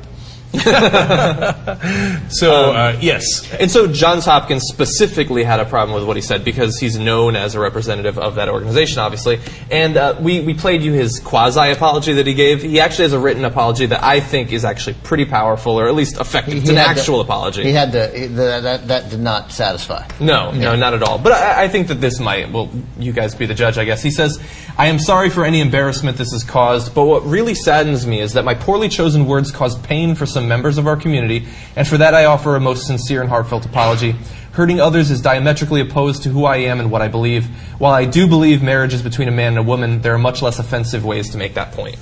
So, 2.29 2.71
uh, 2.71 2.97
yes. 3.01 3.51
And 3.53 3.69
so 3.69 3.87
Johns 3.87 4.25
Hopkins 4.25 4.63
specifically 4.63 5.43
had 5.43 5.59
a 5.59 5.65
problem 5.65 5.95
with 5.97 6.07
what 6.07 6.15
he 6.15 6.21
said 6.21 6.43
because 6.43 6.79
he's 6.79 6.97
known 6.97 7.35
as 7.35 7.55
a 7.55 7.59
representative 7.59 8.17
of 8.17 8.35
that 8.35 8.49
organization, 8.49 8.99
obviously. 8.99 9.39
And 9.69 9.97
uh, 9.97 10.15
we, 10.19 10.39
we 10.41 10.53
played 10.53 10.81
you 10.81 10.93
his 10.93 11.19
quasi 11.19 11.71
apology 11.71 12.13
that 12.13 12.25
he 12.25 12.33
gave. 12.33 12.61
He 12.61 12.79
actually 12.79 13.03
has 13.03 13.13
a 13.13 13.19
written 13.19 13.45
apology 13.45 13.85
that 13.87 14.03
I 14.03 14.19
think 14.19 14.51
is 14.51 14.65
actually 14.65 14.95
pretty 15.03 15.25
powerful, 15.25 15.79
or 15.79 15.87
at 15.87 15.93
least 15.95 16.17
effective. 16.19 16.55
It's 16.55 16.69
an 16.69 16.75
had 16.77 16.93
to- 16.95 16.99
actual 16.99 17.21
apology. 17.21 17.63
He 17.63 17.71
had 17.73 17.91
to. 17.91 18.07
he- 18.17 18.27
the- 18.27 18.53
that 18.63 18.87
that 18.87 19.09
did 19.09 19.19
not 19.19 19.51
satisfy. 19.51 20.07
No, 20.19 20.51
no, 20.51 20.75
not 20.75 20.93
at 20.93 21.03
all. 21.03 21.17
But 21.19 21.33
I, 21.33 21.63
I 21.63 21.67
think 21.67 21.87
that 21.87 21.95
this 22.01 22.19
might, 22.19 22.51
well, 22.51 22.69
you 22.97 23.11
guys 23.11 23.35
be 23.35 23.45
the 23.45 23.53
judge, 23.55 23.77
I 23.77 23.85
guess. 23.85 24.01
He 24.01 24.11
says, 24.11 24.39
I 24.77 24.87
am 24.87 24.99
sorry 24.99 25.29
for 25.29 25.45
any 25.45 25.59
embarrassment 25.61 26.17
this 26.17 26.31
has 26.31 26.43
caused, 26.43 26.95
but 26.95 27.05
what 27.05 27.23
really 27.25 27.53
saddens 27.55 28.07
me 28.07 28.21
is 28.21 28.33
that 28.33 28.45
my 28.45 28.55
poorly 28.55 28.89
chosen 28.89 29.25
words 29.27 29.51
caused 29.51 29.83
pain 29.83 30.15
for 30.15 30.25
some 30.25 30.42
members 30.47 30.77
of 30.77 30.87
our 30.87 30.95
community, 30.97 31.47
and 31.75 31.87
for 31.87 31.97
that 31.97 32.13
I 32.13 32.25
offer 32.25 32.55
a 32.55 32.59
most 32.59 32.85
sincere 32.87 33.21
and 33.21 33.29
heartfelt 33.29 33.65
apology. 33.65 34.15
Hurting 34.53 34.79
others 34.79 35.09
is 35.09 35.19
diametrically 35.19 35.81
opposed 35.81 36.23
to 36.23 36.29
who 36.29 36.45
I 36.45 36.57
am 36.57 36.79
and 36.79 36.91
what 36.91 37.01
I 37.01 37.07
believe. 37.07 37.47
While 37.79 37.93
I 37.93 38.05
do 38.05 38.27
believe 38.27 38.61
marriage 38.61 38.93
is 38.93 39.01
between 39.01 39.27
a 39.27 39.31
man 39.31 39.47
and 39.53 39.57
a 39.57 39.63
woman, 39.63 40.01
there 40.03 40.13
are 40.13 40.19
much 40.19 40.43
less 40.43 40.59
offensive 40.59 41.03
ways 41.03 41.31
to 41.31 41.39
make 41.39 41.55
that 41.55 41.71
point. 41.71 41.97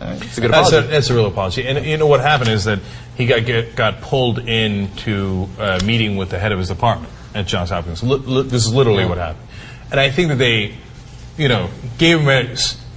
It's 0.00 0.38
a 0.38 0.40
good 0.40 0.50
That's 0.50 0.72
a, 0.72 0.80
that's 0.88 1.10
a 1.10 1.14
real 1.14 1.26
apology. 1.26 1.66
And 1.68 1.84
you 1.84 1.98
know 1.98 2.06
what 2.06 2.20
happened 2.20 2.48
is 2.48 2.64
that 2.64 2.78
he 3.16 3.26
got 3.26 3.44
get, 3.44 3.76
got 3.76 4.00
pulled 4.00 4.38
into 4.38 5.46
a 5.58 5.82
meeting 5.84 6.16
with 6.16 6.30
the 6.30 6.38
head 6.38 6.52
of 6.52 6.58
his 6.58 6.68
department 6.68 7.12
at 7.34 7.46
Johns 7.46 7.68
Hopkins. 7.68 8.02
Li- 8.02 8.16
li- 8.16 8.42
this 8.48 8.64
is 8.66 8.72
literally 8.72 9.04
what 9.04 9.18
happened. 9.18 9.46
And 9.90 10.00
I 10.00 10.10
think 10.10 10.28
that 10.28 10.36
they, 10.38 10.74
you 11.36 11.48
know, 11.48 11.68
gave 11.98 12.20
him 12.20 12.28
a, 12.28 12.52
s- 12.52 12.76
a- 12.82 12.89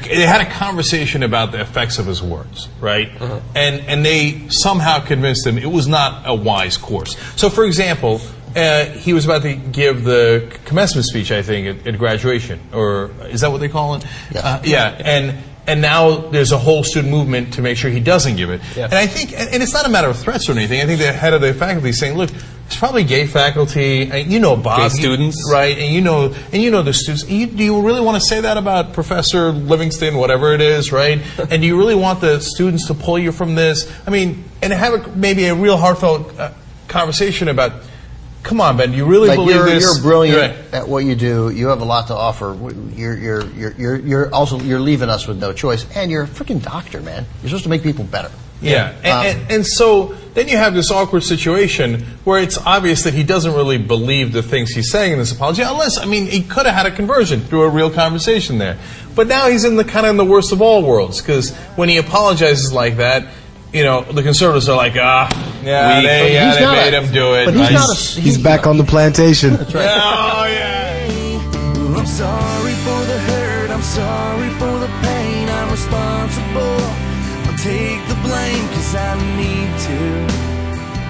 they 0.00 0.26
had 0.26 0.40
a 0.40 0.50
conversation 0.50 1.22
about 1.22 1.52
the 1.52 1.60
effects 1.60 1.98
of 1.98 2.06
his 2.06 2.22
words, 2.22 2.68
right? 2.80 3.10
And 3.54 3.80
and 3.80 4.04
they 4.04 4.48
somehow 4.48 5.00
convinced 5.00 5.46
him 5.46 5.58
it 5.58 5.70
was 5.70 5.86
not 5.88 6.22
a 6.26 6.34
wise 6.34 6.76
course. 6.76 7.16
So, 7.36 7.50
for 7.50 7.64
example. 7.64 8.20
Uh, 8.54 8.84
he 8.84 9.14
was 9.14 9.24
about 9.24 9.40
to 9.40 9.54
give 9.54 10.04
the 10.04 10.54
commencement 10.66 11.06
speech, 11.06 11.32
I 11.32 11.40
think, 11.40 11.66
at, 11.66 11.86
at 11.86 11.98
graduation, 11.98 12.60
or 12.70 13.10
is 13.30 13.40
that 13.40 13.50
what 13.50 13.62
they 13.62 13.70
call 13.70 13.94
it? 13.94 14.04
Uh, 14.36 14.60
yeah, 14.62 14.94
and 15.02 15.38
and 15.66 15.80
now 15.80 16.16
there's 16.16 16.52
a 16.52 16.58
whole 16.58 16.82
student 16.82 17.12
movement 17.12 17.54
to 17.54 17.62
make 17.62 17.76
sure 17.76 17.90
he 17.90 18.00
doesn't 18.00 18.36
give 18.36 18.50
it. 18.50 18.60
And 18.76 18.94
I 18.94 19.06
think, 19.06 19.32
and, 19.32 19.62
it's 19.62 19.72
not 19.72 19.86
a 19.86 19.88
matter 19.88 20.08
of 20.08 20.18
threats 20.18 20.48
or 20.48 20.52
anything. 20.52 20.80
I 20.80 20.86
think 20.86 21.00
the 21.00 21.12
head 21.12 21.34
of 21.34 21.40
the 21.40 21.54
faculty 21.54 21.90
is 21.90 22.00
saying, 22.00 22.16
look, 22.16 22.30
it's 22.66 22.76
probably 22.76 23.04
gay 23.04 23.26
faculty. 23.26 24.10
And 24.10 24.32
you 24.32 24.40
know, 24.40 24.56
Bob, 24.56 24.78
Gay 24.78 24.84
you- 24.84 25.02
students. 25.02 25.50
right? 25.52 25.76
And 25.78 25.94
you 25.94 26.00
know, 26.00 26.34
and 26.52 26.62
you 26.62 26.70
know 26.70 26.82
the 26.82 26.92
students. 26.92 27.28
You, 27.28 27.46
do 27.46 27.62
you 27.62 27.80
really 27.80 28.00
want 28.00 28.20
to 28.20 28.26
say 28.26 28.40
that 28.40 28.56
about 28.56 28.92
Professor 28.94 29.52
Livingston, 29.52 30.16
whatever 30.16 30.54
it 30.54 30.60
is, 30.60 30.90
right? 30.90 31.20
and 31.50 31.62
do 31.62 31.66
you 31.66 31.76
really 31.78 31.94
want 31.94 32.20
the 32.20 32.40
students 32.40 32.86
to 32.86 32.94
pull 32.94 33.18
you 33.18 33.30
from 33.30 33.54
this? 33.54 33.92
I 34.06 34.10
mean, 34.10 34.44
and 34.62 34.72
have 34.72 34.94
a, 34.94 35.16
maybe 35.16 35.44
a 35.46 35.54
real 35.54 35.76
heartfelt 35.76 36.38
uh, 36.38 36.52
conversation 36.88 37.48
about. 37.48 37.72
Come 38.42 38.60
on, 38.60 38.76
Ben. 38.76 38.92
You 38.92 39.06
really 39.06 39.28
like 39.28 39.36
believe 39.36 39.56
you're, 39.56 39.66
this? 39.66 39.82
you're 39.82 40.02
brilliant 40.02 40.36
You're 40.36 40.48
right. 40.48 40.74
at 40.74 40.88
what 40.88 41.04
you 41.04 41.14
do. 41.14 41.50
You 41.50 41.68
have 41.68 41.80
a 41.80 41.84
lot 41.84 42.08
to 42.08 42.14
offer. 42.14 42.56
You're, 42.94 43.16
you're, 43.16 43.46
you're, 43.50 43.72
you're, 43.72 43.96
you're 43.96 44.34
also 44.34 44.58
you're 44.60 44.80
leaving 44.80 45.08
us 45.08 45.28
with 45.28 45.38
no 45.38 45.52
choice, 45.52 45.86
and 45.96 46.10
you're 46.10 46.24
a 46.24 46.28
freaking 46.28 46.62
doctor, 46.62 47.00
man. 47.00 47.24
You're 47.40 47.50
supposed 47.50 47.64
to 47.64 47.70
make 47.70 47.82
people 47.82 48.04
better. 48.04 48.30
Yeah, 48.60 48.90
Um, 48.90 48.94
and, 49.02 49.38
and, 49.38 49.50
and 49.52 49.66
so 49.66 50.14
then 50.34 50.46
you 50.48 50.56
have 50.56 50.72
this 50.72 50.92
awkward 50.92 51.24
situation 51.24 52.02
where 52.22 52.40
it's 52.40 52.58
obvious 52.58 53.02
that 53.02 53.12
he 53.12 53.24
doesn't 53.24 53.54
really 53.54 53.76
believe 53.76 54.32
the 54.32 54.42
things 54.42 54.70
he's 54.70 54.88
saying 54.90 55.12
in 55.14 55.18
this 55.18 55.32
apology, 55.32 55.62
unless 55.62 55.98
I 55.98 56.04
mean 56.04 56.26
he 56.26 56.42
could 56.42 56.66
have 56.66 56.74
had 56.76 56.86
a 56.86 56.92
conversion 56.92 57.40
through 57.40 57.62
a 57.62 57.68
real 57.68 57.90
conversation 57.90 58.58
there. 58.58 58.78
But 59.16 59.26
now 59.26 59.48
he's 59.48 59.64
in 59.64 59.76
the 59.76 59.84
kind 59.84 60.06
of 60.06 60.10
in 60.10 60.16
the 60.16 60.24
worst 60.24 60.52
of 60.52 60.62
all 60.62 60.84
worlds 60.84 61.20
because 61.20 61.52
when 61.76 61.88
he 61.88 61.96
apologizes 61.96 62.72
like 62.72 62.96
that, 62.98 63.26
you 63.72 63.82
know 63.84 64.02
the 64.02 64.22
conservatives 64.22 64.68
are 64.68 64.76
like, 64.76 64.94
ah, 64.96 65.28
yeah, 65.64 65.98
Weak. 65.98 66.06
they, 66.06 66.34
yeah, 66.34 66.46
He's 66.50 66.54
they 66.58 66.64
not 66.64 66.76
made 66.76 66.94
a- 66.94 67.02
him 67.02 67.12
do 67.12 67.34
it. 67.34 67.44
but 67.46 67.54
he's 67.54 67.68
I- 67.68 67.72
not 67.72 67.90
a- 67.90 68.20
He's 68.20 68.38
back 68.38 68.66
on 68.66 68.76
the 68.78 68.84
plantation. 68.84 69.56
Oh 69.60 69.66
yeah. 69.74 70.78
I'm 71.98 72.06
sorry 72.06 72.72
for 72.84 73.00
the 73.06 73.18
hurt, 73.18 73.70
I'm 73.70 73.82
sorry 73.82 74.48
for 74.60 74.78
the 74.78 74.90
pain, 75.02 75.48
I'm 75.48 75.70
responsible. 75.70 76.80
I'll 77.46 77.58
take 77.58 77.91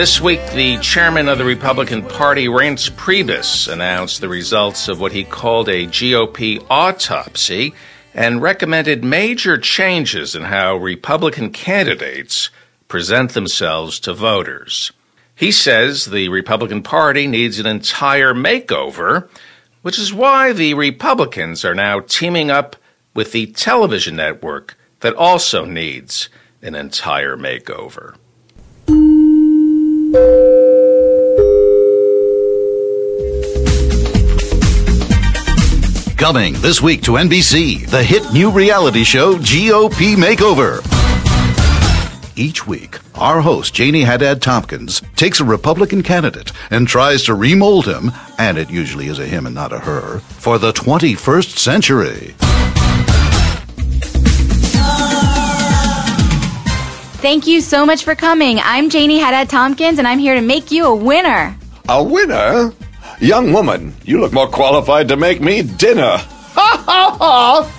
This 0.00 0.18
week, 0.18 0.40
the 0.52 0.78
chairman 0.78 1.28
of 1.28 1.36
the 1.36 1.44
Republican 1.44 2.02
Party, 2.02 2.46
Reince 2.46 2.90
Priebus, 2.90 3.70
announced 3.70 4.22
the 4.22 4.30
results 4.30 4.88
of 4.88 4.98
what 4.98 5.12
he 5.12 5.24
called 5.24 5.68
a 5.68 5.84
GOP 5.84 6.64
autopsy 6.70 7.74
and 8.14 8.40
recommended 8.40 9.04
major 9.04 9.58
changes 9.58 10.34
in 10.34 10.44
how 10.44 10.76
Republican 10.76 11.50
candidates 11.50 12.48
present 12.88 13.32
themselves 13.32 14.00
to 14.00 14.14
voters. 14.14 14.90
He 15.34 15.52
says 15.52 16.06
the 16.06 16.30
Republican 16.30 16.82
Party 16.82 17.26
needs 17.26 17.58
an 17.58 17.66
entire 17.66 18.32
makeover, 18.32 19.28
which 19.82 19.98
is 19.98 20.14
why 20.14 20.54
the 20.54 20.72
Republicans 20.72 21.62
are 21.62 21.74
now 21.74 22.00
teaming 22.00 22.50
up 22.50 22.74
with 23.12 23.32
the 23.32 23.48
television 23.48 24.16
network 24.16 24.78
that 25.00 25.12
also 25.12 25.66
needs 25.66 26.30
an 26.62 26.74
entire 26.74 27.36
makeover. 27.36 28.14
Coming 36.20 36.52
this 36.60 36.82
week 36.82 37.00
to 37.04 37.12
NBC, 37.12 37.88
the 37.88 38.04
hit 38.04 38.30
new 38.30 38.50
reality 38.50 39.04
show 39.04 39.36
GOP 39.36 40.16
Makeover. 40.16 40.84
Each 42.36 42.66
week, 42.66 42.98
our 43.14 43.40
host, 43.40 43.72
Janie 43.72 44.02
Haddad 44.02 44.42
Tompkins, 44.42 45.00
takes 45.16 45.40
a 45.40 45.44
Republican 45.44 46.02
candidate 46.02 46.52
and 46.70 46.86
tries 46.86 47.24
to 47.24 47.34
remold 47.34 47.86
him, 47.86 48.12
and 48.36 48.58
it 48.58 48.68
usually 48.68 49.06
is 49.06 49.18
a 49.18 49.24
him 49.24 49.46
and 49.46 49.54
not 49.54 49.72
a 49.72 49.78
her, 49.78 50.18
for 50.18 50.58
the 50.58 50.74
21st 50.74 51.56
century. 51.56 52.34
Thank 57.22 57.46
you 57.46 57.62
so 57.62 57.86
much 57.86 58.04
for 58.04 58.14
coming. 58.14 58.60
I'm 58.62 58.90
Janie 58.90 59.20
Haddad 59.20 59.48
Tompkins, 59.48 59.98
and 59.98 60.06
I'm 60.06 60.18
here 60.18 60.34
to 60.34 60.42
make 60.42 60.70
you 60.70 60.84
a 60.84 60.94
winner. 60.94 61.56
A 61.88 62.04
winner? 62.04 62.74
Young 63.20 63.52
woman, 63.52 63.92
you 64.02 64.18
look 64.18 64.32
more 64.32 64.46
qualified 64.48 65.08
to 65.08 65.16
make 65.16 65.42
me 65.42 65.60
dinner. 65.60 66.16
Ha 66.16 66.84
ha 66.86 67.16
ha! 67.20 67.70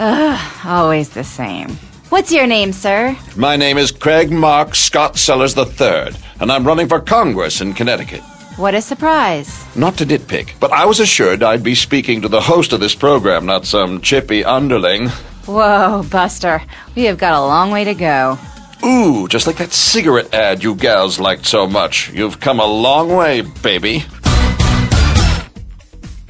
Ugh, 0.00 0.66
always 0.66 1.10
the 1.10 1.22
same. 1.22 1.68
What's 2.08 2.32
your 2.32 2.46
name, 2.46 2.72
sir? 2.72 3.14
My 3.36 3.56
name 3.56 3.76
is 3.76 3.92
Craig 3.92 4.32
Mark 4.32 4.74
Scott 4.74 5.18
Sellers 5.18 5.54
III, 5.54 6.12
and 6.40 6.50
I'm 6.50 6.66
running 6.66 6.88
for 6.88 6.98
Congress 6.98 7.60
in 7.60 7.74
Connecticut. 7.74 8.22
What 8.56 8.74
a 8.74 8.80
surprise. 8.80 9.66
Not 9.76 9.98
to 9.98 10.06
nitpick, 10.06 10.58
but 10.60 10.72
I 10.72 10.86
was 10.86 10.98
assured 10.98 11.42
I'd 11.42 11.62
be 11.62 11.74
speaking 11.74 12.22
to 12.22 12.28
the 12.28 12.40
host 12.40 12.72
of 12.72 12.80
this 12.80 12.94
program, 12.94 13.44
not 13.44 13.66
some 13.66 14.00
chippy 14.00 14.46
underling. 14.46 15.08
Whoa, 15.44 16.06
Buster. 16.10 16.62
We 16.94 17.04
have 17.04 17.18
got 17.18 17.34
a 17.34 17.44
long 17.46 17.70
way 17.70 17.84
to 17.84 17.92
go. 17.92 18.38
Ooh, 18.82 19.28
just 19.28 19.46
like 19.46 19.56
that 19.58 19.74
cigarette 19.74 20.32
ad 20.32 20.62
you 20.62 20.74
gals 20.74 21.20
liked 21.20 21.44
so 21.44 21.66
much. 21.66 22.10
You've 22.12 22.40
come 22.40 22.60
a 22.60 22.66
long 22.66 23.14
way, 23.14 23.42
baby. 23.42 24.04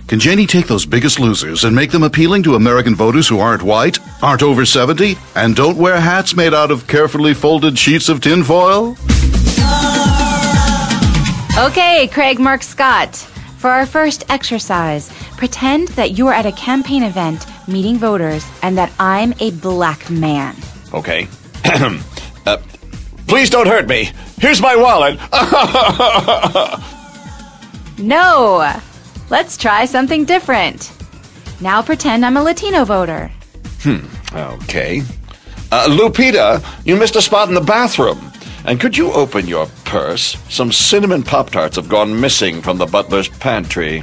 Can 0.09 0.21
Janie 0.21 0.47
take 0.47 0.69
those 0.69 0.87
biggest 0.87 1.19
losers 1.19 1.65
and 1.65 1.75
make 1.75 1.91
them 1.91 2.05
appealing 2.05 2.45
to 2.45 2.55
American 2.55 2.95
voters 2.95 3.27
who 3.27 3.41
aren't 3.41 3.63
white, 3.63 3.99
aren't 4.23 4.43
over 4.43 4.65
70, 4.65 5.19
and 5.35 5.57
don't 5.57 5.77
wear 5.77 5.99
hats 5.99 6.37
made 6.37 6.55
out 6.55 6.71
of 6.71 6.87
carefully 6.87 7.35
folded 7.35 7.77
sheets 7.77 8.09
of 8.09 8.21
tinfoil? 8.21 8.97
Okay, 11.59 12.09
Craig 12.13 12.39
Mark 12.39 12.63
Scott. 12.63 13.17
For 13.57 13.69
our 13.71 13.85
first 13.85 14.23
exercise, 14.29 15.11
pretend 15.37 15.89
that 15.89 16.13
you 16.13 16.29
are 16.29 16.35
at 16.35 16.47
a 16.47 16.53
campaign 16.53 17.03
event 17.03 17.45
meeting 17.67 17.97
voters 17.97 18.47
and 18.63 18.79
that 18.79 18.93
I'm 19.01 19.35
a 19.41 19.51
black 19.51 20.09
man. 20.09 20.55
Okay. 20.95 21.27
uh, 21.65 22.59
please 23.27 23.51
don't 23.51 23.67
hurt 23.67 23.89
me. 23.89 24.13
Here's 24.39 24.63
my 24.63 24.77
wallet. 24.77 25.19
No! 27.99 28.79
Let's 29.29 29.57
try 29.57 29.85
something 29.87 30.25
different. 30.25 30.93
Now 31.61 31.83
pretend 31.83 32.25
I'm 32.25 32.37
a 32.37 32.43
Latino 32.43 32.85
voter. 32.85 33.31
hmm. 33.81 34.07
Okay. 34.33 35.03
Uh, 35.73 35.87
Lupita, 35.89 36.63
you 36.85 36.97
missed 36.97 37.17
a 37.17 37.23
spot 37.23 37.49
in 37.49 37.55
the 37.55 37.61
bathroom. 37.61 38.21
And 38.65 38.81
could 38.81 38.97
you 38.97 39.13
open 39.13 39.47
your 39.47 39.67
purse? 39.85 40.37
Some 40.49 40.73
cinnamon 40.73 41.23
Pop 41.23 41.51
Tarts 41.51 41.77
have 41.77 41.89
gone 41.89 42.21
missing 42.21 42.61
from 42.63 42.79
the 42.79 42.87
butler's 42.87 43.29
pantry. 43.29 44.01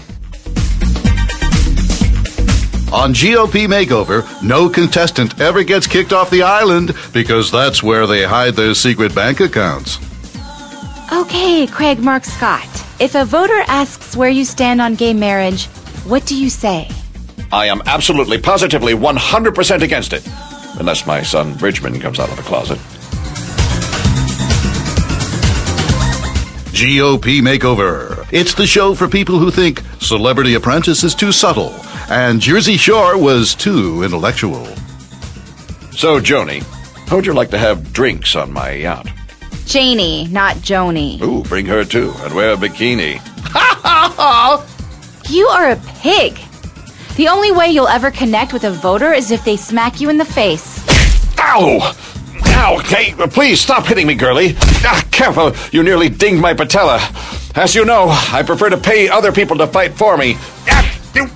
On 2.94 3.12
GOP 3.14 3.66
Makeover, 3.68 4.24
no 4.44 4.70
contestant 4.70 5.42
ever 5.42 5.64
gets 5.64 5.88
kicked 5.88 6.14
off 6.14 6.30
the 6.30 6.44
island 6.44 6.96
because 7.12 7.52
that's 7.52 7.82
where 7.82 8.06
they 8.08 8.24
hide 8.24 8.54
their 8.54 8.74
secret 8.74 9.16
bank 9.16 9.40
accounts. 9.40 9.98
Okay, 11.14 11.68
Craig 11.68 12.00
Mark 12.00 12.26
Scott. 12.26 12.68
If 13.00 13.14
a 13.14 13.24
voter 13.24 13.62
asks 13.68 14.18
where 14.18 14.32
you 14.32 14.44
stand 14.44 14.82
on 14.82 14.96
gay 14.96 15.14
marriage, 15.14 15.68
what 16.08 16.26
do 16.26 16.36
you 16.36 16.50
say? 16.50 16.90
I 17.52 17.68
am 17.68 17.84
absolutely, 17.86 18.40
positively, 18.40 18.94
100% 18.96 19.84
against 19.84 20.12
it. 20.14 20.28
Unless 20.80 21.06
my 21.06 21.22
son 21.22 21.54
Bridgman 21.54 22.00
comes 22.00 22.20
out 22.20 22.32
of 22.32 22.38
the 22.38 22.42
closet. 22.42 22.80
GOP 26.74 27.42
Makeover. 27.42 28.28
It's 28.32 28.56
the 28.56 28.66
show 28.66 28.96
for 28.96 29.08
people 29.08 29.38
who 29.38 29.52
think 29.52 29.84
Celebrity 30.00 30.56
Apprentice 30.56 31.04
is 31.04 31.14
too 31.14 31.32
subtle 31.32 31.76
and 32.10 32.42
Jersey 32.42 32.76
Shore 32.76 33.20
was 33.20 33.54
too 33.54 34.02
intellectual. 34.02 34.66
So, 35.92 36.20
Joni, 36.20 36.64
how 37.08 37.18
would 37.18 37.28
you 37.28 37.34
like 37.34 37.52
to 37.52 37.60
have 37.60 37.94
drinks 37.94 38.36
on 38.36 38.52
my 38.52 38.72
yacht? 38.72 39.13
Janie, 39.66 40.28
not 40.28 40.58
Joni. 40.58 41.22
Ooh, 41.22 41.44
bring 41.44 41.66
her 41.66 41.84
too, 41.84 42.14
and 42.20 42.34
wear 42.36 42.54
a 42.54 42.58
bikini. 42.58 43.20
You 45.30 45.48
are 45.48 45.72
a 45.72 45.78
pig. 46.02 46.38
The 47.16 47.30
only 47.30 47.52
way 47.52 47.70
you'll 47.70 47.88
ever 47.88 48.12
connect 48.12 48.52
with 48.54 48.66
a 48.66 48.72
voter 48.72 49.14
is 49.14 49.32
if 49.32 49.46
they 49.46 49.56
smack 49.56 50.02
you 50.02 50.10
in 50.10 50.18
the 50.18 50.26
face. 50.26 50.84
Ow! 51.40 51.96
Ow, 52.46 52.78
okay, 52.80 53.14
please 53.30 53.62
stop 53.62 53.86
hitting 53.86 54.06
me, 54.06 54.16
girlie. 54.16 54.56
Ah, 54.86 55.02
careful, 55.12 55.54
you 55.72 55.82
nearly 55.82 56.10
dinged 56.10 56.42
my 56.42 56.54
patella. 56.54 57.00
As 57.56 57.74
you 57.74 57.86
know, 57.86 58.08
I 58.10 58.44
prefer 58.46 58.70
to 58.70 58.78
pay 58.78 59.08
other 59.08 59.32
people 59.32 59.58
to 59.58 59.68
fight 59.68 59.94
for 59.94 60.18
me. 60.18 60.36
Ah, 60.68 61.00
you, 61.16 61.28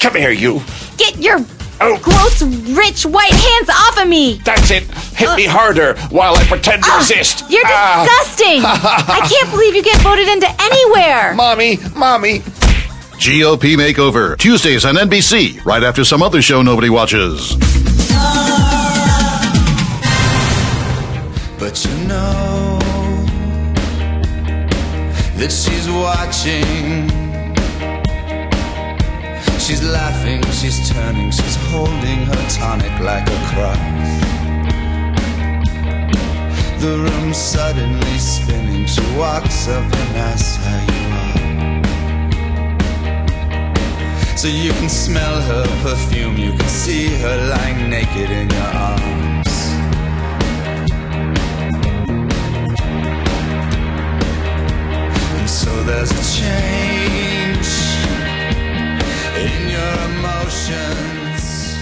come 0.00 0.16
here, 0.16 0.30
you. 0.32 0.60
Get 0.96 1.16
your 1.18 1.38
gross, 1.78 2.42
rich, 2.42 3.06
white 3.06 3.32
hands 3.32 3.68
off 3.70 3.98
of 4.02 4.08
me! 4.08 4.40
That's 4.44 4.70
it. 4.70 4.82
Hit 5.16 5.34
me 5.36 5.44
harder 5.44 5.96
while 6.10 6.36
I 6.36 6.44
pretend 6.44 6.82
to 6.84 6.90
resist. 6.96 7.44
You're 7.50 7.62
Ah. 7.66 8.04
disgusting! 8.04 8.62
I 8.64 9.26
can't 9.28 9.50
believe 9.50 9.74
you 9.74 9.82
get 9.82 10.00
voted 10.02 10.28
into 10.28 10.48
anywhere! 10.60 11.34
Mommy, 11.34 11.78
mommy. 11.96 12.40
GOP 13.20 13.76
Makeover, 13.76 14.36
Tuesdays 14.38 14.84
on 14.84 14.94
NBC, 14.96 15.64
right 15.64 15.82
after 15.82 16.04
some 16.04 16.22
other 16.22 16.40
show 16.42 16.62
nobody 16.62 16.88
watches. 16.88 17.56
But 21.58 21.84
you 21.84 21.90
know 22.06 22.78
that 25.36 25.50
she's 25.50 25.88
watching. 25.90 27.17
She's 29.68 29.82
laughing, 29.82 30.40
she's 30.50 30.88
turning, 30.88 31.30
she's 31.30 31.56
holding 31.68 32.24
her 32.24 32.48
tonic 32.48 32.98
like 33.00 33.28
a 33.28 33.38
cross. 33.52 33.76
The 36.80 36.96
room 36.96 37.34
suddenly 37.34 38.16
spinning, 38.16 38.86
she 38.86 39.02
walks 39.14 39.68
up 39.68 39.84
and 39.84 40.16
asks 40.16 40.56
how 40.64 40.80
you 40.88 41.12
are. 41.20 41.84
So 44.38 44.48
you 44.48 44.72
can 44.72 44.88
smell 44.88 45.42
her 45.42 45.66
perfume, 45.82 46.38
you 46.38 46.52
can 46.52 46.68
see 46.68 47.18
her 47.18 47.48
lying 47.50 47.90
naked 47.90 48.30
in 48.30 48.48
your 48.48 48.72
arms. 48.88 49.52
And 55.36 55.46
so 55.46 55.82
there's 55.82 56.10
a 56.10 56.22
change 56.40 57.17
in 59.38 59.68
your 59.68 59.94
emotions. 60.18 61.76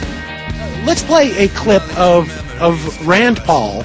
Let's 0.86 1.02
play 1.02 1.36
a 1.44 1.48
clip 1.48 1.82
of 1.98 2.30
of 2.61 3.07
Rand 3.07 3.38
Paul 3.38 3.84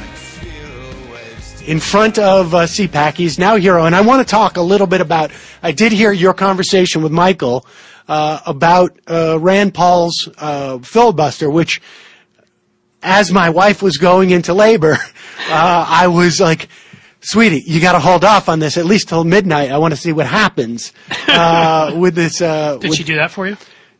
in 1.65 1.79
front 1.79 2.17
of 2.17 2.53
uh, 2.53 2.65
CPAC. 2.65 3.15
He's 3.15 3.37
now 3.37 3.55
hero, 3.55 3.85
and 3.85 3.95
I 3.95 4.01
want 4.01 4.25
to 4.25 4.29
talk 4.29 4.57
a 4.57 4.61
little 4.61 4.87
bit 4.87 5.01
about. 5.01 5.31
I 5.61 5.71
did 5.71 5.91
hear 5.91 6.11
your 6.11 6.33
conversation 6.33 7.01
with 7.01 7.11
Michael 7.11 7.65
uh, 8.07 8.39
about 8.45 8.99
uh, 9.07 9.39
Rand 9.39 9.73
Paul's 9.73 10.29
uh, 10.37 10.79
filibuster, 10.79 11.49
which, 11.49 11.81
as 13.01 13.31
my 13.31 13.49
wife 13.49 13.81
was 13.81 13.97
going 13.97 14.31
into 14.31 14.53
labor, 14.53 14.93
uh, 15.49 15.85
I 15.87 16.07
was 16.07 16.39
like. 16.39 16.67
Sweetie, 17.21 17.63
you 17.65 17.79
got 17.79 17.93
to 17.93 17.99
hold 17.99 18.25
off 18.25 18.49
on 18.49 18.59
this 18.59 18.77
at 18.77 18.85
least 18.85 19.09
till 19.09 19.23
midnight. 19.23 19.71
I 19.71 19.77
want 19.77 19.93
to 19.93 19.97
see 19.99 20.11
what 20.11 20.25
happens 20.27 20.91
uh, 21.27 21.93
with 21.97 22.15
this. 22.15 22.41
Uh, 22.41 22.77
Did 22.77 22.89
with- 22.89 22.97
she 22.97 23.03
do 23.03 23.15
that 23.15 23.31
for 23.31 23.47
you? 23.47 23.57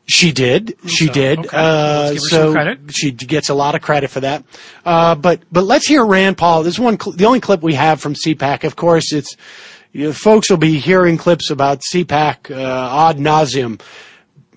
she 0.08 0.32
did. 0.32 0.76
She 0.88 1.08
did. 1.08 1.40
okay. 1.40 1.56
Uh, 1.56 2.10
let's 2.10 2.12
give 2.14 2.16
her 2.24 2.28
so 2.30 2.44
some 2.46 2.54
credit. 2.54 2.80
she 2.94 3.12
gets 3.12 3.50
a 3.50 3.54
lot 3.54 3.76
of 3.76 3.82
credit 3.82 4.10
for 4.10 4.20
that. 4.22 4.44
Uh, 4.84 5.16
but 5.16 5.42
but 5.52 5.64
let's 5.64 5.86
hear 5.88 6.06
Rand 6.06 6.38
Paul. 6.38 6.64
This 6.64 6.78
one, 6.80 7.00
cl- 7.00 7.16
the 7.16 7.26
only 7.26 7.40
clip 7.40 7.62
we 7.62 7.76
have 7.76 8.02
from 8.02 8.16
CPAC. 8.16 8.64
Of 8.66 8.76
course, 8.76 9.14
it's 9.14 9.38
you 9.94 10.06
know, 10.08 10.14
folks 10.14 10.50
will 10.50 10.58
be 10.58 10.80
hearing 10.80 11.18
clips 11.18 11.50
about 11.50 11.82
CPAC 11.94 12.50
uh, 12.52 13.10
ad 13.10 13.18
nauseum. 13.18 13.80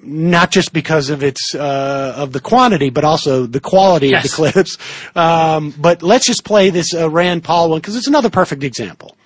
Not 0.05 0.51
just 0.51 0.73
because 0.73 1.11
of 1.11 1.23
its 1.23 1.55
uh, 1.55 2.15
of 2.17 2.33
the 2.33 2.41
quantity, 2.41 2.91
but 2.91 3.05
also 3.05 3.47
the 3.47 3.61
quality 3.61 4.13
of 4.13 4.23
the 4.23 4.29
clips. 4.29 4.77
Um, 5.17 5.75
but 5.79 6.03
let's 6.03 6.27
just 6.27 6.45
play 6.45 6.71
this 6.71 6.93
uh, 6.95 7.09
Rand 7.09 7.45
Paul 7.45 7.71
one 7.71 7.81
because 7.81 7.97
it's 7.97 8.07
another 8.07 8.31
perfect 8.31 8.63
example. 8.63 9.17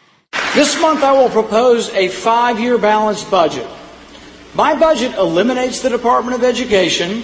This 0.54 0.80
month 0.80 1.02
I 1.02 1.12
will 1.12 1.30
propose 1.30 1.90
a 1.90 2.08
five 2.08 2.60
year 2.60 2.78
balanced 2.78 3.30
budget. 3.30 3.66
My 4.54 4.78
budget 4.78 5.14
eliminates 5.14 5.80
the 5.80 5.88
Department 5.88 6.36
of 6.36 6.44
Education. 6.44 7.22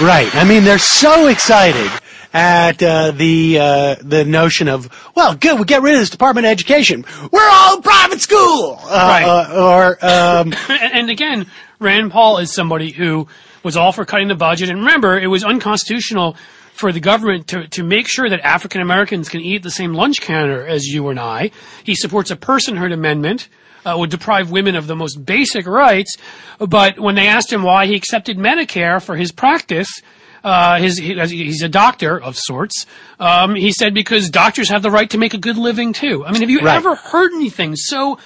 Right. 0.00 0.28
I 0.34 0.44
mean, 0.46 0.64
they're 0.64 0.78
so 0.78 1.28
excited 1.28 1.90
at 2.34 2.82
uh, 2.82 3.12
the 3.12 3.58
uh, 3.60 3.96
the 4.02 4.24
notion 4.24 4.68
of 4.68 4.90
well, 5.14 5.34
good, 5.36 5.58
we 5.58 5.64
get 5.64 5.80
rid 5.82 5.94
of 5.94 6.00
this 6.00 6.10
Department 6.10 6.46
of 6.46 6.50
Education. 6.50 7.04
We're 7.30 7.48
all 7.48 7.80
private 7.80 8.20
school, 8.20 8.78
uh, 8.82 8.86
Right. 8.88 9.24
uh, 9.24 9.62
or 9.62 10.04
um, 10.04 10.52
and, 10.68 10.92
and 10.94 11.10
again, 11.10 11.46
Rand 11.78 12.10
Paul 12.10 12.38
is 12.38 12.52
somebody 12.52 12.90
who 12.90 13.28
was 13.62 13.76
all 13.76 13.92
for 13.92 14.04
cutting 14.04 14.28
the 14.28 14.34
budget. 14.34 14.68
And 14.68 14.80
remember, 14.80 15.18
it 15.18 15.28
was 15.28 15.44
unconstitutional 15.44 16.36
for 16.72 16.90
the 16.90 17.00
government 17.00 17.46
to, 17.46 17.68
to 17.68 17.84
make 17.84 18.08
sure 18.08 18.28
that 18.28 18.40
African 18.40 18.80
Americans 18.80 19.28
can 19.28 19.40
eat 19.40 19.62
the 19.62 19.70
same 19.70 19.94
lunch 19.94 20.20
counter 20.20 20.66
as 20.66 20.86
you 20.86 21.08
and 21.08 21.20
I. 21.20 21.52
He 21.84 21.94
supports 21.94 22.30
a 22.32 22.36
personhood 22.36 22.92
amendment. 22.92 23.48
Uh, 23.86 23.94
would 23.98 24.08
deprive 24.08 24.50
women 24.50 24.76
of 24.76 24.86
the 24.86 24.96
most 24.96 25.26
basic 25.26 25.66
rights, 25.66 26.16
but 26.58 26.98
when 26.98 27.16
they 27.16 27.26
asked 27.26 27.52
him 27.52 27.62
why 27.62 27.84
he 27.84 27.94
accepted 27.94 28.38
Medicare 28.38 28.98
for 28.98 29.14
his 29.14 29.30
practice, 29.30 30.00
uh, 30.44 30.78
his, 30.78 30.98
he- 30.98 31.14
he's 31.44 31.62
a 31.62 31.68
doctor 31.68 32.20
of 32.20 32.36
sorts. 32.36 32.86
Um, 33.18 33.54
he 33.56 33.72
said 33.72 33.94
because 33.94 34.28
doctors 34.30 34.68
have 34.68 34.82
the 34.82 34.90
right 34.90 35.08
to 35.10 35.18
make 35.18 35.34
a 35.34 35.38
good 35.38 35.56
living 35.56 35.92
too. 35.92 36.24
I 36.24 36.30
mean, 36.32 36.42
have 36.42 36.50
you 36.50 36.60
Right. 36.60 36.76
ever 36.76 36.94
heard 36.94 37.32
anything 37.32 37.74
so 37.76 38.18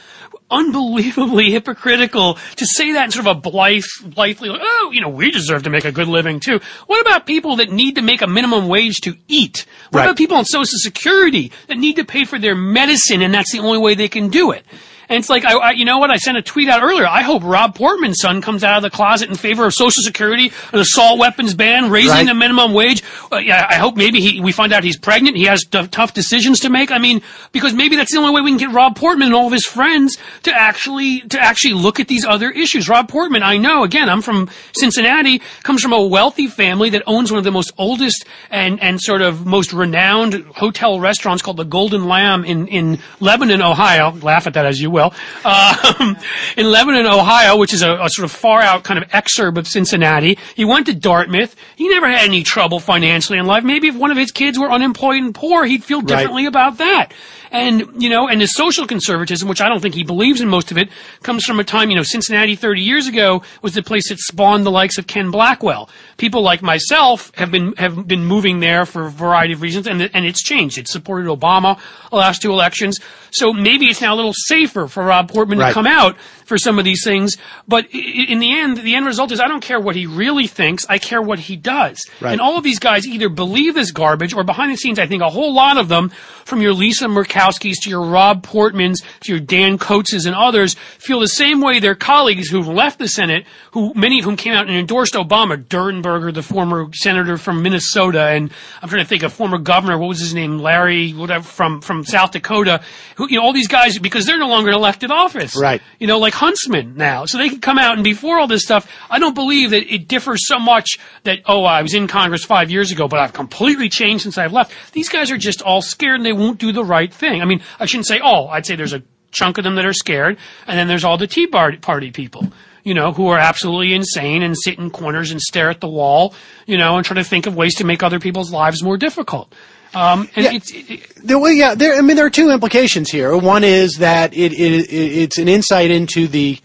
unbelievably 0.51 1.51
hypocritical 1.51 2.35
to 2.57 2.67
say 2.67 2.93
that 2.93 3.05
in 3.07 3.11
sort 3.11 3.27
of 3.27 3.37
a 3.37 3.41
blithe, 3.41 3.83
blithely, 4.05 4.49
like, 4.49 4.61
oh, 4.63 4.91
you 4.93 5.01
know, 5.01 5.09
we 5.09 5.31
deserve 5.31 5.63
to 5.65 5.71
make 5.71 5.85
a 5.85 5.93
good 5.93 6.09
living 6.09 6.41
too. 6.41 6.61
What 6.87 7.01
about 7.01 7.27
people 7.27 7.57
that 7.57 7.71
need 7.71 7.97
to 7.97 8.03
make 8.03 8.23
a 8.23 8.27
minimum 8.27 8.69
wage 8.69 8.97
to 9.03 9.17
eat? 9.29 9.67
What 9.91 9.99
Right. 10.01 10.05
about 10.07 10.17
people 10.17 10.37
on 10.37 10.45
Social 10.45 10.79
Security 10.79 11.53
that 11.69 11.79
need 11.79 11.97
to 11.97 12.05
pay 12.05 12.25
for 12.25 12.39
their 12.39 12.55
medicine 12.55 13.23
and 13.23 13.33
that's 13.33 13.53
the 13.53 13.61
only 13.61 13.79
way 13.79 13.95
they 13.95 14.09
can 14.09 14.29
do 14.29 14.51
it? 14.53 14.65
And 15.09 15.19
it's 15.19 15.31
like, 15.31 15.45
I, 15.45 15.53
I, 15.57 15.71
you 15.73 15.85
know 15.87 15.99
what? 15.99 16.11
I 16.11 16.17
sent 16.19 16.37
a 16.37 16.43
tweet 16.43 16.69
out 16.69 16.83
earlier. 16.83 17.07
I 17.07 17.23
hope 17.23 17.43
Rob 17.45 17.75
Portman's 17.75 18.21
son 18.21 18.43
comes 18.43 18.63
out 18.63 18.77
of 18.77 18.83
the 18.83 18.91
closet 18.91 19.31
in 19.31 19.37
favor 19.37 19.65
of 19.65 19.73
Social 19.73 20.03
Security, 20.03 20.53
an 20.73 20.79
assault 20.81 21.19
weapons 21.19 21.55
ban, 21.55 21.91
raising 21.91 22.11
Right. 22.11 22.27
the 22.27 22.35
minimum 22.35 22.75
wage. 22.75 23.03
Uh, 23.33 23.37
yeah, 23.39 23.67
I 23.71 23.77
hope 23.77 23.97
maybe 23.97 24.21
he, 24.21 24.41
we 24.41 24.53
find 24.53 24.73
out 24.73 24.85
he's 24.85 24.99
pregnant. 24.99 25.37
He 25.37 25.45
has 25.45 25.65
t- 25.65 25.87
tough 25.89 26.13
decisions 26.13 26.61
to 26.61 26.69
make. 26.69 26.91
I 26.91 26.99
mean, 26.99 27.23
because 27.53 27.73
maybe 27.73 27.97
that's 27.97 28.13
the 28.13 28.19
only 28.19 28.33
way 28.35 28.43
we 28.43 28.51
can 28.51 28.59
get 28.59 28.71
Rob 28.73 28.97
Portman 28.97 29.29
and 29.29 29.35
all 29.35 29.47
of 29.47 29.53
his 29.53 29.65
friends 29.65 30.19
to 30.43 30.53
actually 30.53 31.21
to 31.23 31.41
actually 31.41 31.75
look 31.75 32.01
at 32.01 32.09
these 32.09 32.27
other 32.27 32.51
issues. 32.51 32.89
Rob 32.89 33.09
Portman, 33.09 33.43
I 33.43 33.57
know. 33.57 33.85
Again, 33.85 34.11
I'm 34.11 34.21
from 34.21 34.51
Cincinnati. 34.73 35.41
Comes 35.63 35.83
from 35.83 35.93
a 35.95 36.03
wealthy 36.07 36.49
family 36.49 36.91
that 36.91 37.03
owns 37.07 37.31
one 37.31 37.39
of 37.39 37.45
the 37.45 37.51
most 37.51 37.73
oldest 37.79 38.27
and 38.51 38.79
and 38.83 39.01
sort 39.01 39.23
of 39.23 39.47
most 39.47 39.73
renowned 39.73 40.35
hotel 40.57 41.01
restaurants 41.01 41.43
called 41.43 41.57
the 41.57 41.65
Golden 41.65 42.07
Lamb 42.09 42.45
in 42.45 42.67
in 42.69 42.99
Lebanon, 43.21 43.63
Ohio. 43.63 44.11
Laugh 44.23 44.47
at 44.47 44.53
that 44.55 44.67
as 44.67 44.81
you 44.83 44.91
will. 44.91 44.98
Um, 45.45 46.17
in 46.57 46.71
Lebanon, 46.71 47.07
Ohio, 47.07 47.57
which 47.57 47.73
is 47.73 47.83
a, 47.83 47.95
a 48.03 48.09
sort 48.11 48.25
of 48.25 48.33
far 48.33 48.61
out 48.61 48.85
kind 48.85 49.03
of 49.03 49.09
exurb 49.11 49.57
of 49.57 49.67
Cincinnati. 49.67 50.39
He 50.55 50.65
went 50.65 50.87
to 50.87 50.95
Dartmouth. 50.95 51.55
He 51.77 51.89
never 51.89 52.09
had 52.09 52.25
any 52.25 52.43
trouble 52.43 52.81
financially 52.81 53.39
in 53.39 53.47
life. 53.47 53.65
Maybe 53.65 53.89
if 53.89 53.97
one 53.97 54.11
of 54.11 54.17
his 54.17 54.31
kids 54.31 54.59
were 54.59 54.71
unemployed 54.71 55.23
and 55.23 55.35
poor, 55.35 55.65
he'd 55.65 55.85
feel 55.85 55.99
Right. 56.01 56.09
differently 56.09 56.47
about 56.47 56.79
that. 56.79 57.13
And, 57.51 58.03
you 58.03 58.09
know, 58.09 58.29
and 58.29 58.41
his 58.41 58.55
social 58.55 58.87
conservatism, 58.87 59.49
which 59.49 59.61
I 59.61 59.69
don't 59.69 59.81
think 59.81 59.95
he 59.95 60.05
believes 60.05 60.41
in 60.41 60.49
most 60.49 60.71
of 60.71 60.79
it, 60.79 60.89
comes 61.23 61.45
from 61.45 61.59
a 61.61 61.65
time, 61.65 61.91
you 61.91 61.97
know, 61.97 62.03
Cincinnati 62.03 62.57
30 62.57 62.81
years 62.83 63.07
ago 63.07 63.43
was 63.63 63.75
the 63.75 63.83
place 63.83 64.09
that 64.11 64.19
spawned 64.19 64.67
the 64.67 64.71
likes 64.71 64.99
of 64.99 65.07
Ken 65.07 65.31
Blackwell. 65.31 65.89
People 66.19 66.43
like 66.43 66.63
myself 66.63 67.33
have 67.37 67.51
been, 67.51 67.73
have 67.77 68.07
been 68.07 68.25
moving 68.25 68.61
there 68.61 68.85
for 68.87 69.07
a 69.07 69.11
variety 69.11 69.53
of 69.55 69.63
reasons, 69.63 69.87
and, 69.87 70.03
and 70.13 70.27
it's 70.27 70.43
changed. 70.43 70.79
It 70.79 70.89
supported 70.89 71.29
Obama 71.29 71.79
the 72.11 72.17
last 72.17 72.43
two 72.43 72.51
elections. 72.53 72.99
So 73.31 73.53
maybe 73.53 73.87
it's 73.87 74.01
now 74.01 74.15
a 74.15 74.17
little 74.17 74.33
safer 74.35 74.89
for 74.89 75.05
Rob 75.05 75.31
Portman 75.31 75.59
Right. 75.59 75.69
to 75.69 75.75
come 75.75 75.87
out 75.87 76.17
for 76.45 76.57
some 76.57 76.79
of 76.79 76.85
these 76.85 77.05
things. 77.05 77.37
But 77.67 77.87
in 77.93 78.39
the 78.39 78.59
end, 78.59 78.79
the 78.79 78.95
end 78.95 79.05
result 79.07 79.33
is 79.33 79.41
I 79.41 79.49
don't 79.49 79.63
care 79.63 79.79
what 79.81 79.97
he 79.97 80.07
really 80.07 80.47
thinks. 80.47 80.87
I 80.89 80.99
care 80.99 81.21
what 81.21 81.39
he 81.39 81.57
does. 81.57 81.99
Right. 82.21 82.33
And 82.33 82.41
all 82.41 82.57
of 82.57 82.65
these 82.65 82.79
guys 82.79 83.07
either 83.07 83.29
believe 83.29 83.75
this 83.75 83.91
garbage 83.91 84.33
or 84.33 84.45
behind 84.45 84.73
the 84.73 84.77
scenes, 84.77 84.99
I 84.99 85.07
think 85.07 85.23
a 85.23 85.29
whole 85.29 85.53
lot 85.53 85.77
of 85.77 85.89
them, 85.89 86.11
from 86.45 86.63
your 86.63 86.73
Lisa 86.73 87.07
Murkowski's 87.39 87.79
to 87.81 87.91
your 87.91 88.05
Rob 88.05 88.45
Portmans 88.45 89.03
to 89.21 89.33
your 89.33 89.41
Dan 89.41 89.79
Coats 89.79 90.09
and 90.09 90.35
others, 90.35 90.75
feel 90.75 91.21
the 91.21 91.29
same 91.29 91.61
way 91.61 91.81
their 91.81 91.95
colleagues 91.95 92.49
who've 92.49 92.67
left 92.67 92.99
the 92.99 93.09
Senate, 93.09 93.45
who 93.73 93.93
many 93.95 94.19
of 94.19 94.25
whom 94.25 94.37
came 94.37 94.55
out 94.55 94.67
and 94.67 94.77
endorsed 94.77 95.15
Obama, 95.15 95.63
Durenberger, 95.63 96.33
the 96.33 96.43
former 96.43 96.89
senator 96.95 97.37
from 97.37 97.63
Minnesota, 97.63 98.29
and 98.29 98.51
I'm 98.81 98.89
trying 98.89 99.03
to 99.03 99.09
think 99.09 99.23
of 99.23 99.33
former 99.33 99.59
governor, 99.59 99.99
what 99.99 100.09
was 100.09 100.21
his 100.21 100.35
name, 100.35 100.59
Larry, 100.59 101.13
whatever, 101.13 101.45
from, 101.45 101.81
from 101.83 102.05
South 102.05 102.33
Dakota, 102.33 102.81
who, 103.17 103.29
you 103.29 103.37
know, 103.37 103.45
all 103.45 103.53
these 103.53 103.69
guys, 103.69 103.99
because 103.99 104.25
they're 104.25 104.39
no 104.39 104.49
longer 104.49 104.71
in 104.71 104.75
elected 104.75 105.11
office. 105.11 105.55
Right. 105.61 105.83
You 105.99 106.07
know, 106.07 106.19
like 106.19 106.35
Huntsman 106.35 106.97
now. 106.97 107.27
So 107.27 107.39
they 107.39 107.49
can 107.49 107.61
come 107.61 107.79
out 107.79 107.95
and 107.95 108.05
before 108.05 108.39
all 108.39 108.47
this 108.47 108.63
stuff, 108.63 108.91
I 109.11 109.19
don't 109.19 109.35
believe 109.35 109.71
that 109.71 109.93
it 109.93 110.09
differs 110.09 110.47
so 110.47 110.59
much 110.59 110.99
that, 111.25 111.41
oh, 111.47 111.65
I 111.65 111.83
was 111.83 111.95
in 111.95 112.09
Congress 112.09 112.45
five 112.45 112.71
years 112.71 112.91
ago, 112.91 113.09
but 113.09 113.21
I've 113.21 113.33
completely 113.33 113.89
changed 113.89 114.23
since 114.23 114.39
I've 114.39 114.53
left. 114.53 114.73
These 114.93 115.11
guys 115.11 115.31
are 115.31 115.39
just 115.39 115.61
all 115.61 115.83
scared 115.83 116.17
and 116.17 116.25
they 116.25 116.33
won't 116.33 116.59
do 116.59 116.73
the 116.73 116.85
right 116.85 117.13
thing. 117.13 117.28
I 117.29 117.45
mean, 117.45 117.61
I 117.79 117.87
shouldn't 117.87 118.07
say 118.07 118.19
all. 118.19 118.49
I'd 118.49 118.67
say 118.67 118.77
there's 118.77 118.93
a 118.93 119.03
chunk 119.31 119.59
of 119.59 119.65
them 119.65 119.75
that 119.77 119.85
are 119.85 119.93
scared, 119.93 120.39
and 120.67 120.79
then 120.79 120.89
there's 120.89 121.05
all 121.05 121.19
the 121.19 121.27
Tea 121.27 121.47
Party 121.47 122.11
people. 122.11 122.51
You 122.85 122.95
know, 122.95 123.13
who 123.13 123.29
are 123.29 123.39
absolutely 123.39 123.93
insane 123.93 124.43
and 124.43 124.57
sit 124.57 124.79
in 124.79 124.89
corners 124.91 125.31
and 125.31 125.41
stare 125.43 125.69
at 125.69 125.81
the 125.81 125.89
wall, 125.89 126.33
you 126.65 126.79
know, 126.79 126.97
and 126.97 127.05
try 127.05 127.17
to 127.17 127.25
think 127.25 127.47
of 127.47 127.55
ways 127.55 127.75
to 127.77 127.85
make 127.85 128.03
other 128.03 128.19
people's 128.19 128.51
lives 128.51 128.83
more 128.83 128.97
difficult. 128.97 129.55
Um, 129.95 130.29
and 130.37 130.45
Yeah. 130.45 130.53
it's, 130.55 130.71
it, 130.73 131.13
There, 131.23 131.39
well, 131.39 131.53
yeah, 131.53 131.75
there, 131.75 131.97
I 131.97 132.01
mean, 132.01 132.17
there 132.17 132.25
are 132.25 132.31
two 132.31 132.49
implications 132.51 133.11
here. 133.11 133.37
One 133.37 133.63
is 133.65 133.97
that 133.99 134.33
it, 134.33 134.53
it, 134.53 134.89
it 134.91 134.95
it's 134.95 135.39
an 135.39 135.49
insight 135.49 135.91
into 135.91 136.29
the 136.29 136.59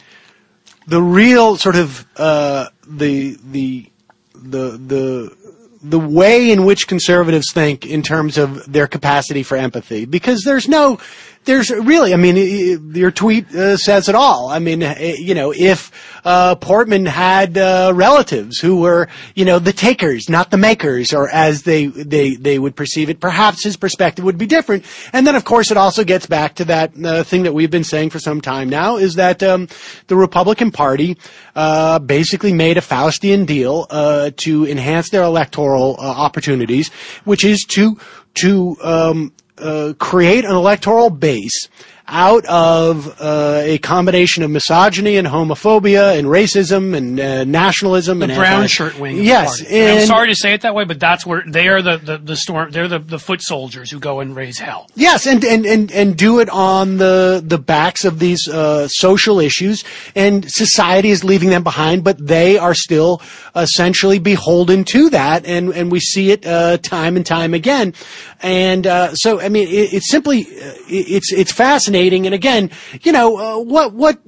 the 0.87 1.01
real 1.01 1.57
sort 1.57 1.75
of 1.75 2.05
uh, 2.15 2.67
the 2.87 3.37
the 3.43 3.91
the 4.35 4.77
the 4.77 5.42
the 5.83 5.99
way 5.99 6.51
in 6.51 6.65
which 6.65 6.87
conservatives 6.87 7.51
think 7.51 7.85
in 7.85 8.01
terms 8.01 8.37
of 8.37 8.71
their 8.71 8.87
capacity 8.87 9.43
for 9.43 9.57
empathy, 9.57 10.05
because 10.05 10.43
there's 10.43 10.67
no, 10.69 10.97
there's 11.45 11.69
really, 11.69 12.13
I 12.13 12.17
mean, 12.17 12.93
your 12.95 13.11
tweet 13.11 13.53
uh, 13.53 13.77
says 13.77 14.09
it 14.09 14.15
all. 14.15 14.49
I 14.49 14.59
mean, 14.59 14.83
eh, 14.83 15.15
you 15.17 15.35
know, 15.35 15.53
if 15.55 15.91
uh, 16.25 16.55
Portman 16.55 17.05
had 17.05 17.57
uh, 17.57 17.91
relatives 17.93 18.59
who 18.59 18.81
were, 18.81 19.09
you 19.35 19.45
know, 19.45 19.59
the 19.59 19.73
takers, 19.73 20.29
not 20.29 20.51
the 20.51 20.57
makers, 20.57 21.13
or 21.13 21.29
as 21.29 21.63
they 21.63 21.87
they 21.87 22.35
they 22.35 22.59
would 22.59 22.75
perceive 22.75 23.09
it, 23.09 23.19
perhaps 23.19 23.63
his 23.63 23.77
perspective 23.77 24.23
would 24.25 24.37
be 24.37 24.45
different. 24.45 24.85
And 25.11 25.27
then, 25.27 25.35
of 25.35 25.45
course, 25.45 25.71
it 25.71 25.77
also 25.77 26.03
gets 26.03 26.25
back 26.25 26.55
to 26.55 26.65
that 26.65 26.91
uh, 27.03 27.23
thing 27.23 27.43
that 27.43 27.53
we've 27.53 27.71
been 27.71 27.83
saying 27.83 28.11
for 28.11 28.19
some 28.19 28.41
time 28.41 28.69
now, 28.69 28.97
is 28.97 29.15
that 29.15 29.43
um, 29.43 29.67
the 30.07 30.15
Republican 30.15 30.71
Party 30.71 31.17
uh, 31.55 31.99
basically 31.99 32.53
made 32.53 32.77
a 32.77 32.81
Faustian 32.81 33.45
deal 33.45 33.87
uh, 33.89 34.31
to 34.37 34.65
enhance 34.67 35.09
their 35.09 35.23
electoral 35.23 35.95
opportunities, 35.97 36.89
which 37.25 37.43
is 37.43 37.63
to 37.69 37.97
to 38.35 38.77
um, 38.81 39.31
uh, 39.63 39.93
create 39.93 40.45
an 40.45 40.51
electoral 40.51 41.09
base 41.09 41.67
out 42.05 42.45
of 42.45 43.15
uh, 43.21 43.61
a 43.63 43.77
combination 43.77 44.43
of 44.43 44.51
misogyny 44.51 45.15
and 45.15 45.25
homophobia 45.25 46.19
and 46.19 46.27
racism 46.27 46.93
and 46.95 47.17
uh, 47.17 47.45
nationalism 47.45 48.19
the 48.19 48.25
and 48.25 48.35
brown 48.35 48.61
anti- 48.61 48.67
shirt 48.67 48.99
wing. 48.99 49.23
Yes. 49.23 49.63
And 49.63 49.99
I'm 49.99 50.05
sorry 50.05 50.27
to 50.27 50.35
say 50.35 50.53
it 50.53 50.61
that 50.61 50.75
way, 50.75 50.83
but 50.83 50.99
that's 50.99 51.25
where 51.25 51.43
they 51.47 51.69
are 51.69 51.81
the, 51.81 51.97
the, 51.97 52.17
the 52.17 52.35
storm. 52.35 52.71
They're 52.71 52.89
the, 52.89 52.99
the 52.99 53.19
foot 53.19 53.41
soldiers 53.41 53.89
who 53.89 53.99
go 53.99 54.19
and 54.19 54.35
raise 54.35 54.59
hell. 54.59 54.89
Yes, 54.95 55.25
and, 55.25 55.45
and, 55.45 55.65
and, 55.65 55.91
and 55.93 56.17
do 56.17 56.39
it 56.39 56.49
on 56.49 56.97
the, 56.97 57.41
the 57.43 57.57
backs 57.57 58.03
of 58.03 58.19
these 58.19 58.49
uh, 58.49 58.89
social 58.89 59.39
issues, 59.39 59.85
and 60.13 60.43
society 60.51 61.09
is 61.09 61.23
leaving 61.23 61.51
them 61.51 61.63
behind, 61.63 62.03
but 62.03 62.17
they 62.19 62.57
are 62.57 62.73
still 62.73 63.21
essentially 63.55 64.19
beholden 64.19 64.83
to 64.83 65.09
that, 65.09 65.45
and, 65.45 65.69
and 65.73 65.89
we 65.89 66.01
see 66.01 66.31
it 66.31 66.45
uh, 66.45 66.77
time 66.79 67.15
and 67.15 67.25
time 67.25 67.53
again. 67.53 67.93
And 68.41 68.85
uh, 68.85 69.15
so, 69.15 69.39
I 69.39 69.47
mean, 69.47 69.69
it, 69.69 69.93
it's 69.93 70.09
simply, 70.09 70.41
uh, 70.41 70.73
it, 70.89 71.07
it's 71.09 71.31
it's 71.31 71.51
fascinating. 71.53 71.93
And 72.11 72.35
again, 72.35 72.71
you 73.03 73.11
know, 73.11 73.37
uh, 73.37 73.63
what 73.63 73.93
what 73.93 74.19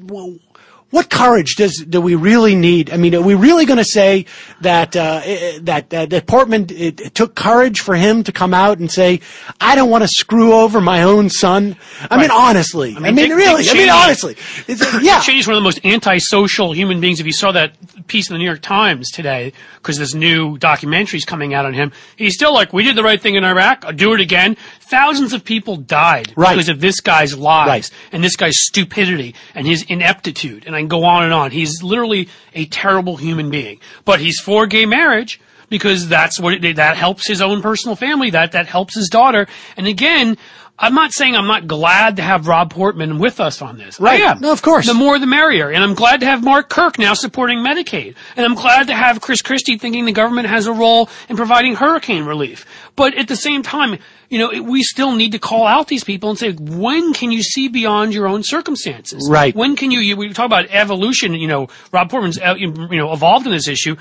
what 0.96 1.10
courage 1.10 1.56
does 1.56 1.84
do 1.84 2.00
we 2.00 2.16
really 2.16 2.56
need? 2.56 2.90
I 2.90 2.96
mean, 2.96 3.16
are 3.16 3.22
we 3.22 3.34
really 3.34 3.66
going 3.66 3.80
to 3.80 3.84
say 3.84 4.26
that 4.62 4.96
uh, 4.96 5.22
eh, 5.26 5.60
that 5.64 5.90
that, 5.90 6.10
that 6.12 6.26
Portman 6.26 6.68
it, 6.70 7.02
it 7.02 7.16
took 7.16 7.36
courage 7.36 7.82
for 7.82 7.96
him 7.96 8.24
to 8.24 8.32
come 8.32 8.54
out 8.54 8.78
and 8.78 8.90
say, 8.90 9.20
"I 9.60 9.76
don't 9.76 9.90
want 9.90 10.04
to 10.04 10.08
screw 10.08 10.54
over 10.54 10.80
my 10.80 11.04
own 11.04 11.30
son"? 11.30 11.76
I 12.10 12.18
mean, 12.18 12.32
honestly, 12.32 12.96
I 12.96 13.00
mean, 13.00 13.16
Dick- 13.16 13.32
really, 13.32 13.64
Dick 13.64 13.74
I 13.74 13.78
mean, 13.78 13.90
honestly, 13.90 14.38
it's, 14.68 14.82
yeah. 15.04 15.20
Cheney's 15.20 15.48
one 15.48 15.58
of 15.58 15.62
the 15.62 15.66
most 15.66 15.86
antisocial 15.86 16.72
human 16.72 17.02
beings. 17.02 17.20
If 17.20 17.26
you 17.26 17.34
saw 17.34 17.52
that 17.52 17.74
piece 18.08 18.30
in 18.30 18.36
the 18.36 18.40
New 18.40 18.46
York 18.46 18.62
Times 18.62 19.12
today, 19.12 19.52
because 19.78 19.98
this 19.98 20.14
new 20.14 20.58
documentary's 20.58 21.26
coming 21.26 21.54
out 21.54 21.66
on 21.66 21.74
him, 21.74 21.92
he's 22.16 22.36
still 22.36 22.54
like, 22.54 22.72
"We 22.72 22.84
did 22.84 22.96
the 22.96 23.04
right 23.04 23.22
thing 23.22 23.36
in 23.36 23.44
Iraq. 23.44 23.84
I'll 23.86 23.92
do 23.92 24.14
it 24.14 24.22
again." 24.22 24.56
Thousands 24.90 25.34
of 25.34 25.44
people 25.44 25.78
died 25.78 26.32
Right. 26.36 26.52
because 26.56 26.70
of 26.70 26.80
this 26.80 27.00
guy's 27.02 27.36
lies 27.36 27.68
Right. 27.68 27.90
and 28.12 28.24
this 28.24 28.36
guy's 28.36 28.58
stupidity 28.58 29.34
and 29.56 29.66
his 29.66 29.84
ineptitude, 29.84 30.64
and 30.68 30.76
I 30.76 30.80
can 30.80 30.88
go 30.88 31.04
on 31.04 31.24
and 31.24 31.34
on. 31.34 31.52
He's 31.52 31.82
literally 31.82 32.30
a 32.54 32.66
terrible 32.66 33.18
human 33.18 33.50
being, 33.50 33.80
but 34.06 34.20
he's 34.20 34.40
for 34.40 34.68
gay 34.68 34.86
marriage 34.86 35.40
because 35.70 36.08
that's 36.08 36.40
what 36.40 36.64
it, 36.64 36.76
that 36.76 36.96
helps 36.98 37.26
his 37.26 37.42
own 37.42 37.62
personal 37.62 37.96
family. 37.96 38.30
That 38.30 38.52
that 38.52 38.68
helps 38.68 38.94
his 38.96 39.10
daughter. 39.10 39.48
And 39.76 39.88
again, 39.88 40.38
I'm 40.78 40.94
not 40.94 41.14
saying 41.14 41.36
I'm 41.36 41.48
not 41.48 41.68
glad 41.68 42.18
to 42.18 42.22
have 42.22 42.48
Rob 42.48 42.70
Portman 42.70 43.18
with 43.18 43.40
us 43.40 43.62
on 43.62 43.78
this. 43.78 43.98
Right. 43.98 44.22
I 44.22 44.32
am. 44.32 44.42
No, 44.42 44.52
of 44.52 44.62
course. 44.62 44.88
The 44.88 44.94
more 44.94 45.18
the 45.18 45.26
merrier. 45.26 45.70
And 45.70 45.82
I'm 45.82 45.94
glad 45.94 46.20
to 46.20 46.26
have 46.26 46.44
Mark 46.44 46.70
Kirk 46.70 47.00
now 47.00 47.14
supporting 47.14 47.60
Medicaid. 47.60 48.16
And 48.36 48.46
I'm 48.46 48.56
glad 48.56 48.88
to 48.88 48.94
have 48.94 49.22
Chris 49.22 49.42
Christie 49.42 49.78
thinking 49.78 50.04
the 50.06 50.12
government 50.12 50.50
has 50.50 50.68
a 50.68 50.74
role 50.74 51.10
in 51.30 51.38
providing 51.38 51.76
hurricane 51.76 52.26
relief. 52.26 52.66
But 52.98 53.16
at 53.16 53.30
the 53.30 53.38
same 53.38 53.64
time, 53.64 54.00
you 54.30 54.38
know, 54.38 54.52
it, 54.52 54.66
we 54.66 54.84
still 54.84 55.16
need 55.16 55.32
to 55.32 55.40
call 55.40 55.66
out 55.66 55.88
these 55.88 56.04
people 56.04 56.30
and 56.30 56.38
say, 56.38 56.52
when 56.52 57.14
can 57.14 57.32
you 57.32 57.42
see 57.42 57.70
beyond 57.70 58.14
your 58.14 58.28
own 58.28 58.44
circumstances? 58.44 59.30
Right. 59.32 59.56
When 59.56 59.78
can 59.78 59.92
you, 59.92 60.00
you 60.00 60.18
we 60.18 60.34
talk 60.34 60.46
about 60.46 60.68
evolution, 60.72 61.36
you 61.36 61.48
know, 61.48 61.70
Rob 61.94 62.10
Portman's, 62.10 62.38
uh, 62.38 62.56
you 62.58 62.70
know, 62.70 63.14
evolved 63.14 63.46
in 63.46 63.54
this 63.54 63.70
issue. 63.70 63.96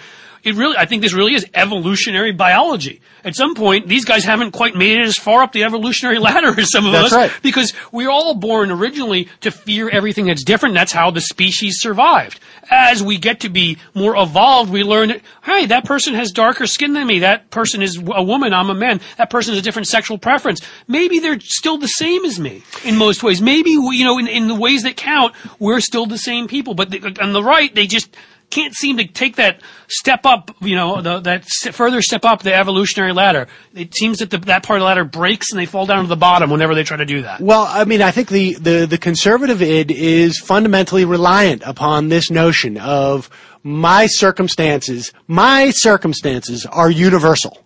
It 0.44 0.54
really, 0.56 0.76
I 0.76 0.84
think 0.84 1.00
this 1.02 1.14
really 1.14 1.34
is 1.34 1.46
evolutionary 1.54 2.32
biology. 2.32 3.00
At 3.24 3.34
some 3.34 3.54
point, 3.54 3.88
these 3.88 4.04
guys 4.04 4.24
haven't 4.24 4.50
quite 4.50 4.76
made 4.76 4.98
it 4.98 5.06
as 5.06 5.16
far 5.16 5.42
up 5.42 5.52
the 5.52 5.64
evolutionary 5.64 6.18
ladder 6.20 6.58
as 6.60 6.70
some 6.70 6.84
of 6.84 6.92
That's 6.92 7.06
us 7.06 7.12
right. 7.12 7.32
because 7.42 7.72
we're 7.90 8.10
all 8.10 8.34
born 8.34 8.70
originally 8.70 9.28
to 9.40 9.50
fear 9.50 9.88
everything 9.88 10.26
that's 10.26 10.44
different. 10.44 10.74
That's 10.74 10.92
how 10.92 11.10
the 11.10 11.22
species 11.22 11.80
survived. 11.80 12.40
As 12.70 13.02
we 13.02 13.16
get 13.16 13.40
to 13.40 13.48
be 13.48 13.78
more 13.94 14.14
evolved, 14.16 14.70
we 14.70 14.82
learn 14.84 15.08
that, 15.08 15.22
hey, 15.44 15.64
that 15.66 15.86
person 15.86 16.14
has 16.14 16.30
darker 16.30 16.66
skin 16.66 16.92
than 16.92 17.06
me. 17.06 17.20
That 17.20 17.50
person 17.50 17.80
is 17.80 17.96
a 17.96 18.22
woman. 18.22 18.52
I'm 18.52 18.68
a 18.68 18.74
man. 18.74 19.00
That 19.16 19.30
person 19.30 19.54
has 19.54 19.60
a 19.60 19.64
different 19.64 19.88
sexual 19.88 20.18
preference. 20.18 20.60
Maybe 20.86 21.18
they're 21.18 21.40
still 21.40 21.78
the 21.78 21.88
same 21.88 22.24
as 22.26 22.38
me 22.38 22.62
in 22.84 22.96
most 22.96 23.22
ways. 23.22 23.40
Maybe, 23.40 23.70
you 23.70 24.04
know, 24.04 24.18
in, 24.18 24.28
in 24.28 24.48
the 24.48 24.54
ways 24.54 24.82
that 24.82 24.96
count, 24.96 25.34
we're 25.58 25.80
still 25.80 26.04
the 26.04 26.18
same 26.18 26.48
people. 26.48 26.74
But 26.74 26.90
the, 26.90 27.18
on 27.22 27.32
the 27.32 27.42
right, 27.42 27.74
they 27.74 27.86
just 27.86 28.14
can't 28.54 28.74
seem 28.74 28.98
to 28.98 29.06
take 29.06 29.36
that 29.36 29.60
step 29.88 30.24
up, 30.24 30.54
you 30.60 30.76
know, 30.76 31.00
the, 31.00 31.20
that 31.20 31.44
further 31.72 32.00
step 32.00 32.24
up 32.24 32.42
the 32.42 32.54
evolutionary 32.54 33.12
ladder. 33.12 33.48
It 33.74 33.94
seems 33.94 34.20
that 34.20 34.30
the, 34.30 34.38
that 34.38 34.62
part 34.62 34.78
of 34.78 34.82
the 34.82 34.86
ladder 34.86 35.04
breaks 35.04 35.50
and 35.50 35.58
they 35.58 35.66
fall 35.66 35.86
down 35.86 36.04
to 36.04 36.08
the 36.08 36.16
bottom 36.16 36.50
whenever 36.50 36.74
they 36.74 36.84
try 36.84 36.96
to 36.96 37.04
do 37.04 37.22
that. 37.22 37.40
Well, 37.40 37.66
I 37.68 37.84
mean, 37.84 38.00
I 38.00 38.12
think 38.12 38.28
the, 38.28 38.54
the, 38.54 38.86
the 38.86 38.98
conservative 38.98 39.60
id 39.60 39.90
is 39.90 40.38
fundamentally 40.38 41.04
reliant 41.04 41.62
upon 41.64 42.08
this 42.08 42.30
notion 42.30 42.78
of 42.78 43.28
my 43.64 44.06
circumstances, 44.06 45.12
my 45.26 45.70
circumstances 45.70 46.64
are 46.66 46.90
universal. 46.90 47.58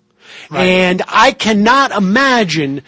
And 0.50 1.02
I 1.08 1.32
cannot 1.32 1.90
imagine, 1.90 2.82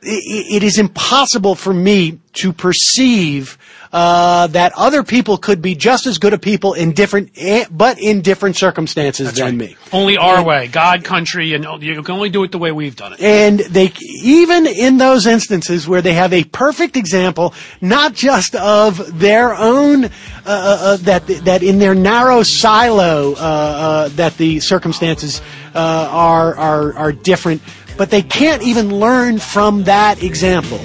it 0.00 0.62
is 0.62 0.78
impossible 0.78 1.54
for 1.54 1.74
me 1.74 2.20
to 2.34 2.52
perceive 2.54 3.57
uh, 3.92 4.46
that 4.48 4.72
other 4.76 5.02
people 5.02 5.38
could 5.38 5.62
be 5.62 5.74
just 5.74 6.06
as 6.06 6.18
good 6.18 6.32
a 6.32 6.38
people 6.38 6.74
in 6.74 6.92
different, 6.92 7.30
eh, 7.36 7.64
but 7.70 7.98
in 7.98 8.20
different 8.20 8.56
circumstances 8.56 9.32
than 9.34 9.56
me. 9.56 9.76
Only 9.92 10.16
our 10.16 10.44
way, 10.44 10.68
God, 10.68 11.04
country, 11.04 11.54
and 11.54 11.64
you 11.82 12.02
can 12.02 12.14
only 12.14 12.28
do 12.28 12.42
it 12.44 12.52
the 12.52 12.58
way 12.58 12.72
we've 12.72 12.96
done 12.96 13.14
it. 13.14 13.20
And 13.20 13.60
they, 13.60 13.92
even 14.22 14.66
in 14.66 14.98
those 14.98 15.26
instances 15.26 15.88
where 15.88 16.02
they 16.02 16.14
have 16.14 16.32
a 16.32 16.44
perfect 16.44 16.96
example, 16.96 17.54
not 17.80 18.14
just 18.14 18.54
of 18.54 19.18
their 19.18 19.54
own, 19.54 20.04
uh, 20.04 20.08
uh, 20.46 20.96
that, 20.98 21.26
that 21.26 21.62
in 21.62 21.78
their 21.78 21.94
narrow 21.94 22.42
silo, 22.42 23.32
uh, 23.32 23.36
uh, 23.36 24.08
that 24.10 24.36
the 24.36 24.60
circumstances, 24.60 25.40
uh, 25.74 26.08
are, 26.10 26.56
are, 26.56 26.94
are 26.94 27.12
different, 27.12 27.62
but 27.96 28.10
they 28.10 28.22
can't 28.22 28.62
even 28.62 28.94
learn 29.00 29.38
from 29.38 29.84
that 29.84 30.22
example. 30.22 30.78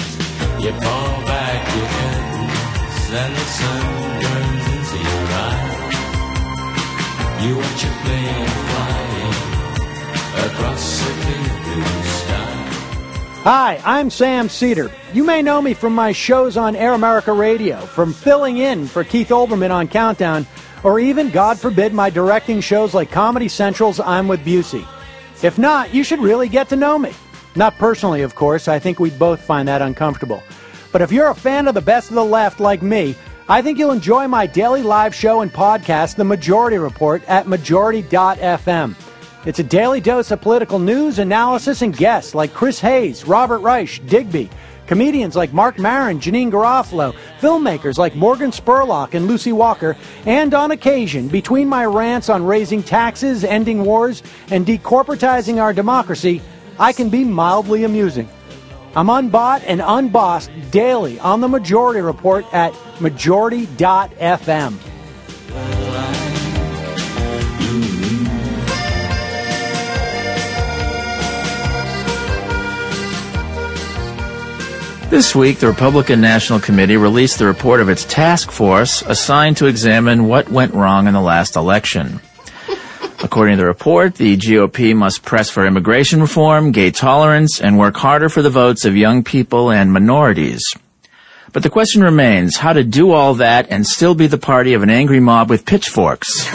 And 3.16 3.36
the 3.36 3.42
sun 3.42 4.22
burns 4.22 4.68
into 4.74 4.98
your 4.98 5.28
eyes. 5.30 5.94
You 7.46 7.56
watch 7.58 7.84
a 7.84 7.92
plane 8.02 8.48
flying 8.66 9.34
across 10.48 10.84
a 11.04 11.14
blue 11.14 12.04
sky. 12.04 12.58
Hi, 13.44 13.82
I'm 13.86 14.10
Sam 14.10 14.50
Seder. 14.50 14.90
You 15.14 15.24
may 15.24 15.44
know 15.44 15.62
me 15.62 15.76
from 15.76 15.94
my 15.94 16.12
shows 16.12 16.58
on 16.58 16.76
Air 16.76 16.94
America 16.94 17.32
Radio, 17.34 17.82
from 17.82 18.14
filling 18.14 18.58
in 18.58 18.88
for 18.88 19.04
Keith 19.04 19.30
Olbermann 19.30 19.70
on 19.70 19.88
Countdown, 19.88 20.48
or 20.84 21.00
even, 21.00 21.30
God 21.30 21.60
forbid, 21.60 21.94
my 21.94 22.10
directing 22.10 22.62
shows 22.62 22.96
like 22.96 23.12
Comedy 23.12 23.48
Central's 23.48 24.00
I'm 24.00 24.28
with 24.28 24.44
Busey. 24.44 24.88
If 25.44 25.60
not, 25.60 25.94
you 25.94 26.04
should 26.04 26.20
really 26.20 26.50
get 26.50 26.68
to 26.70 26.76
know 26.76 26.98
me. 26.98 27.14
Not 27.56 27.78
personally, 27.78 28.24
of 28.24 28.34
course, 28.34 28.68
I 28.68 28.80
think 28.80 29.00
we'd 29.00 29.20
both 29.20 29.40
find 29.40 29.68
that 29.68 29.84
uncomfortable. 29.84 30.42
But 30.94 31.02
if 31.02 31.12
you're 31.12 31.32
a 31.32 31.36
fan 31.36 31.68
of 31.68 31.74
the 31.74 31.82
best 31.82 32.10
of 32.10 32.16
the 32.16 32.24
left 32.24 32.60
like 32.60 32.84
me, 32.84 33.16
I 33.50 33.64
think 33.64 33.80
you'll 33.80 33.92
enjoy 33.92 34.28
my 34.28 34.46
daily 34.46 34.84
live 34.84 35.14
show 35.14 35.42
and 35.42 35.52
podcast, 35.52 36.16
The 36.16 36.24
Majority 36.24 36.78
Report, 36.78 37.24
at 37.28 37.48
majority.fm. 37.48 38.96
It's 39.46 39.60
a 39.60 39.64
daily 39.64 40.00
dose 40.00 40.30
of 40.30 40.40
political 40.40 40.78
news, 40.78 41.18
analysis, 41.18 41.82
and 41.82 41.98
guests 41.98 42.36
like 42.36 42.54
Chris 42.54 42.80
Hayes, 42.80 43.28
Robert 43.28 43.60
Reich, 43.60 44.06
Digby, 44.06 44.52
comedians 44.86 45.36
like 45.36 45.52
Marc 45.52 45.80
Maron, 45.80 46.20
Janeane 46.20 46.52
Garofalo, 46.52 47.16
filmmakers 47.40 47.98
like 47.98 48.16
Morgan 48.16 48.52
Spurlock 48.52 49.16
and 49.16 49.26
Lucy 49.26 49.52
Walker, 49.52 49.98
and 50.28 50.54
on 50.54 50.70
occasion, 50.70 51.28
between 51.28 51.68
my 51.68 51.86
rants 51.86 52.30
on 52.30 52.46
raising 52.46 52.84
taxes, 52.84 53.44
ending 53.44 53.84
wars, 53.84 54.22
and 54.52 54.66
decorporatizing 54.66 55.60
our 55.60 55.74
democracy, 55.74 56.40
I 56.80 56.94
can 56.94 57.10
be 57.10 57.24
mildly 57.24 57.84
amusing. 57.84 58.30
I'm 58.96 59.10
unbought 59.10 59.64
and 59.66 59.82
unbossed 59.84 60.52
daily 60.70 61.20
on 61.20 61.42
the 61.42 61.48
Majority 61.48 62.02
Report 62.02 62.46
at 62.54 62.76
majority.fm. 63.02 64.78
This 75.10 75.36
week, 75.36 75.60
the 75.60 75.68
Republican 75.68 76.22
National 76.22 76.60
Committee 76.60 76.98
released 76.98 77.38
the 77.38 77.46
report 77.46 77.82
of 77.82 77.90
its 77.90 78.04
task 78.04 78.50
force 78.50 79.04
assigned 79.04 79.58
to 79.58 79.68
examine 79.68 80.26
what 80.26 80.50
went 80.50 80.74
wrong 80.74 81.06
in 81.06 81.14
the 81.14 81.22
last 81.22 81.56
election. 81.56 82.20
According 83.24 83.56
to 83.56 83.62
the 83.62 83.66
report, 83.66 84.16
the 84.16 84.36
GOP 84.36 84.94
must 84.94 85.24
press 85.24 85.50
for 85.50 85.66
immigration 85.66 86.20
reform, 86.20 86.74
gay 86.74 86.92
tolerance, 86.92 87.62
and 87.62 87.80
work 87.80 87.96
harder 87.96 88.28
for 88.28 88.42
the 88.42 88.50
votes 88.50 88.84
of 88.84 88.98
young 88.98 89.24
people 89.24 89.72
and 89.72 89.94
minorities. 89.94 90.62
But 91.54 91.64
the 91.64 91.70
question 91.70 92.04
remains 92.04 92.58
how 92.58 92.74
to 92.74 92.84
do 92.84 93.12
all 93.12 93.36
that 93.36 93.68
and 93.70 93.88
still 93.88 94.14
be 94.14 94.28
the 94.28 94.38
party 94.38 94.74
of 94.74 94.84
an 94.84 94.90
angry 94.90 95.22
mob 95.22 95.50
with 95.50 95.66
pitchforks. 95.66 96.28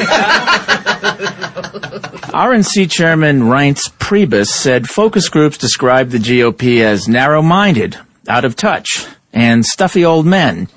RNC 2.29 2.91
Chairman 2.91 3.41
Reince 3.45 3.91
Priebus 3.99 4.49
said 4.49 4.91
focus 4.91 5.31
groups 5.31 5.57
described 5.57 6.11
the 6.11 6.19
GOP 6.19 6.83
as 6.83 7.09
narrow-minded, 7.09 7.97
out 8.29 8.45
of 8.45 8.57
touch, 8.57 9.07
and 9.33 9.65
stuffy 9.65 10.05
old 10.05 10.27
men. 10.27 10.69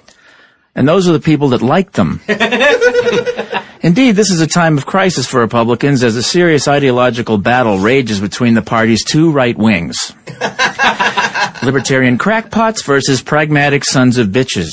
And 0.73 0.87
those 0.87 1.09
are 1.09 1.11
the 1.11 1.19
people 1.19 1.49
that 1.49 1.61
like 1.61 1.91
them. 1.91 2.21
Indeed, 3.83 4.15
this 4.15 4.29
is 4.29 4.39
a 4.41 4.47
time 4.47 4.77
of 4.77 4.85
crisis 4.85 5.27
for 5.27 5.39
Republicans 5.39 6.03
as 6.03 6.15
a 6.15 6.21
serious 6.21 6.67
ideological 6.67 7.39
battle 7.39 7.79
rages 7.79 8.19
between 8.19 8.53
the 8.53 8.61
party's 8.61 9.03
two 9.03 9.31
right 9.31 9.57
wings. 9.57 10.13
Libertarian 11.63 12.17
crackpots 12.17 12.83
versus 12.83 13.21
pragmatic 13.21 13.83
sons 13.83 14.17
of 14.17 14.27
bitches. 14.27 14.71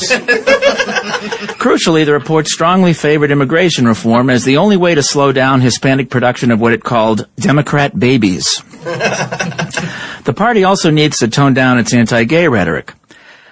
Crucially, 1.59 2.05
the 2.05 2.13
report 2.13 2.49
strongly 2.49 2.93
favored 2.93 3.31
immigration 3.31 3.87
reform 3.87 4.29
as 4.29 4.45
the 4.45 4.59
only 4.59 4.77
way 4.77 4.95
to 4.95 5.03
slow 5.03 5.33
down 5.33 5.61
Hispanic 5.61 6.11
production 6.11 6.51
of 6.51 6.61
what 6.61 6.73
it 6.73 6.85
called 6.85 7.27
Democrat 7.37 7.99
babies. 7.99 8.63
The 10.29 10.35
party 10.35 10.63
also 10.63 10.91
needs 10.91 11.17
to 11.19 11.29
tone 11.29 11.55
down 11.55 11.79
its 11.79 11.95
anti-gay 11.95 12.49
rhetoric. 12.49 12.93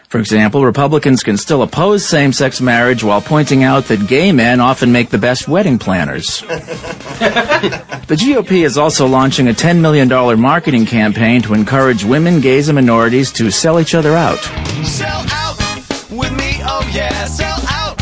For 0.08 0.18
example, 0.18 0.64
Republicans 0.64 1.22
can 1.22 1.36
still 1.36 1.62
oppose 1.62 2.06
same-sex 2.06 2.60
marriage 2.60 3.02
while 3.02 3.20
pointing 3.20 3.64
out 3.64 3.84
that 3.86 4.06
gay 4.06 4.30
men 4.30 4.60
often 4.60 4.92
make 4.92 5.10
the 5.10 5.18
best 5.18 5.48
wedding 5.48 5.78
planners. 5.78 6.42
The 8.06 8.14
GOP 8.14 8.64
is 8.64 8.78
also 8.78 9.04
launching 9.08 9.48
a 9.48 9.52
$10 9.52 9.80
million 9.80 10.08
marketing 10.40 10.86
campaign 10.86 11.42
to 11.42 11.54
encourage 11.54 12.04
women, 12.04 12.40
gays, 12.40 12.68
and 12.68 12.76
minorities 12.76 13.32
to 13.32 13.50
sell 13.50 13.80
each 13.80 13.96
other 13.96 14.14
out. 14.14 14.38
Sell 14.84 15.24
out 15.28 15.56
with 16.08 16.30
me, 16.38 16.60
oh 16.62 16.88
yeah, 16.94 17.24
sell 17.24 17.58
out 17.66 17.96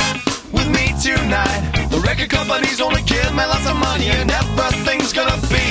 with 0.53 0.69
me 0.69 0.93
tonight. 1.01 1.89
The 1.91 2.01
record 2.01 2.29
companies 2.29 2.83
only 2.83 3.01
give 3.03 3.31
me 3.33 3.47
lots 3.47 3.67
of 3.67 3.77
money 3.77 4.09
and 4.09 4.31
everything's 4.31 5.15
gonna 5.15 5.41
be 5.49 5.64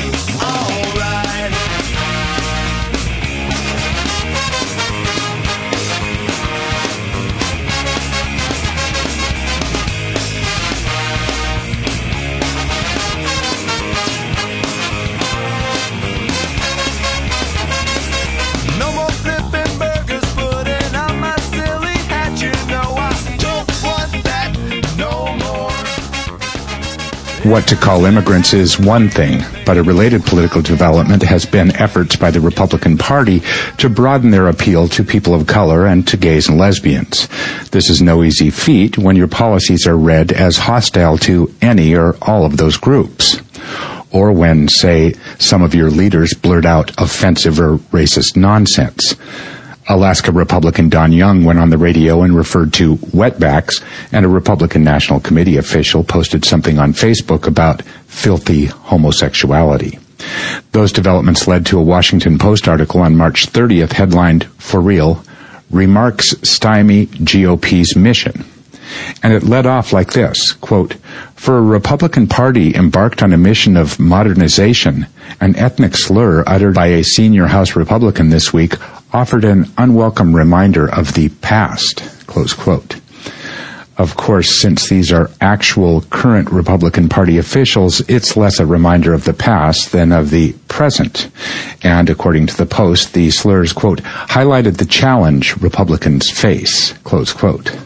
What 27.44 27.68
to 27.68 27.76
call 27.76 28.06
immigrants 28.06 28.54
is 28.54 28.80
one 28.80 29.10
thing, 29.10 29.42
but 29.66 29.78
a 29.78 29.84
related 29.84 30.24
political 30.24 30.62
development 30.62 31.24
has 31.24 31.46
been 31.46 31.76
efforts 31.76 32.16
by 32.16 32.32
the 32.32 32.40
Republican 32.40 32.98
Party 32.98 33.42
to 33.80 33.90
broaden 33.90 34.32
their 34.32 34.48
appeal 34.48 34.88
to 34.88 35.04
people 35.04 35.36
of 35.36 35.46
color 35.46 35.86
and 35.86 36.08
to 36.08 36.16
gays 36.16 36.48
and 36.48 36.58
lesbians. 36.58 37.28
This 37.72 37.90
is 37.90 38.02
no 38.02 38.24
easy 38.24 38.50
feat 38.50 38.98
when 38.98 39.18
your 39.18 39.28
policies 39.28 39.86
are 39.86 39.98
read 39.98 40.32
as 40.32 40.58
hostile 40.58 41.18
to 41.20 41.54
any 41.62 41.94
or 41.96 42.16
all 42.22 42.46
of 42.46 42.56
those 42.56 42.78
groups. 42.78 43.42
Or 44.12 44.32
when, 44.32 44.70
say, 44.70 45.14
some 45.38 45.64
of 45.64 45.76
your 45.76 45.92
leaders 45.92 46.34
blurt 46.34 46.66
out 46.66 46.92
offensive 46.98 47.60
or 47.60 47.78
racist 47.92 48.38
nonsense. 48.38 49.18
Alaska 49.88 50.32
Republican 50.32 50.90
Don 50.90 51.12
Young 51.12 51.44
went 51.44 51.60
on 51.60 51.70
the 51.70 51.78
radio 51.78 52.22
and 52.22 52.36
referred 52.36 52.74
to 52.74 52.96
wetbacks, 52.98 53.84
and 54.12 54.26
a 54.26 54.30
Republican 54.30 54.84
National 54.84 55.20
Committee 55.20 55.58
official 55.58 56.04
posted 56.04 56.46
something 56.46 56.80
on 56.80 56.94
Facebook 56.94 57.48
about 57.48 57.82
filthy 58.08 58.66
homosexuality. 58.66 60.00
Those 60.72 60.94
developments 60.94 61.48
led 61.48 61.66
to 61.68 61.80
a 61.80 61.84
Washington 61.84 62.38
Post 62.38 62.68
article 62.68 63.02
on 63.02 63.18
March 63.18 63.48
30th 63.48 63.94
headlined, 63.94 64.46
For 64.58 64.80
Real, 64.80 65.24
Remarks 65.70 66.36
Stymie 66.44 67.08
GOP's 67.08 67.96
Mission. 67.96 68.46
And 69.24 69.34
it 69.34 69.44
led 69.44 69.66
off 69.66 69.92
like 69.92 70.14
this, 70.14 70.54
quote, 70.54 70.94
For 71.36 71.58
a 71.58 71.62
Republican 71.62 72.28
Party 72.28 72.76
embarked 72.76 73.24
on 73.24 73.34
a 73.34 73.38
mission 73.38 73.76
of 73.76 74.00
modernization, 74.00 75.08
an 75.42 75.56
ethnic 75.56 75.96
slur 75.96 76.44
uttered 76.46 76.76
by 76.76 76.88
a 76.88 77.04
senior 77.04 77.48
House 77.48 77.76
Republican 77.76 78.30
this 78.30 78.54
week 78.54 78.76
offered 79.14 79.46
an 79.46 79.66
unwelcome 79.78 80.36
reminder 80.36 80.92
of 80.92 81.14
the 81.14 81.30
past, 81.42 82.02
close 82.28 82.54
quote. 82.54 83.00
Of 83.96 84.18
course, 84.18 84.50
since 84.50 84.90
these 84.90 85.14
are 85.14 85.30
actual 85.40 86.02
current 86.10 86.50
Republican 86.50 87.10
Party 87.10 87.38
officials, 87.38 88.02
it's 88.10 88.36
less 88.36 88.60
a 88.60 88.66
reminder 88.66 89.14
of 89.14 89.24
the 89.24 89.36
past 89.36 89.92
than 89.92 90.12
of 90.12 90.32
the 90.32 90.54
present. 90.68 91.30
And 91.84 92.10
according 92.10 92.48
to 92.48 92.58
the 92.58 92.66
Post, 92.66 93.14
the 93.14 93.30
slurs, 93.30 93.72
quote, 93.72 94.02
highlighted 94.02 94.78
the 94.78 94.86
challenge 94.86 95.56
Republicans 95.58 96.32
face, 96.32 96.94
close 97.04 97.32
quote. 97.32 97.78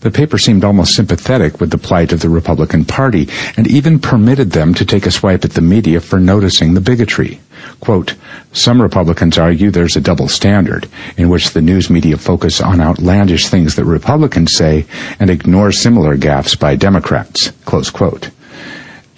The 0.00 0.10
paper 0.10 0.38
seemed 0.38 0.64
almost 0.64 0.94
sympathetic 0.94 1.60
with 1.60 1.70
the 1.70 1.78
plight 1.78 2.12
of 2.12 2.20
the 2.20 2.30
Republican 2.30 2.86
Party 2.86 3.28
and 3.58 3.66
even 3.66 3.98
permitted 3.98 4.52
them 4.52 4.72
to 4.74 4.86
take 4.86 5.04
a 5.04 5.10
swipe 5.10 5.44
at 5.44 5.52
the 5.52 5.60
media 5.60 6.00
for 6.00 6.18
noticing 6.18 6.72
the 6.72 6.80
bigotry. 6.80 7.40
Quote, 7.80 8.14
some 8.52 8.80
Republicans 8.80 9.38
argue 9.38 9.70
there's 9.70 9.96
a 9.96 10.00
double 10.00 10.28
standard 10.28 10.88
in 11.16 11.28
which 11.28 11.50
the 11.50 11.62
news 11.62 11.90
media 11.90 12.16
focus 12.16 12.60
on 12.60 12.80
outlandish 12.80 13.48
things 13.48 13.76
that 13.76 13.84
Republicans 13.84 14.52
say 14.52 14.86
and 15.20 15.30
ignore 15.30 15.72
similar 15.72 16.16
gaffes 16.16 16.58
by 16.58 16.76
Democrats. 16.76 17.50
Close 17.64 17.90
quote. 17.90 18.30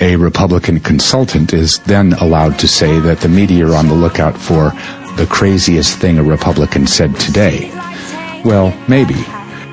A 0.01 0.17
Republican 0.17 0.79
consultant 0.81 1.53
is 1.53 1.79
then 1.81 2.13
allowed 2.15 2.59
to 2.61 2.69
say 2.69 3.01
that 3.01 3.21
the 3.21 3.29
media 3.29 3.67
are 3.67 3.75
on 3.75 3.89
the 3.89 3.95
lookout 3.95 4.37
for 4.37 4.71
the 5.17 5.27
craziest 5.29 5.99
thing 5.99 6.19
a 6.19 6.23
Republican 6.23 6.87
said 6.87 7.19
today. 7.19 7.71
Well, 8.45 8.77
maybe. 8.89 9.17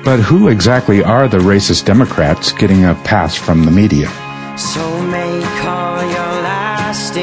But 0.04 0.20
who 0.20 0.48
exactly 0.48 1.02
are 1.02 1.28
the 1.28 1.38
racist 1.38 1.84
Democrats 1.84 2.52
getting 2.52 2.84
a 2.84 2.94
pass 3.04 3.36
from 3.36 3.64
the 3.64 3.70
media? 3.70 4.08
So 4.56 4.96
your 6.10 6.32
last 6.42 7.16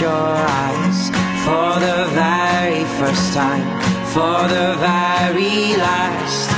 your 0.00 0.10
eyes 0.10 1.08
for 1.44 1.80
the 1.80 2.06
very 2.14 2.84
first 2.98 3.32
time, 3.34 3.66
for 4.06 4.46
the 4.46 4.76
very 4.78 5.76
last. 5.76 6.50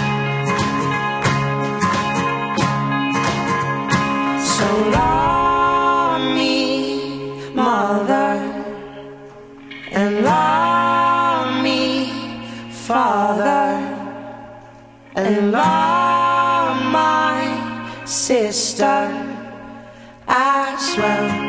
So 4.56 4.66
love 4.90 6.34
me, 6.34 7.54
mother, 7.54 8.36
and 9.90 10.22
love 10.22 11.62
me, 11.62 12.12
father, 12.70 13.70
and 15.14 15.50
love 15.50 16.76
my 16.92 18.04
sister 18.04 19.08
as 20.28 20.96
well. 20.98 21.39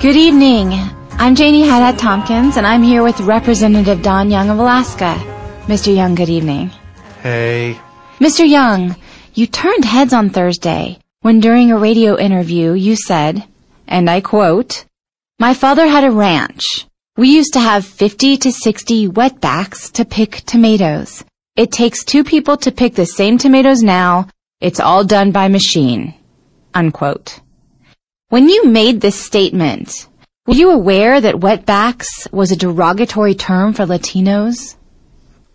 Good 0.00 0.16
evening. 0.16 0.72
I'm 1.18 1.34
Janie 1.34 1.60
Haddad 1.60 1.98
Tompkins, 2.00 2.56
and 2.56 2.66
I'm 2.66 2.82
here 2.82 3.02
with 3.02 3.20
Representative 3.20 4.00
Don 4.00 4.30
Young 4.30 4.48
of 4.48 4.58
Alaska. 4.58 5.14
Mr. 5.66 5.94
Young, 5.94 6.14
good 6.14 6.30
evening. 6.30 6.70
Hey. 7.22 7.78
Mr. 8.18 8.48
Young, 8.48 8.96
you 9.34 9.46
turned 9.46 9.84
heads 9.84 10.14
on 10.14 10.30
Thursday 10.30 10.98
when 11.20 11.40
during 11.40 11.70
a 11.70 11.78
radio 11.78 12.16
interview 12.16 12.72
you 12.72 12.96
said, 12.96 13.44
and 13.86 14.08
I 14.08 14.22
quote, 14.22 14.86
My 15.38 15.52
father 15.52 15.86
had 15.86 16.04
a 16.04 16.10
ranch. 16.10 16.86
We 17.18 17.28
used 17.28 17.52
to 17.52 17.60
have 17.60 17.84
50 17.84 18.38
to 18.38 18.52
60 18.52 19.08
wetbacks 19.08 19.92
to 19.92 20.06
pick 20.06 20.36
tomatoes. 20.46 21.22
It 21.56 21.72
takes 21.72 22.04
two 22.04 22.24
people 22.24 22.56
to 22.56 22.72
pick 22.72 22.94
the 22.94 23.04
same 23.04 23.36
tomatoes 23.36 23.82
now. 23.82 24.28
It's 24.62 24.80
all 24.80 25.04
done 25.04 25.30
by 25.30 25.48
machine. 25.48 26.14
Unquote. 26.72 27.40
When 28.30 28.48
you 28.48 28.66
made 28.66 29.00
this 29.00 29.20
statement, 29.20 30.06
were 30.46 30.54
you 30.54 30.70
aware 30.70 31.20
that 31.20 31.34
wetbacks 31.34 32.30
was 32.32 32.52
a 32.52 32.56
derogatory 32.56 33.34
term 33.34 33.72
for 33.72 33.84
Latinos? 33.84 34.76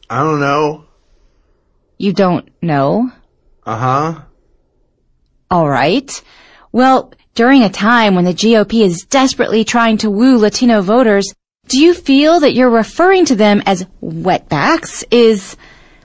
I 0.09 0.21
don't 0.21 0.41
know. 0.41 0.83
You 1.97 2.11
don't 2.11 2.49
know? 2.61 3.11
Uh 3.65 3.77
huh. 3.77 4.21
All 5.49 5.69
right. 5.69 6.21
Well, 6.73 7.13
during 7.33 7.63
a 7.63 7.69
time 7.69 8.13
when 8.13 8.25
the 8.25 8.33
GOP 8.33 8.81
is 8.81 9.05
desperately 9.05 9.63
trying 9.63 9.97
to 9.99 10.11
woo 10.11 10.37
Latino 10.37 10.81
voters, 10.81 11.33
do 11.69 11.79
you 11.79 11.93
feel 11.93 12.41
that 12.41 12.55
you're 12.55 12.69
referring 12.69 13.23
to 13.27 13.35
them 13.37 13.63
as 13.65 13.85
wetbacks 14.03 15.05
is, 15.11 15.55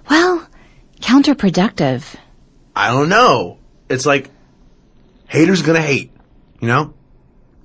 well, 0.08 0.46
counterproductive? 1.00 2.14
I 2.76 2.92
don't 2.92 3.08
know. 3.08 3.58
It's 3.88 4.06
like 4.06 4.30
haters 5.26 5.62
gonna 5.62 5.82
hate, 5.82 6.12
you 6.60 6.68
know? 6.68 6.94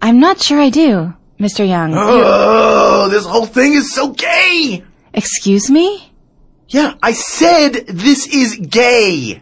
I'm 0.02 0.20
not 0.20 0.41
sure 0.41 0.60
I 0.60 0.70
do, 0.70 1.14
Mr. 1.39 1.68
Young. 1.68 1.93
Oh, 1.96 3.10
this 3.10 3.26
whole 3.26 3.46
thing 3.46 3.74
is 3.74 3.93
so 3.93 4.10
gay. 4.10 4.84
Excuse 5.14 5.70
me? 5.70 6.12
Yeah, 6.70 6.96
I 7.02 7.14
said 7.14 7.74
this 7.88 8.28
is 8.28 8.58
gay. 8.58 9.41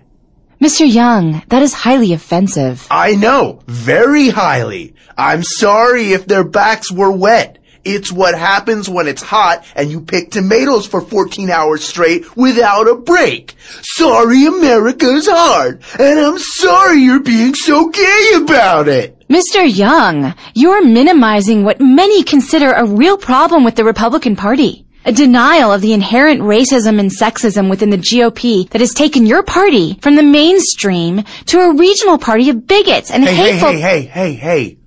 Mr. 0.61 0.91
Young, 0.91 1.41
that 1.49 1.61
is 1.61 1.73
highly 1.73 2.13
offensive. 2.13 2.87
I 2.89 3.15
know, 3.15 3.61
very 3.67 4.29
highly. 4.29 4.95
I'm 5.17 5.43
sorry 5.43 6.13
if 6.13 6.25
their 6.25 6.43
backs 6.43 6.91
were 6.91 7.11
wet. 7.11 7.57
It's 7.85 8.11
what 8.11 8.37
happens 8.37 8.87
when 8.89 9.07
it's 9.07 9.21
hot 9.21 9.65
and 9.75 9.91
you 9.91 9.99
pick 10.01 10.31
tomatoes 10.31 10.87
for 10.87 11.01
14 11.01 11.49
hours 11.49 11.83
straight 11.83 12.35
without 12.37 12.87
a 12.87 12.95
break. 12.95 13.55
Sorry 13.81 14.45
America's 14.45 15.27
hard, 15.29 15.83
and 15.99 16.19
I'm 16.19 16.39
sorry 16.39 16.99
you're 17.01 17.19
being 17.19 17.53
so 17.55 17.89
gay 17.89 18.31
about 18.37 18.87
it. 18.87 19.19
Mr. 19.27 19.63
Young, 19.65 20.33
you're 20.53 20.85
minimizing 20.85 21.63
what 21.63 21.81
many 21.81 22.23
consider 22.23 22.71
a 22.71 22.85
real 22.85 23.17
problem 23.17 23.63
with 23.63 23.75
the 23.75 23.83
Republican 23.83 24.35
Party. 24.35 24.85
A 25.05 25.11
denial 25.11 25.73
of 25.73 25.81
the 25.81 25.91
inherent 25.91 26.39
racism 26.39 26.97
and 26.97 27.11
sexism 27.11 27.69
within 27.69 27.89
the 27.89 27.97
GOP 27.97 28.69
that 28.69 28.79
has 28.79 28.93
taken 28.93 29.25
your 29.25 29.43
party 29.43 29.99
from 30.01 30.15
the 30.15 30.23
mainstream 30.23 31.23
to 31.47 31.59
a 31.59 31.73
regional 31.75 32.17
party 32.17 32.49
of 32.49 32.65
bigots 32.65 33.11
and 33.11 33.25
Hey, 33.25 33.35
hateful. 33.35 33.71
hey, 33.71 33.79
hey, 33.81 34.01
hey, 34.03 34.05
hey, 34.05 34.33
hey. 34.35 34.77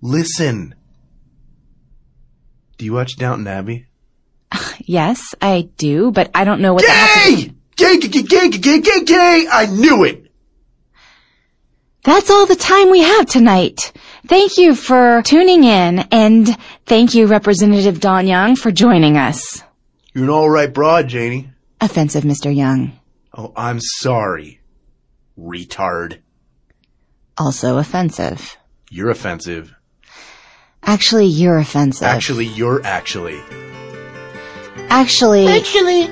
Listen. 0.00 0.74
Do 2.78 2.84
you 2.84 2.92
watch 2.92 3.16
Downton 3.16 3.46
Abbey? 3.46 3.86
Yes, 4.86 5.34
I 5.40 5.70
do, 5.78 6.10
but 6.10 6.30
I 6.34 6.44
don't 6.44 6.60
know 6.60 6.74
what 6.74 6.84
that 6.84 7.24
has 7.24 7.40
to 7.40 7.46
Gay! 7.46 7.54
Gay, 7.76 7.98
gay, 7.98 8.22
gay, 8.22 8.48
gay, 8.48 8.58
gay, 8.58 8.80
gay, 8.80 9.04
gay! 9.04 9.46
I 9.50 9.66
knew 9.66 10.04
it! 10.04 10.30
That's 12.02 12.28
all 12.28 12.44
the 12.44 12.54
time 12.54 12.90
we 12.90 13.00
have 13.00 13.24
tonight. 13.24 13.92
Thank 14.26 14.58
you 14.58 14.74
for 14.74 15.22
tuning 15.22 15.64
in, 15.64 16.00
and 16.12 16.46
thank 16.84 17.14
you, 17.14 17.26
Representative 17.26 17.98
Don 17.98 18.26
Young, 18.26 18.56
for 18.56 18.70
joining 18.70 19.16
us. 19.16 19.62
You're 20.12 20.24
an 20.24 20.30
alright 20.30 20.72
broad, 20.72 21.08
Janie. 21.08 21.48
Offensive, 21.80 22.24
Mr. 22.24 22.54
Young. 22.54 22.92
Oh, 23.32 23.52
I'm 23.56 23.80
sorry. 23.80 24.60
Retard. 25.38 26.18
Also 27.38 27.78
offensive. 27.78 28.56
You're 28.90 29.10
offensive. 29.10 29.73
Actually, 30.86 31.26
you're 31.26 31.58
offensive. 31.58 32.06
Actually, 32.06 32.46
you're 32.46 32.84
actually. 32.84 33.40
Actually, 34.90 35.46
Actually, 35.48 36.06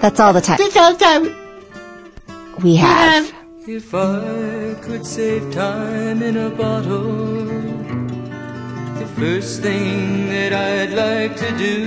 that's 0.00 0.18
all 0.20 0.32
the 0.32 0.40
time 0.40 0.58
that's 0.58 0.76
all 0.76 0.92
the 0.94 0.98
time 0.98 1.24
we 2.62 2.76
have. 2.76 3.32
If 3.66 3.94
I 3.94 4.74
could 4.80 5.04
save 5.04 5.52
time 5.52 6.22
in 6.22 6.36
a 6.36 6.50
bottle, 6.50 7.44
the 8.98 9.06
first 9.16 9.60
thing 9.60 10.28
that 10.28 10.52
I'd 10.52 10.92
like 10.92 11.36
to 11.36 11.50
do 11.58 11.84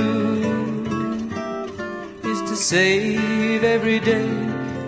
is 2.30 2.42
to 2.50 2.56
save 2.56 3.64
every 3.64 4.00
day 4.00 4.30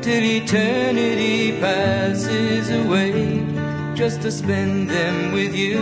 till 0.02 0.24
eternity 0.24 1.60
passes 1.60 2.70
away, 2.70 3.40
just 3.96 4.22
to 4.22 4.32
spend 4.32 4.90
them 4.90 5.34
with 5.34 5.56
you. 5.56 5.80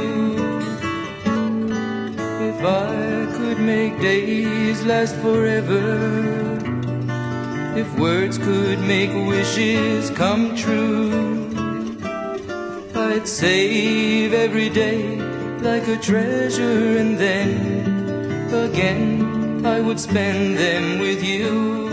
If 2.50 2.64
I 2.64 3.28
could 3.38 3.60
make 3.60 4.00
days 4.02 4.84
last 4.84 5.16
forever. 5.18 6.62
If 7.74 7.88
words 7.98 8.38
could 8.38 8.80
make 8.82 9.12
wishes 9.14 10.10
come 10.10 10.56
true, 10.58 11.50
I'd 12.94 13.26
save 13.26 14.34
every 14.34 14.70
day 14.70 15.16
like 15.62 15.88
a 15.88 15.98
treasure, 15.98 16.98
and 16.98 17.18
then 17.18 18.54
again 18.54 19.66
I 19.66 19.80
would 19.80 20.00
spend 20.00 20.58
them 20.58 21.00
with 21.00 21.24
you. 21.24 21.91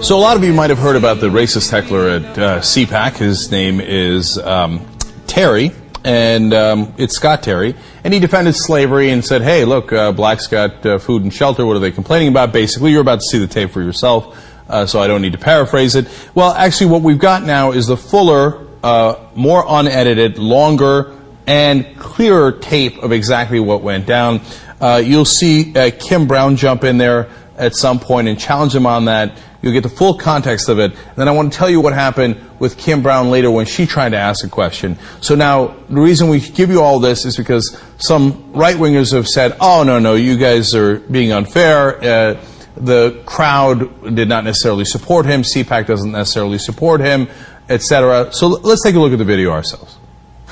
So 0.00 0.16
a 0.16 0.20
lot 0.20 0.36
of 0.36 0.42
you 0.42 0.52
might 0.52 0.70
have 0.70 0.80
heard 0.80 0.96
about 0.96 1.20
the 1.20 1.28
racist 1.28 1.70
heckler 1.70 2.08
at 2.08 2.38
uh, 2.38 2.60
CPAC. 2.60 3.18
His 3.18 3.52
name 3.52 3.80
is 3.80 4.36
um, 4.36 4.84
Terry, 5.28 5.70
and 6.04 6.52
um, 6.52 6.94
it's 6.98 7.14
Scott 7.14 7.44
Terry. 7.44 7.76
And 8.02 8.12
he 8.12 8.18
defended 8.18 8.56
slavery 8.56 9.10
and 9.10 9.24
said, 9.24 9.42
hey, 9.42 9.64
look, 9.64 9.92
uh, 9.92 10.10
blacks 10.10 10.48
got 10.48 10.84
uh, 10.84 10.98
food 10.98 11.22
and 11.22 11.32
shelter. 11.32 11.64
What 11.64 11.76
are 11.76 11.80
they 11.80 11.92
complaining 11.92 12.28
about? 12.28 12.52
Basically, 12.52 12.90
you're 12.90 13.00
about 13.00 13.20
to 13.20 13.26
see 13.26 13.38
the 13.38 13.46
tape 13.46 13.70
for 13.70 13.80
yourself, 13.80 14.36
uh, 14.68 14.86
so 14.86 15.00
I 15.00 15.06
don't 15.06 15.22
need 15.22 15.32
to 15.32 15.38
paraphrase 15.38 15.94
it. 15.94 16.08
Well, 16.34 16.52
actually, 16.52 16.90
what 16.90 17.02
we've 17.02 17.18
got 17.18 17.44
now 17.44 17.70
is 17.70 17.86
the 17.86 17.96
fuller, 17.96 18.66
uh, 18.82 19.24
more 19.36 19.64
unedited, 19.68 20.36
longer 20.36 21.16
and 21.46 21.96
clearer 21.98 22.50
tape 22.52 22.98
of 22.98 23.12
exactly 23.12 23.60
what 23.60 23.82
went 23.82 24.06
down. 24.06 24.40
Uh, 24.80 25.00
you'll 25.04 25.24
see 25.24 25.76
uh, 25.76 25.90
Kim 25.96 26.26
Brown 26.26 26.56
jump 26.56 26.82
in 26.82 26.98
there 26.98 27.30
at 27.56 27.76
some 27.76 28.00
point 28.00 28.26
and 28.26 28.38
challenge 28.38 28.74
him 28.74 28.86
on 28.86 29.04
that. 29.04 29.38
You'll 29.62 29.72
get 29.72 29.84
the 29.84 29.88
full 29.88 30.14
context 30.18 30.68
of 30.68 30.78
it. 30.80 30.90
And 30.92 31.16
then 31.16 31.28
I 31.28 31.30
want 31.30 31.52
to 31.52 31.56
tell 31.58 31.70
you 31.70 31.80
what 31.80 31.92
happened 31.94 32.36
with 32.58 32.76
Kim 32.76 33.00
Brown 33.02 33.30
later 33.30 33.48
when 33.50 33.64
she 33.64 33.86
tried 33.86 34.10
to 34.10 34.16
ask 34.18 34.44
a 34.44 34.48
question. 34.48 34.98
So 35.20 35.34
now, 35.36 35.76
the 35.88 36.00
reason 36.00 36.28
we 36.28 36.40
give 36.40 36.68
you 36.68 36.80
all 36.82 36.98
this 36.98 37.24
is 37.24 37.36
because 37.36 37.76
some 37.98 38.52
right 38.52 38.74
wingers 38.76 39.12
have 39.12 39.28
said, 39.28 39.56
oh, 39.60 39.84
no, 39.84 39.98
no, 40.00 40.14
you 40.16 40.36
guys 40.36 40.74
are 40.74 40.98
being 40.98 41.30
unfair. 41.30 42.02
Uh, 42.02 42.44
the 42.76 43.22
crowd 43.26 44.14
did 44.16 44.28
not 44.28 44.42
necessarily 44.44 44.84
support 44.84 45.26
him. 45.26 45.42
CPAC 45.42 45.86
doesn't 45.86 46.10
necessarily 46.10 46.58
support 46.58 47.00
him, 47.00 47.28
etc. 47.68 48.32
So 48.32 48.54
l- 48.54 48.60
let's 48.62 48.82
take 48.82 48.94
a 48.96 48.98
look 48.98 49.12
at 49.12 49.18
the 49.18 49.24
video 49.24 49.50
ourselves. 49.52 49.96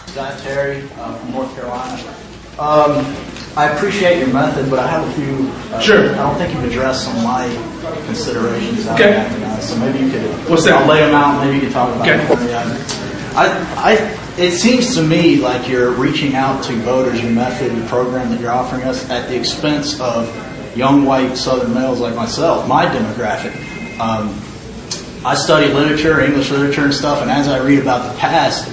Scott 0.06 0.38
Terry 0.40 0.82
uh, 0.98 1.14
from 1.16 1.32
North 1.32 1.54
Carolina. 1.54 2.14
Um, 2.58 3.16
I 3.56 3.70
appreciate 3.74 4.18
your 4.18 4.28
method, 4.32 4.68
but 4.70 4.78
I 4.78 4.86
have 4.86 5.08
a 5.08 5.12
few. 5.14 5.48
Uh, 5.74 5.80
Sure. 5.80 6.10
I 6.12 6.16
don't 6.16 6.36
think 6.36 6.52
you've 6.54 6.64
addressed 6.64 7.04
some 7.04 7.16
of 7.16 7.24
my 7.24 7.46
considerations. 8.14 8.86
out 8.86 9.00
Okay. 9.00 9.24
of 9.24 9.40
that, 9.40 9.58
uh, 9.58 9.60
so 9.60 9.76
maybe 9.78 9.98
you 10.04 10.10
could. 10.10 10.22
What's 10.48 10.64
that? 10.64 10.74
I'll 10.82 10.88
lay 10.88 11.00
them 11.00 11.14
out. 11.14 11.34
and 11.40 11.44
Maybe 11.44 11.56
you 11.56 11.62
could 11.62 11.72
talk 11.72 11.94
about 11.94 12.06
Okay. 12.08 12.20
it. 12.20 12.96
I, 13.36 13.46
I, 13.76 14.16
it 14.42 14.52
seems 14.52 14.94
to 14.96 15.02
me 15.02 15.36
like 15.36 15.68
you're 15.68 15.92
reaching 15.92 16.34
out 16.34 16.64
to 16.64 16.72
voters. 16.82 17.20
Your 17.22 17.30
method, 17.30 17.72
your 17.76 17.86
program 17.86 18.30
that 18.30 18.40
you're 18.40 18.50
offering 18.50 18.82
us, 18.82 19.08
at 19.10 19.28
the 19.28 19.36
expense 19.36 20.00
of 20.00 20.26
young 20.76 21.04
white 21.04 21.36
Southern 21.36 21.72
males 21.74 22.00
like 22.00 22.14
myself, 22.16 22.66
my 22.68 22.86
demographic. 22.86 23.54
Um, 24.00 24.34
I 25.24 25.34
study 25.34 25.72
literature, 25.72 26.20
English 26.20 26.50
literature 26.50 26.84
and 26.84 26.94
stuff, 26.94 27.20
and 27.22 27.30
as 27.30 27.46
I 27.48 27.58
read 27.64 27.78
about 27.78 28.10
the 28.12 28.18
past, 28.18 28.68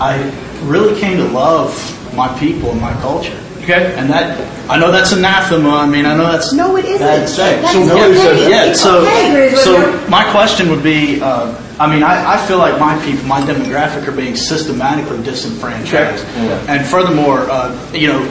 I 0.00 0.18
really 0.64 0.98
came 1.00 1.16
to 1.16 1.24
love 1.28 1.72
my 2.14 2.28
people 2.38 2.70
and 2.70 2.80
my 2.80 2.92
culture. 3.00 3.38
Okay. 3.66 3.94
And 3.98 4.08
that, 4.10 4.38
I 4.70 4.78
know 4.78 4.92
that's 4.92 5.10
anathema. 5.10 5.70
I 5.82 5.86
mean, 5.86 6.06
I 6.06 6.14
know 6.16 6.30
that's 6.30 6.52
No, 6.52 6.76
it 6.76 6.84
isn't. 6.84 7.00
bad 7.00 7.26
to 7.26 7.26
say. 7.26 7.60
That's 7.60 7.72
So 7.74 7.80
okay. 7.82 7.88
nobody 7.88 8.14
says. 8.14 8.48
Yeah. 8.48 8.64
It's 8.70 8.80
So, 8.80 9.00
okay, 9.02 9.54
so 9.56 10.06
my 10.08 10.22
question 10.30 10.70
would 10.70 10.84
be, 10.84 11.20
uh, 11.20 11.50
I 11.80 11.90
mean, 11.92 12.04
I, 12.04 12.34
I 12.34 12.46
feel 12.46 12.58
like 12.58 12.78
my 12.78 12.94
people, 13.04 13.24
my 13.26 13.40
demographic, 13.40 14.06
are 14.06 14.12
being 14.12 14.36
systematically 14.36 15.20
disenfranchised. 15.24 16.24
And 16.70 16.86
furthermore, 16.86 17.50
uh, 17.50 17.74
you 17.92 18.06
know, 18.06 18.22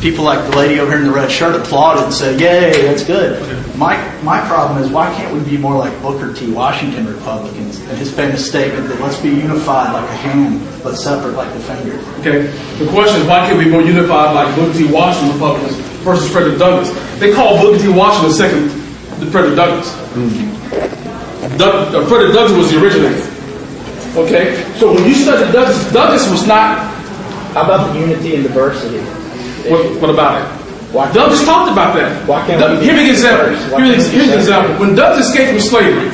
people 0.00 0.24
like 0.24 0.50
the 0.50 0.56
lady 0.56 0.80
over 0.80 0.90
here 0.90 1.00
in 1.00 1.06
the 1.06 1.12
red 1.12 1.30
shirt 1.30 1.54
applauded 1.54 2.04
and 2.04 2.12
said, 2.12 2.40
"Yay, 2.40 2.82
that's 2.82 3.04
good." 3.04 3.40
My 3.76 3.96
my 4.22 4.40
problem 4.46 4.82
is 4.82 4.90
why 4.90 5.12
can't 5.14 5.34
we 5.34 5.40
be 5.48 5.56
more 5.56 5.76
like 5.76 5.92
Booker 6.02 6.32
T. 6.32 6.50
Washington 6.52 7.06
Republicans 7.06 7.80
and 7.80 7.98
his 7.98 8.12
famous 8.14 8.46
statement 8.46 8.88
that 8.88 9.00
let's 9.00 9.20
be 9.20 9.30
unified 9.30 9.92
like 9.92 10.08
a 10.08 10.16
hand 10.16 10.60
but 10.82 10.94
separate 10.96 11.34
like 11.34 11.52
the 11.54 11.60
finger. 11.60 11.98
Okay. 12.20 12.46
The 12.78 12.90
question 12.90 13.20
is, 13.22 13.26
why 13.26 13.46
can't 13.46 13.58
we 13.58 13.64
be 13.64 13.70
more 13.70 13.82
unified 13.82 14.34
like 14.34 14.54
Booker 14.54 14.78
T. 14.78 14.92
Washington 14.92 15.32
Republicans 15.32 15.76
versus 16.04 16.30
Frederick 16.30 16.58
Douglass? 16.58 16.90
They 17.18 17.32
call 17.32 17.60
Booker 17.60 17.82
T. 17.82 17.88
Washington 17.88 18.32
second 18.32 18.68
to 19.20 19.30
Frederick 19.30 19.56
Douglass. 19.56 19.90
Doug, 21.56 21.94
uh, 21.94 22.06
Frederick 22.06 22.34
Douglass 22.34 22.56
was 22.56 22.70
the 22.70 22.82
originator. 22.82 23.30
Okay. 24.16 24.62
So 24.78 24.94
when 24.94 25.04
you 25.04 25.14
study 25.14 25.50
Douglass, 25.52 25.92
Douglass 25.92 26.30
was 26.30 26.46
not. 26.46 26.78
How 27.54 27.64
about 27.64 27.92
the 27.92 28.00
unity 28.00 28.34
and 28.34 28.44
diversity? 28.44 28.98
What, 29.70 30.00
what 30.00 30.10
about 30.10 30.40
it? 30.42 30.46
Doug 31.12 31.30
just 31.30 31.44
talked 31.44 31.70
about 31.72 31.94
that. 31.96 32.12
Why 32.28 32.46
can't 32.46 32.60
Doug- 32.60 32.78
we 32.80 32.86
Give 32.86 32.94
me 32.96 33.04
an 33.04 33.10
example. 33.10 33.46
diverse? 33.50 33.70
Why 33.72 33.78
Give 33.78 33.88
me 33.88 33.94
an- 33.94 34.00
can't 34.00 34.12
we 34.12 34.14
be 34.14 34.18
Here's 34.18 34.28
an 34.32 34.38
example. 34.38 34.70
When 34.78 34.94
Douglass 34.94 35.26
escaped 35.28 35.50
from 35.50 35.60
slavery, 35.60 36.10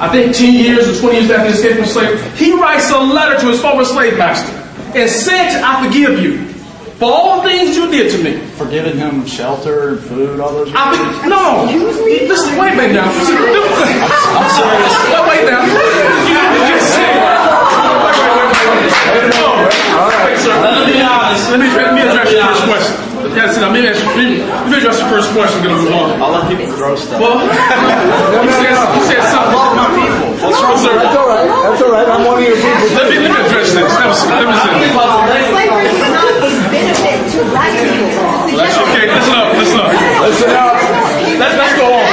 I 0.00 0.08
think 0.08 0.34
10 0.34 0.54
years 0.54 0.88
or 0.88 0.94
20 1.00 1.18
years 1.20 1.30
after 1.30 1.48
he 1.48 1.54
escaped 1.54 1.76
from 1.76 1.86
slavery, 1.86 2.18
he 2.36 2.52
writes 2.58 2.90
a 2.90 2.98
letter 2.98 3.38
to 3.40 3.46
his 3.52 3.60
former 3.60 3.84
slave 3.84 4.16
master 4.16 4.50
and 4.96 5.10
says, 5.10 5.60
I 5.62 5.84
forgive 5.84 6.18
you 6.22 6.48
for 6.96 7.12
all 7.12 7.42
the 7.42 7.48
things 7.50 7.76
you 7.76 7.90
did 7.90 8.10
to 8.16 8.18
me. 8.24 8.38
Forgiving 8.56 8.96
him 8.96 9.26
shelter, 9.26 9.90
and 9.90 10.00
food, 10.00 10.40
all 10.40 10.52
those. 10.52 10.72
I 10.74 10.96
be- 10.96 11.28
no, 11.28 11.66
listen, 12.26 12.56
wait 12.56 12.72
a 12.72 12.76
minute 12.76 12.94
now. 12.94 13.10
Listen, 13.12 13.36
I'm 13.36 14.48
serious. 14.48 14.94
Wait, 15.12 15.24
wait 15.28 15.44
now. 15.50 15.60
You 15.66 16.40
just 16.72 16.88
said. 16.94 17.20
Wait, 17.20 18.16
wait, 18.16 18.32
wait, 18.32 18.62
wait, 19.12 19.34
wait. 19.34 19.41
No. 19.92 20.08
Wait, 20.24 20.38
sir. 20.40 20.54
Let 20.56 20.72
me 20.72 20.82
uh, 20.82 20.96
be 20.96 21.02
honest. 21.04 21.44
Let 21.52 21.58
me, 21.60 21.68
let 21.72 21.92
me 21.94 22.02
address 22.02 22.28
your 22.32 22.42
first 22.48 22.64
question. 22.64 22.94
Yes, 23.36 23.56
now, 23.56 23.70
let 23.70 23.78
me, 23.78 23.86
ask- 23.88 24.02
let 24.04 24.16
me, 24.18 24.42
let 24.42 24.66
me 24.68 24.76
address 24.82 24.98
your 25.00 25.08
first 25.08 25.28
question. 25.32 25.58
Then 25.62 25.72
we'll 25.76 25.84
move 25.86 25.94
on. 25.94 26.08
I'll 26.20 26.32
let 26.32 26.44
people 26.50 26.66
throw 26.74 26.96
stuff. 26.96 27.20
Well, 27.20 27.38
you 28.44 28.52
said, 28.60 28.74
you 28.74 29.02
said 29.06 29.22
something. 29.30 29.52
I 29.52 29.62
love 29.62 29.72
my 29.78 29.88
people. 29.94 30.28
What's 30.42 30.58
wrong? 30.60 30.76
Sir, 30.80 30.92
That's 30.98 31.16
all 31.16 31.28
right. 31.30 31.46
That's 31.46 31.82
all 31.82 31.92
right. 31.92 32.08
I'm 32.08 32.24
one 32.26 32.42
of 32.42 32.48
your 32.48 32.58
people. 32.58 32.88
Let 32.98 33.06
me, 33.08 33.16
let 33.22 33.30
me 33.30 33.38
address 33.46 33.72
this. 33.72 33.84
Let 33.86 33.88
me, 33.88 34.16
let 34.32 34.46
me 34.48 34.56
say 34.58 34.74
this. 34.80 34.92
Slavery 34.92 35.86
is 35.86 36.00
not 36.02 36.26
a 36.28 36.50
benefit 36.72 37.20
to 37.32 37.40
black 37.52 37.72
people. 37.78 38.32
Okay, 38.52 39.06
listen 39.08 39.34
up, 39.38 39.48
listen 39.56 39.78
up. 39.80 39.92
Listen 40.26 40.50
up. 40.52 40.74
Let, 41.40 41.50
let's 41.56 41.74
go 41.78 41.86
on. 41.88 42.04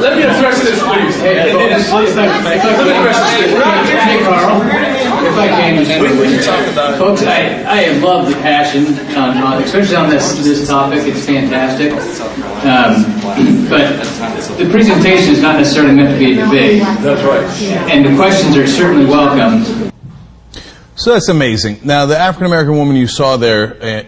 Let 0.00 0.16
me 0.16 0.22
address 0.24 0.60
this, 0.62 0.80
please. 0.82 1.16
Let 1.94 2.84
me 2.84 2.90
address 2.90 3.18
this. 3.38 4.02
Hey, 4.02 4.18
Carl. 4.24 4.62
If 5.24 5.38
I 5.38 5.48
can, 5.48 5.76
we, 5.78 6.20
we 6.20 6.34
can 6.34 6.42
talk 6.44 6.66
about 6.72 6.98
folks. 6.98 7.22
I, 7.22 7.62
I 7.62 7.96
love 7.98 8.28
the 8.28 8.34
passion, 8.34 8.86
on, 9.16 9.36
on, 9.38 9.62
especially 9.62 9.96
on 9.96 10.10
this 10.10 10.34
this 10.44 10.66
topic. 10.68 11.06
It's 11.06 11.24
fantastic. 11.24 11.92
Um, 12.64 13.04
but 13.68 14.02
the 14.58 14.68
presentation 14.70 15.34
is 15.34 15.40
not 15.40 15.56
necessarily 15.56 15.94
meant 15.94 16.10
to 16.10 16.18
be 16.18 16.32
a 16.32 16.44
debate. 16.44 16.82
That's 17.00 17.22
right. 17.22 17.46
And 17.90 18.04
the 18.04 18.16
questions 18.16 18.56
are 18.56 18.66
certainly 18.66 19.06
welcome. 19.06 19.92
So 20.96 21.12
that's 21.12 21.28
amazing. 21.28 21.80
Now, 21.84 22.06
the 22.06 22.18
African 22.18 22.46
American 22.46 22.76
woman 22.76 22.96
you 22.96 23.06
saw 23.06 23.36
there 23.36 23.82
uh, 23.82 24.02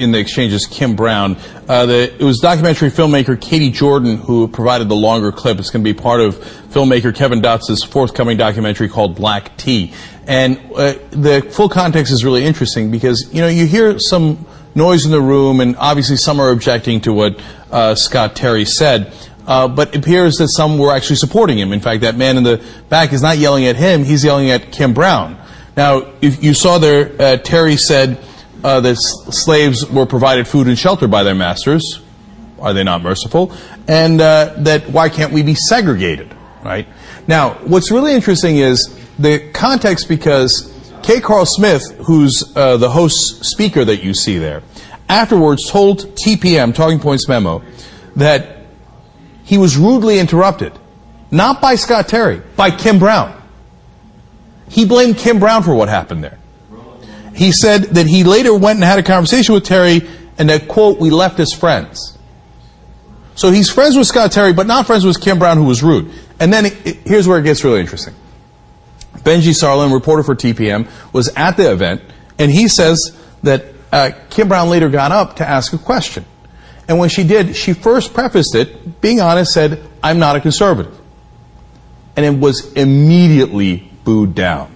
in 0.00 0.12
the 0.12 0.18
exchange 0.18 0.52
is 0.52 0.66
Kim 0.66 0.96
Brown. 0.96 1.36
Uh, 1.68 1.86
the, 1.86 2.14
it 2.14 2.24
was 2.24 2.38
documentary 2.38 2.90
filmmaker 2.90 3.40
Katie 3.40 3.70
Jordan 3.70 4.16
who 4.16 4.48
provided 4.48 4.88
the 4.88 4.96
longer 4.96 5.30
clip. 5.30 5.58
It's 5.58 5.70
going 5.70 5.84
to 5.84 5.94
be 5.94 5.98
part 5.98 6.20
of 6.20 6.36
filmmaker 6.36 7.14
Kevin 7.14 7.42
Dotz's 7.42 7.84
forthcoming 7.84 8.38
documentary 8.38 8.88
called 8.88 9.14
Black 9.14 9.56
Tea. 9.58 9.92
And 10.26 10.58
uh, 10.74 10.94
the 11.10 11.46
full 11.52 11.68
context 11.68 12.12
is 12.12 12.24
really 12.24 12.44
interesting 12.44 12.90
because, 12.90 13.28
you 13.32 13.40
know, 13.42 13.48
you 13.48 13.66
hear 13.66 13.98
some 13.98 14.46
noise 14.74 15.04
in 15.04 15.10
the 15.10 15.20
room, 15.20 15.60
and 15.60 15.76
obviously 15.76 16.16
some 16.16 16.40
are 16.40 16.50
objecting 16.50 17.00
to 17.02 17.12
what 17.12 17.40
uh, 17.70 17.94
Scott 17.94 18.34
Terry 18.34 18.64
said. 18.64 19.12
Uh, 19.46 19.68
but 19.68 19.94
it 19.94 19.96
appears 19.96 20.36
that 20.36 20.48
some 20.48 20.78
were 20.78 20.94
actually 20.94 21.16
supporting 21.16 21.58
him. 21.58 21.72
In 21.72 21.80
fact, 21.80 22.02
that 22.02 22.16
man 22.16 22.36
in 22.36 22.44
the 22.44 22.64
back 22.88 23.12
is 23.12 23.20
not 23.20 23.36
yelling 23.36 23.66
at 23.66 23.76
him, 23.76 24.04
he's 24.04 24.24
yelling 24.24 24.50
at 24.50 24.72
Kim 24.72 24.94
Brown. 24.94 25.36
Now, 25.76 26.12
if 26.20 26.42
you 26.42 26.54
saw 26.54 26.78
there, 26.78 27.10
uh, 27.20 27.36
Terry 27.38 27.76
said 27.76 28.22
uh, 28.64 28.80
that 28.80 28.96
slaves 28.96 29.88
were 29.88 30.06
provided 30.06 30.46
food 30.46 30.66
and 30.66 30.78
shelter 30.78 31.08
by 31.08 31.22
their 31.22 31.34
masters. 31.34 32.00
Are 32.58 32.74
they 32.74 32.84
not 32.84 33.02
merciful? 33.02 33.52
And 33.88 34.20
uh, 34.20 34.54
that 34.58 34.90
why 34.90 35.08
can't 35.08 35.32
we 35.32 35.42
be 35.42 35.54
segregated, 35.54 36.34
right? 36.62 36.86
Now, 37.26 37.54
what's 37.64 37.90
really 37.90 38.12
interesting 38.12 38.58
is 38.58 38.94
the 39.18 39.50
context 39.52 40.08
because 40.08 40.72
K. 41.02 41.20
Carl 41.20 41.46
Smith, 41.46 41.82
who's 42.06 42.54
uh, 42.56 42.76
the 42.76 42.90
host 42.90 43.44
speaker 43.44 43.84
that 43.84 44.02
you 44.02 44.14
see 44.14 44.38
there, 44.38 44.62
afterwards 45.08 45.68
told 45.70 46.14
TPM, 46.16 46.74
Talking 46.74 47.00
Points 47.00 47.28
Memo, 47.28 47.62
that 48.16 48.58
he 49.44 49.58
was 49.58 49.76
rudely 49.76 50.18
interrupted, 50.18 50.72
not 51.30 51.60
by 51.60 51.74
Scott 51.74 52.08
Terry, 52.08 52.42
by 52.56 52.70
Kim 52.70 52.98
Brown. 52.98 53.40
He 54.68 54.84
blamed 54.84 55.18
Kim 55.18 55.40
Brown 55.40 55.62
for 55.62 55.74
what 55.74 55.88
happened 55.88 56.22
there. 56.22 56.38
He 57.34 57.52
said 57.52 57.82
that 57.94 58.06
he 58.06 58.24
later 58.24 58.54
went 58.54 58.76
and 58.78 58.84
had 58.84 58.98
a 58.98 59.02
conversation 59.02 59.54
with 59.54 59.64
Terry 59.64 60.02
and 60.38 60.48
that, 60.50 60.68
quote, 60.68 60.98
we 60.98 61.10
left 61.10 61.38
as 61.40 61.52
friends. 61.52 62.16
So 63.34 63.50
he's 63.50 63.70
friends 63.70 63.96
with 63.96 64.06
Scott 64.06 64.32
Terry, 64.32 64.52
but 64.52 64.66
not 64.66 64.86
friends 64.86 65.04
with 65.04 65.20
Kim 65.20 65.38
Brown, 65.38 65.56
who 65.56 65.64
was 65.64 65.82
rude. 65.82 66.10
And 66.38 66.52
then 66.52 66.66
it, 66.66 66.86
it- 66.86 66.96
here's 67.04 67.26
where 67.28 67.38
it 67.38 67.42
gets 67.44 67.64
really 67.64 67.80
interesting. 67.80 68.14
Benjy 69.18 69.52
Sarlin, 69.52 69.92
reporter 69.92 70.22
for 70.22 70.34
TPM, 70.34 70.88
was 71.12 71.28
at 71.36 71.56
the 71.56 71.70
event, 71.70 72.02
and 72.38 72.50
he 72.50 72.68
says 72.68 73.16
that 73.42 73.66
uh, 73.92 74.10
Kim 74.30 74.48
Brown 74.48 74.68
later 74.70 74.88
got 74.88 75.12
up 75.12 75.36
to 75.36 75.48
ask 75.48 75.72
a 75.72 75.78
question. 75.78 76.24
And 76.88 76.98
when 76.98 77.08
she 77.08 77.22
did, 77.24 77.54
she 77.54 77.72
first 77.72 78.14
prefaced 78.14 78.54
it, 78.54 79.00
being 79.00 79.20
honest, 79.20 79.52
said, 79.52 79.82
I'm 80.02 80.18
not 80.18 80.36
a 80.36 80.40
conservative. 80.40 80.98
And 82.16 82.24
it 82.26 82.38
was 82.40 82.72
immediately 82.72 83.90
booed 84.04 84.34
down. 84.34 84.74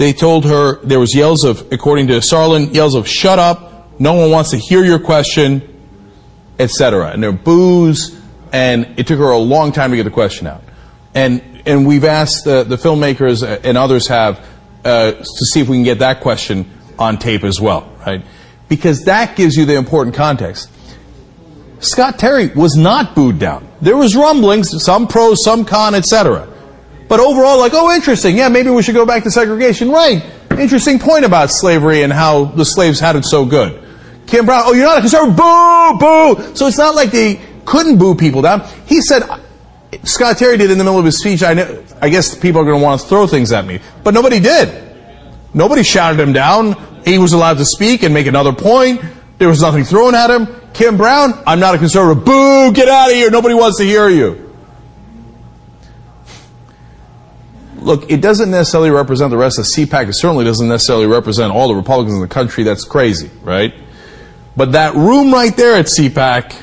They 0.00 0.14
told 0.14 0.46
her 0.46 0.76
there 0.76 0.98
was 0.98 1.14
yells 1.14 1.44
of, 1.44 1.70
according 1.70 2.06
to 2.06 2.14
Sarlin, 2.22 2.74
yells 2.74 2.94
of 2.94 3.06
"shut 3.06 3.38
up," 3.38 4.00
"no 4.00 4.14
one 4.14 4.30
wants 4.30 4.48
to 4.52 4.56
hear 4.56 4.82
your 4.82 4.98
question," 4.98 5.60
etc. 6.58 7.10
And 7.10 7.22
there 7.22 7.30
were 7.30 7.36
boos, 7.36 8.18
and 8.50 8.98
it 8.98 9.06
took 9.06 9.18
her 9.18 9.30
a 9.30 9.36
long 9.36 9.72
time 9.72 9.90
to 9.90 9.98
get 9.98 10.04
the 10.04 10.10
question 10.10 10.46
out. 10.46 10.62
And 11.14 11.42
and 11.66 11.86
we've 11.86 12.04
asked 12.04 12.46
the, 12.46 12.64
the 12.64 12.76
filmmakers 12.76 13.42
and 13.62 13.76
others 13.76 14.06
have 14.06 14.42
uh, 14.86 15.12
to 15.12 15.44
see 15.44 15.60
if 15.60 15.68
we 15.68 15.76
can 15.76 15.84
get 15.84 15.98
that 15.98 16.22
question 16.22 16.70
on 16.98 17.18
tape 17.18 17.44
as 17.44 17.60
well, 17.60 17.86
right? 18.06 18.22
Because 18.70 19.04
that 19.04 19.36
gives 19.36 19.54
you 19.54 19.66
the 19.66 19.76
important 19.76 20.16
context. 20.16 20.70
Scott 21.80 22.18
Terry 22.18 22.46
was 22.46 22.74
not 22.74 23.14
booed 23.14 23.38
down. 23.38 23.68
There 23.82 23.98
was 23.98 24.16
rumblings, 24.16 24.82
some 24.82 25.06
pro, 25.06 25.34
some 25.34 25.66
con, 25.66 25.94
etc. 25.94 26.49
But 27.10 27.18
overall, 27.18 27.58
like, 27.58 27.72
oh, 27.74 27.92
interesting. 27.92 28.36
Yeah, 28.36 28.48
maybe 28.48 28.70
we 28.70 28.84
should 28.84 28.94
go 28.94 29.04
back 29.04 29.24
to 29.24 29.32
segregation. 29.32 29.90
Right. 29.90 30.24
Interesting 30.56 31.00
point 31.00 31.24
about 31.24 31.50
slavery 31.50 32.04
and 32.04 32.12
how 32.12 32.44
the 32.44 32.64
slaves 32.64 33.00
had 33.00 33.16
it 33.16 33.24
so 33.24 33.44
good. 33.44 33.84
Kim 34.28 34.46
Brown, 34.46 34.62
oh, 34.66 34.72
you're 34.74 34.86
not 34.86 34.98
a 34.98 35.00
conservative. 35.00 35.36
Boo, 35.36 35.98
boo. 35.98 36.54
So 36.54 36.68
it's 36.68 36.78
not 36.78 36.94
like 36.94 37.10
they 37.10 37.40
couldn't 37.64 37.98
boo 37.98 38.14
people 38.14 38.42
down. 38.42 38.60
He 38.86 39.00
said, 39.00 39.24
Scott 40.04 40.38
Terry 40.38 40.56
did 40.56 40.70
in 40.70 40.78
the 40.78 40.84
middle 40.84 41.00
of 41.00 41.04
his 41.04 41.18
speech, 41.18 41.42
I, 41.42 41.54
know, 41.54 41.84
I 42.00 42.10
guess 42.10 42.38
people 42.38 42.60
are 42.60 42.64
going 42.64 42.78
to 42.78 42.84
want 42.84 43.00
to 43.00 43.08
throw 43.08 43.26
things 43.26 43.50
at 43.50 43.66
me. 43.66 43.80
But 44.04 44.14
nobody 44.14 44.38
did. 44.38 44.72
Nobody 45.52 45.82
shouted 45.82 46.20
him 46.20 46.32
down. 46.32 46.76
He 47.04 47.18
was 47.18 47.32
allowed 47.32 47.58
to 47.58 47.64
speak 47.64 48.04
and 48.04 48.14
make 48.14 48.28
another 48.28 48.52
point. 48.52 49.02
There 49.38 49.48
was 49.48 49.62
nothing 49.62 49.82
thrown 49.82 50.14
at 50.14 50.30
him. 50.30 50.46
Kim 50.74 50.96
Brown, 50.96 51.32
I'm 51.44 51.58
not 51.58 51.74
a 51.74 51.78
conservative. 51.78 52.24
Boo, 52.24 52.72
get 52.72 52.86
out 52.86 53.08
of 53.08 53.16
here. 53.16 53.32
Nobody 53.32 53.56
wants 53.56 53.78
to 53.78 53.84
hear 53.84 54.08
you. 54.08 54.49
Look, 57.80 58.10
it 58.10 58.20
doesn't 58.20 58.50
necessarily 58.50 58.90
represent 58.90 59.30
the 59.30 59.38
rest 59.38 59.58
of 59.58 59.64
CPAC. 59.64 60.08
It 60.08 60.12
certainly 60.12 60.44
doesn't 60.44 60.68
necessarily 60.68 61.06
represent 61.06 61.52
all 61.52 61.68
the 61.68 61.74
Republicans 61.74 62.14
in 62.14 62.20
the 62.20 62.28
country. 62.28 62.62
That's 62.62 62.84
crazy, 62.84 63.30
right? 63.42 63.74
But 64.56 64.72
that 64.72 64.94
room 64.94 65.32
right 65.32 65.56
there 65.56 65.76
at 65.76 65.86
CPAC 65.86 66.54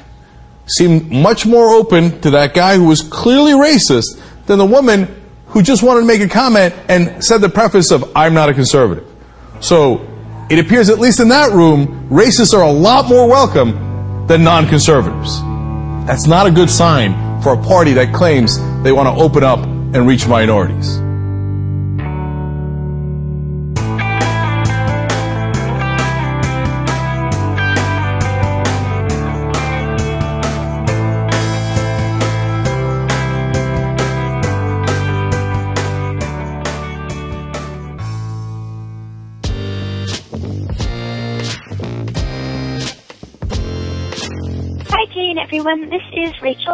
seemed 0.67 1.11
much 1.11 1.45
more 1.45 1.69
open 1.69 2.21
to 2.21 2.31
that 2.31 2.53
guy 2.53 2.75
who 2.75 2.85
was 2.85 3.01
clearly 3.01 3.53
racist 3.53 4.21
than 4.45 4.59
the 4.59 4.65
woman 4.65 5.23
who 5.47 5.63
just 5.63 5.81
wanted 5.81 6.01
to 6.01 6.05
make 6.05 6.21
a 6.21 6.27
comment 6.27 6.75
and 6.89 7.23
said 7.23 7.39
the 7.39 7.49
preface 7.49 7.91
of, 7.91 8.11
I'm 8.15 8.33
not 8.33 8.49
a 8.49 8.53
conservative. 8.53 9.07
So 9.59 10.05
it 10.49 10.59
appears, 10.59 10.89
at 10.89 10.99
least 10.99 11.19
in 11.19 11.29
that 11.29 11.51
room, 11.51 12.09
racists 12.09 12.53
are 12.53 12.63
a 12.63 12.71
lot 12.71 13.07
more 13.07 13.27
welcome 13.27 14.27
than 14.27 14.43
non 14.43 14.67
conservatives. 14.67 15.41
That's 16.05 16.27
not 16.27 16.47
a 16.47 16.51
good 16.51 16.69
sign 16.69 17.41
for 17.41 17.53
a 17.53 17.63
party 17.63 17.93
that 17.93 18.13
claims 18.13 18.59
they 18.83 18.91
want 18.91 19.07
to 19.07 19.23
open 19.23 19.43
up 19.43 19.59
and 19.59 20.05
reach 20.05 20.27
minorities. 20.27 21.06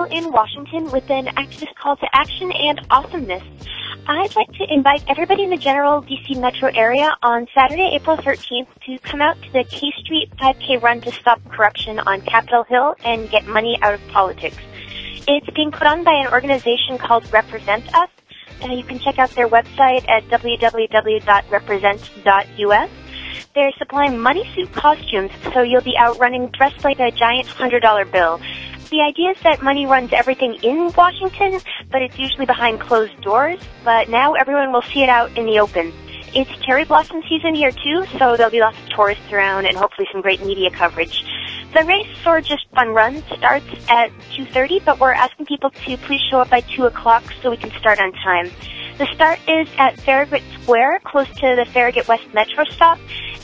In 0.06 0.32
Washington 0.32 0.92
with 0.92 1.10
an 1.10 1.28
activist 1.28 1.76
call 1.76 1.96
to 1.98 2.08
action 2.14 2.52
and 2.52 2.82
awesomeness. 2.90 3.44
I'd 4.08 4.36
like 4.36 4.52
to 4.54 4.66
invite 4.70 5.04
everybody 5.08 5.44
in 5.44 5.50
the 5.50 5.58
general 5.58 6.02
DC 6.02 6.40
metro 6.40 6.70
area 6.76 7.16
on 7.22 7.48
Saturday, 7.56 7.92
April 7.94 8.18
13th 8.18 8.68
to 8.86 9.00
come 9.00 9.22
out 9.22 9.42
to 9.42 9.52
the 9.54 9.64
K 9.64 9.92
Street 10.04 10.30
5K 10.38 10.82
run 10.82 11.00
to 11.02 11.12
stop 11.12 11.40
corruption 11.50 12.00
on 12.00 12.22
Capitol 12.22 12.64
Hill 12.64 12.96
and 13.06 13.30
get 13.30 13.46
money 13.48 13.78
out 13.82 13.94
of 13.94 14.02
politics. 14.10 14.58
It's 15.28 15.50
being 15.56 15.72
put 15.72 15.88
on 15.88 16.04
by 16.04 16.14
an 16.14 16.28
organization 16.34 16.98
called 16.98 17.32
Represent 17.32 17.96
Us. 17.96 18.10
Uh, 18.62 18.74
you 18.74 18.84
can 18.84 19.00
check 19.00 19.18
out 19.20 19.30
their 19.32 19.48
website 19.48 20.08
at 20.10 20.28
www.represent.us. 20.28 22.90
They're 23.56 23.72
supplying 23.78 24.20
money 24.20 24.52
suit 24.56 24.72
costumes, 24.74 25.32
so 25.54 25.62
you'll 25.62 25.82
be 25.82 25.96
out 25.98 26.20
running 26.20 26.48
dressed 26.48 26.84
like 26.84 27.00
a 27.00 27.12
giant 27.12 27.48
hundred 27.48 27.82
dollar 27.82 28.04
bill. 28.04 28.42
The 28.94 29.02
idea 29.02 29.32
is 29.32 29.38
that 29.42 29.64
money 29.64 29.88
runs 29.88 30.14
everything 30.14 30.54
in 30.62 30.94
Washington, 30.96 31.60
but 31.92 32.04
it's 32.04 32.20
usually 32.20 32.46
behind 32.46 32.80
closed 32.80 33.20
doors. 33.22 33.60
But 33.84 34.08
now 34.08 34.34
everyone 34.34 34.72
will 34.72 34.84
see 34.84 35.02
it 35.02 35.10
out 35.10 35.36
in 35.36 35.48
the 35.48 35.58
open. 35.58 35.92
It's 36.36 36.52
cherry 36.64 36.86
blossom 36.86 37.24
season 37.28 37.56
here 37.56 37.72
too, 37.72 38.06
so 38.20 38.38
there'll 38.38 38.52
be 38.52 38.60
lots 38.60 38.78
of 38.78 38.90
tourists 38.90 39.32
around 39.32 39.66
and 39.66 39.76
hopefully 39.76 40.08
some 40.12 40.22
great 40.22 40.46
media 40.46 40.70
coverage. 40.70 41.26
The 41.74 41.84
race 41.86 42.06
or 42.24 42.40
just 42.40 42.70
fun 42.76 42.90
run 42.90 43.24
starts 43.36 43.66
at 43.90 44.12
2.30, 44.38 44.86
but 44.86 45.00
we're 45.00 45.14
asking 45.14 45.48
people 45.48 45.72
to 45.72 45.98
please 45.98 46.22
show 46.30 46.42
up 46.42 46.52
by 46.52 46.62
2 46.62 46.86
o'clock 46.86 47.24
so 47.42 47.50
we 47.50 47.58
can 47.58 47.72
start 47.80 48.00
on 48.00 48.12
time. 48.12 48.52
The 49.00 49.08
start 49.08 49.40
is 49.48 49.68
at 49.80 50.00
Farragut 50.02 50.44
Square, 50.62 51.00
close 51.04 51.28
to 51.28 51.56
the 51.56 51.66
Farragut 51.74 52.08
West 52.08 52.32
Metro 52.36 52.64
stop, 52.66 53.00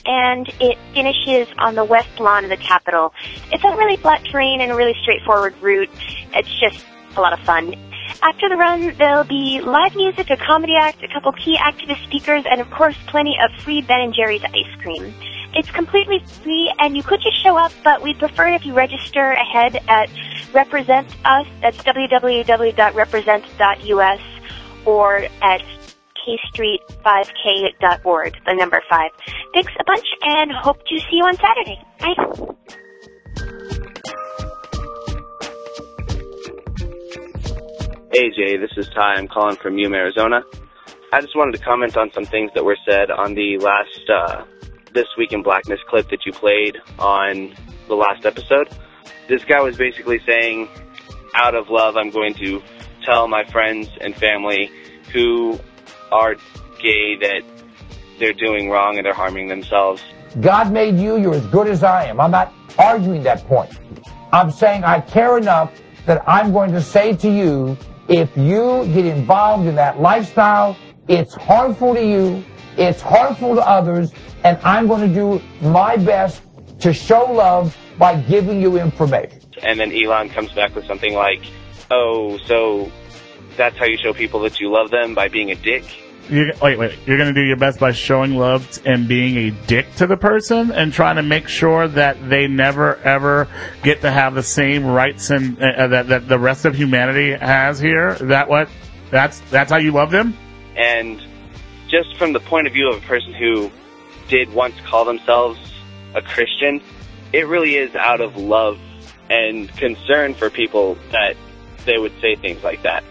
and 0.09 0.49
it 0.59 0.77
finishes 0.93 1.47
on 1.59 1.75
the 1.75 1.85
west 1.85 2.19
lawn 2.19 2.43
of 2.43 2.49
the 2.49 2.57
Capitol. 2.57 3.13
It's 3.51 3.63
a 3.63 3.77
really 3.77 3.95
flat 3.95 4.25
terrain 4.25 4.59
and 4.59 4.71
a 4.71 4.75
really 4.75 4.95
straightforward 5.03 5.53
route. 5.61 5.87
It's 6.33 6.49
just 6.59 6.83
a 7.15 7.21
lot 7.21 7.31
of 7.31 7.39
fun. 7.45 7.75
After 8.23 8.49
the 8.49 8.57
run, 8.57 8.95
there'll 8.97 9.23
be 9.23 9.61
live 9.61 9.95
music, 9.95 10.31
a 10.31 10.37
comedy 10.37 10.73
act, 10.75 11.03
a 11.03 11.07
couple 11.07 11.31
key 11.33 11.57
activist 11.57 12.03
speakers, 12.05 12.43
and 12.49 12.59
of 12.59 12.71
course, 12.71 12.95
plenty 13.05 13.37
of 13.39 13.51
free 13.61 13.83
Ben 13.83 14.01
and 14.01 14.11
Jerry's 14.13 14.43
ice 14.43 14.75
cream. 14.81 15.13
It's 15.53 15.69
completely 15.69 16.23
free, 16.41 16.73
and 16.79 16.97
you 16.97 17.03
could 17.03 17.21
just 17.21 17.39
show 17.43 17.55
up, 17.55 17.71
but 17.83 18.01
we'd 18.01 18.17
prefer 18.17 18.47
if 18.47 18.65
you 18.65 18.73
register 18.73 19.33
ahead 19.33 19.79
at 19.87 20.09
Represent 20.53 21.15
Us. 21.23 21.45
That's 21.61 21.77
www.represent.us 21.77 24.21
or 24.85 25.27
at 25.41 25.61
kstreet5k.org, 26.25 28.37
the 28.45 28.53
number 28.53 28.81
five. 28.89 29.11
Thanks 29.53 29.73
a 29.79 29.83
bunch, 29.83 30.07
and 30.23 30.51
hope 30.51 30.83
to 30.85 30.99
see 30.99 31.17
you 31.17 31.23
on 31.23 31.35
Saturday. 31.35 31.79
Bye. 31.99 32.15
Hey 38.11 38.31
Jay, 38.35 38.57
this 38.57 38.71
is 38.75 38.89
Ty. 38.89 39.15
I'm 39.15 39.27
calling 39.27 39.55
from 39.57 39.77
Yuma, 39.77 39.97
Arizona. 39.97 40.43
I 41.13 41.21
just 41.21 41.35
wanted 41.35 41.57
to 41.57 41.63
comment 41.63 41.95
on 41.95 42.11
some 42.11 42.25
things 42.25 42.51
that 42.55 42.65
were 42.65 42.77
said 42.87 43.11
on 43.11 43.33
the 43.33 43.57
last 43.59 44.09
uh, 44.09 44.45
This 44.93 45.07
Week 45.17 45.31
in 45.31 45.43
Blackness 45.43 45.79
clip 45.87 46.09
that 46.09 46.25
you 46.25 46.33
played 46.33 46.77
on 46.97 47.55
the 47.87 47.95
last 47.95 48.25
episode. 48.25 48.69
This 49.27 49.45
guy 49.45 49.61
was 49.61 49.77
basically 49.77 50.19
saying, 50.25 50.69
out 51.33 51.55
of 51.55 51.69
love, 51.69 51.97
I'm 51.97 52.09
going 52.09 52.33
to 52.35 52.61
tell 53.05 53.27
my 53.27 53.43
friends 53.45 53.89
and 54.01 54.15
family 54.15 54.71
who 55.13 55.59
are 56.11 56.35
gay 56.79 57.15
that 57.17 57.41
they're 58.17 58.33
doing 58.33 58.69
wrong 58.69 58.97
and 58.97 59.05
they're 59.05 59.13
harming 59.13 59.47
themselves. 59.47 60.01
God 60.41 60.71
made 60.71 60.97
you, 60.99 61.17
you're 61.17 61.35
as 61.35 61.45
good 61.47 61.67
as 61.67 61.83
I 61.83 62.05
am. 62.05 62.19
I'm 62.19 62.31
not 62.31 62.53
arguing 62.77 63.23
that 63.23 63.45
point. 63.45 63.71
I'm 64.31 64.51
saying 64.51 64.83
I 64.83 64.99
care 65.01 65.37
enough 65.37 65.71
that 66.05 66.23
I'm 66.27 66.51
going 66.51 66.71
to 66.71 66.81
say 66.81 67.15
to 67.15 67.29
you, 67.29 67.77
if 68.07 68.35
you 68.37 68.85
get 68.93 69.05
involved 69.05 69.67
in 69.67 69.75
that 69.75 69.99
lifestyle, 69.99 70.77
it's 71.07 71.33
harmful 71.33 71.95
to 71.95 72.05
you, 72.05 72.43
it's 72.77 73.01
harmful 73.01 73.55
to 73.55 73.67
others, 73.67 74.11
and 74.43 74.57
I'm 74.63 74.87
going 74.87 75.07
to 75.07 75.13
do 75.13 75.41
my 75.61 75.97
best 75.97 76.41
to 76.79 76.93
show 76.93 77.25
love 77.25 77.75
by 77.97 78.15
giving 78.21 78.61
you 78.61 78.77
information. 78.77 79.41
And 79.61 79.79
then 79.79 79.91
Elon 79.91 80.29
comes 80.29 80.51
back 80.53 80.75
with 80.75 80.85
something 80.85 81.13
like, 81.13 81.41
oh, 81.91 82.37
so 82.45 82.91
that's 83.59 83.77
how 83.77 83.85
you 83.85 83.97
show 83.97 84.13
people 84.13 84.39
that 84.39 84.59
you 84.59 84.71
love 84.71 84.89
them 84.89 85.13
by 85.13 85.27
being 85.27 85.51
a 85.51 85.55
dick? 85.55 85.83
you 86.29 86.53
wait, 86.61 86.77
wait. 86.77 86.97
You're 87.05 87.17
going 87.17 87.33
to 87.33 87.39
do 87.39 87.45
your 87.45 87.57
best 87.57 87.79
by 87.79 87.91
showing 87.91 88.35
love 88.35 88.79
and 88.85 89.07
being 89.07 89.37
a 89.37 89.49
dick 89.67 89.93
to 89.95 90.07
the 90.07 90.17
person 90.17 90.71
and 90.71 90.93
trying 90.93 91.15
to 91.15 91.23
make 91.23 91.47
sure 91.47 91.87
that 91.87 92.29
they 92.29 92.47
never 92.47 92.97
ever 92.97 93.47
get 93.83 94.01
to 94.01 94.11
have 94.11 94.35
the 94.35 94.43
same 94.43 94.85
rights 94.85 95.29
and 95.31 95.61
uh, 95.61 95.87
that 95.87 96.07
that 96.07 96.27
the 96.27 96.39
rest 96.39 96.65
of 96.65 96.75
humanity 96.75 97.31
has 97.33 97.79
here. 97.79 98.13
That 98.15 98.47
what? 98.49 98.69
That's 99.11 99.39
that's 99.51 99.71
how 99.71 99.77
you 99.77 99.91
love 99.91 100.11
them. 100.11 100.37
And 100.77 101.21
just 101.87 102.15
from 102.17 102.33
the 102.33 102.39
point 102.39 102.67
of 102.67 102.73
view 102.73 102.91
of 102.91 103.03
a 103.03 103.07
person 103.07 103.33
who 103.33 103.71
did 104.27 104.53
once 104.53 104.75
call 104.85 105.05
themselves 105.05 105.59
a 106.13 106.21
Christian, 106.21 106.81
it 107.33 107.47
really 107.47 107.75
is 107.75 107.95
out 107.95 108.21
of 108.21 108.37
love 108.37 108.79
and 109.29 109.69
concern 109.77 110.35
for 110.35 110.49
people 110.49 110.97
that 111.11 111.35
they 111.85 111.97
would 111.97 112.13
say 112.21 112.35
things 112.35 112.63
like 112.63 112.83
that. 112.83 113.03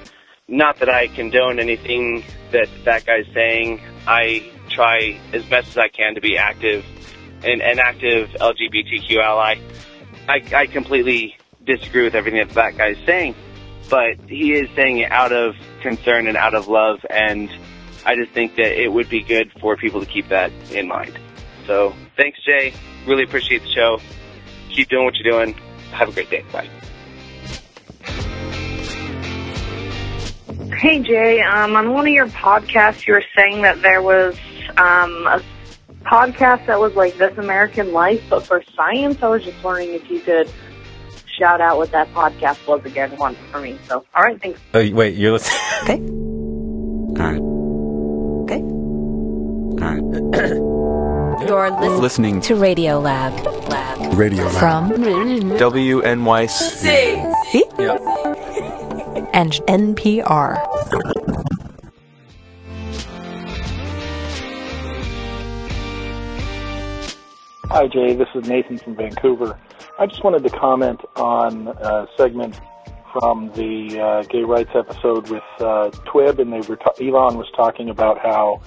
Not 0.48 0.78
that 0.78 0.88
I 0.88 1.08
condone 1.08 1.60
anything 1.60 2.24
that 2.52 2.68
that 2.84 3.04
guy's 3.04 3.26
saying. 3.34 3.82
I 4.06 4.50
try 4.70 5.20
as 5.34 5.44
best 5.44 5.68
as 5.68 5.78
I 5.78 5.88
can 5.88 6.14
to 6.14 6.20
be 6.20 6.38
active 6.38 6.84
and 7.44 7.60
an 7.60 7.78
active 7.78 8.30
LGBTQ 8.30 9.22
ally. 9.22 9.56
I, 10.28 10.42
I 10.54 10.66
completely 10.66 11.36
disagree 11.64 12.04
with 12.04 12.14
everything 12.14 12.40
that 12.40 12.54
that 12.54 12.76
guy's 12.76 12.96
saying, 13.06 13.34
but 13.90 14.16
he 14.26 14.52
is 14.52 14.68
saying 14.74 14.98
it 14.98 15.12
out 15.12 15.32
of 15.32 15.54
concern 15.82 16.26
and 16.26 16.36
out 16.36 16.54
of 16.54 16.68
love, 16.68 17.00
and 17.08 17.50
I 18.04 18.16
just 18.16 18.32
think 18.32 18.56
that 18.56 18.82
it 18.82 18.92
would 18.92 19.08
be 19.08 19.22
good 19.22 19.52
for 19.60 19.76
people 19.76 20.00
to 20.00 20.06
keep 20.06 20.28
that 20.28 20.50
in 20.72 20.88
mind. 20.88 21.18
So 21.66 21.94
thanks, 22.16 22.38
Jay. 22.44 22.72
Really 23.06 23.24
appreciate 23.24 23.62
the 23.62 23.72
show. 23.72 24.00
Keep 24.70 24.88
doing 24.88 25.04
what 25.04 25.14
you're 25.16 25.32
doing. 25.32 25.54
Have 25.92 26.08
a 26.08 26.12
great 26.12 26.30
day. 26.30 26.44
Bye. 26.52 26.68
Hey 30.78 31.00
Jay, 31.02 31.40
um, 31.40 31.74
on 31.76 31.92
one 31.92 32.06
of 32.06 32.12
your 32.12 32.28
podcasts, 32.28 33.06
you 33.06 33.14
were 33.14 33.24
saying 33.36 33.62
that 33.62 33.82
there 33.82 34.00
was 34.00 34.36
um, 34.76 35.26
a 35.26 35.42
podcast 36.02 36.66
that 36.66 36.78
was 36.78 36.94
like 36.94 37.16
This 37.18 37.36
American 37.36 37.92
Life, 37.92 38.22
but 38.30 38.46
for 38.46 38.62
science. 38.76 39.20
I 39.22 39.28
was 39.28 39.42
just 39.44 39.62
wondering 39.64 39.92
if 39.94 40.08
you 40.08 40.20
could 40.20 40.48
shout 41.36 41.60
out 41.60 41.78
what 41.78 41.90
that 41.90 42.12
podcast 42.14 42.64
was 42.68 42.84
again 42.84 43.16
once 43.16 43.38
for 43.50 43.60
me. 43.60 43.76
So, 43.88 44.04
all 44.14 44.22
right, 44.22 44.40
thanks. 44.40 44.60
Oh, 44.74 44.88
wait, 44.92 45.16
you're 45.16 45.32
listening. 45.32 46.14
Okay. 47.10 47.24
right. 47.24 47.40
Okay. 48.44 48.62
All 49.82 49.94
right. 49.94 50.02
You're 51.48 51.70
lis- 51.80 52.00
Listening 52.00 52.40
to 52.42 52.54
Radio 52.56 52.98
Lab. 53.00 53.32
Lab. 53.68 54.14
Radio 54.18 54.44
Lab. 54.44 54.58
From 54.58 54.90
WNYC. 54.92 56.48
See? 57.50 58.74
And 59.32 59.52
NPR. 59.68 60.56
Hi, 67.70 67.86
Jay. 67.86 68.14
This 68.14 68.28
is 68.34 68.48
Nathan 68.48 68.78
from 68.78 68.96
Vancouver. 68.96 69.58
I 69.98 70.06
just 70.06 70.24
wanted 70.24 70.42
to 70.44 70.50
comment 70.50 71.00
on 71.16 71.68
a 71.68 72.06
segment 72.16 72.60
from 73.12 73.50
the 73.52 74.00
uh, 74.00 74.22
gay 74.24 74.42
rights 74.42 74.70
episode 74.74 75.28
with 75.28 75.42
uh, 75.60 75.90
Twib, 76.06 76.38
and 76.38 76.52
they 76.52 76.60
were 76.68 76.76
ta- 76.76 76.94
Elon 77.00 77.36
was 77.36 77.46
talking 77.54 77.90
about 77.90 78.18
how 78.18 78.60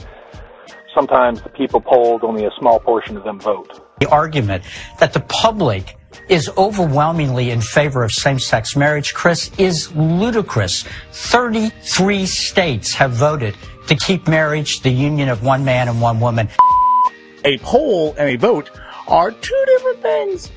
sometimes 0.94 1.42
the 1.42 1.50
people 1.50 1.82
polled, 1.82 2.24
only 2.24 2.46
a 2.46 2.52
small 2.60 2.80
portion 2.80 3.18
of 3.18 3.24
them 3.24 3.40
vote. 3.40 3.82
The 4.02 4.10
argument 4.10 4.64
that 4.98 5.14
the 5.14 5.20
public 5.20 5.96
is 6.28 6.50
overwhelmingly 6.58 7.52
in 7.52 7.62
favor 7.62 8.04
of 8.04 8.12
same-sex 8.12 8.76
marriage, 8.76 9.14
Chris, 9.14 9.52
is 9.60 9.96
ludicrous. 9.96 10.86
33 11.12 12.26
states 12.26 12.96
have 12.96 13.12
voted 13.12 13.56
to 13.86 13.96
keep 13.96 14.28
marriage 14.28 14.82
the 14.82 14.90
union 14.90 15.30
of 15.30 15.44
one 15.44 15.64
man 15.64 15.88
and 15.88 16.02
one 16.02 16.20
woman. 16.20 16.50
A 17.46 17.60
poll 17.60 18.16
and 18.18 18.28
a 18.28 18.38
vote 18.38 18.72
are 19.08 19.30
two 19.30 19.64
different 19.68 20.02
things. 20.02 20.52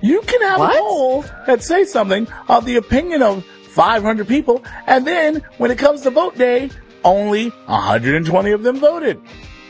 You 0.00 0.22
can 0.22 0.40
have 0.40 0.62
a 0.62 0.78
poll 0.78 1.26
that 1.46 1.62
says 1.62 1.92
something 1.92 2.26
of 2.48 2.64
the 2.64 2.76
opinion 2.76 3.20
of 3.20 3.44
500 3.72 4.26
people, 4.26 4.64
and 4.86 5.06
then 5.06 5.42
when 5.58 5.70
it 5.70 5.76
comes 5.76 6.00
to 6.02 6.10
vote 6.10 6.38
day, 6.38 6.70
only 7.04 7.50
120 7.66 8.50
of 8.52 8.62
them 8.62 8.78
voted. 8.78 9.20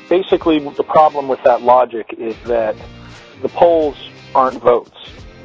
Basically, 0.08 0.58
the 0.58 0.84
problem 0.84 1.28
with 1.28 1.42
that 1.44 1.62
logic 1.62 2.14
is 2.16 2.36
that 2.44 2.74
the 3.42 3.48
polls 3.48 3.96
aren't 4.34 4.62
votes. 4.62 4.96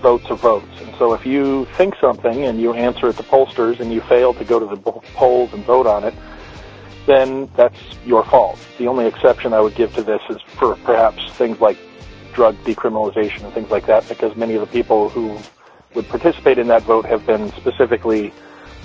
Votes 0.02 0.26
are 0.30 0.36
votes. 0.36 0.82
And 0.82 0.94
so 0.98 1.14
if 1.14 1.26
you 1.26 1.66
think 1.78 1.96
something 2.00 2.44
and 2.44 2.60
you 2.60 2.74
answer 2.74 3.08
at 3.08 3.16
the 3.16 3.24
pollsters 3.24 3.80
and 3.80 3.92
you 3.92 4.02
fail 4.02 4.34
to 4.34 4.44
go 4.44 4.60
to 4.60 4.66
the 4.66 4.78
polls 4.78 5.54
and 5.54 5.64
vote 5.66 5.88
on 5.88 6.04
it, 6.04 6.14
then 7.06 7.50
that's 7.56 7.78
your 8.06 8.24
fault. 8.24 8.58
The 8.78 8.88
only 8.88 9.06
exception 9.06 9.54
I 9.54 9.60
would 9.60 9.76
give 9.76 9.94
to 9.96 10.04
this 10.04 10.22
is 10.30 10.42
for 10.42 10.76
perhaps 10.78 11.30
things 11.34 11.60
like 11.60 11.78
drug 12.34 12.56
decriminalization 12.64 13.44
and 13.44 13.54
things 13.54 13.70
like 13.70 13.86
that, 13.88 14.08
because 14.08 14.36
many 14.36 14.56
of 14.56 14.62
the 14.62 14.68
people 14.68 15.10
who 15.10 15.38
would 15.94 16.08
participate 16.08 16.58
in 16.58 16.68
that 16.68 16.84
vote 16.84 17.06
have 17.06 17.26
been 17.26 17.52
specifically 17.52 18.34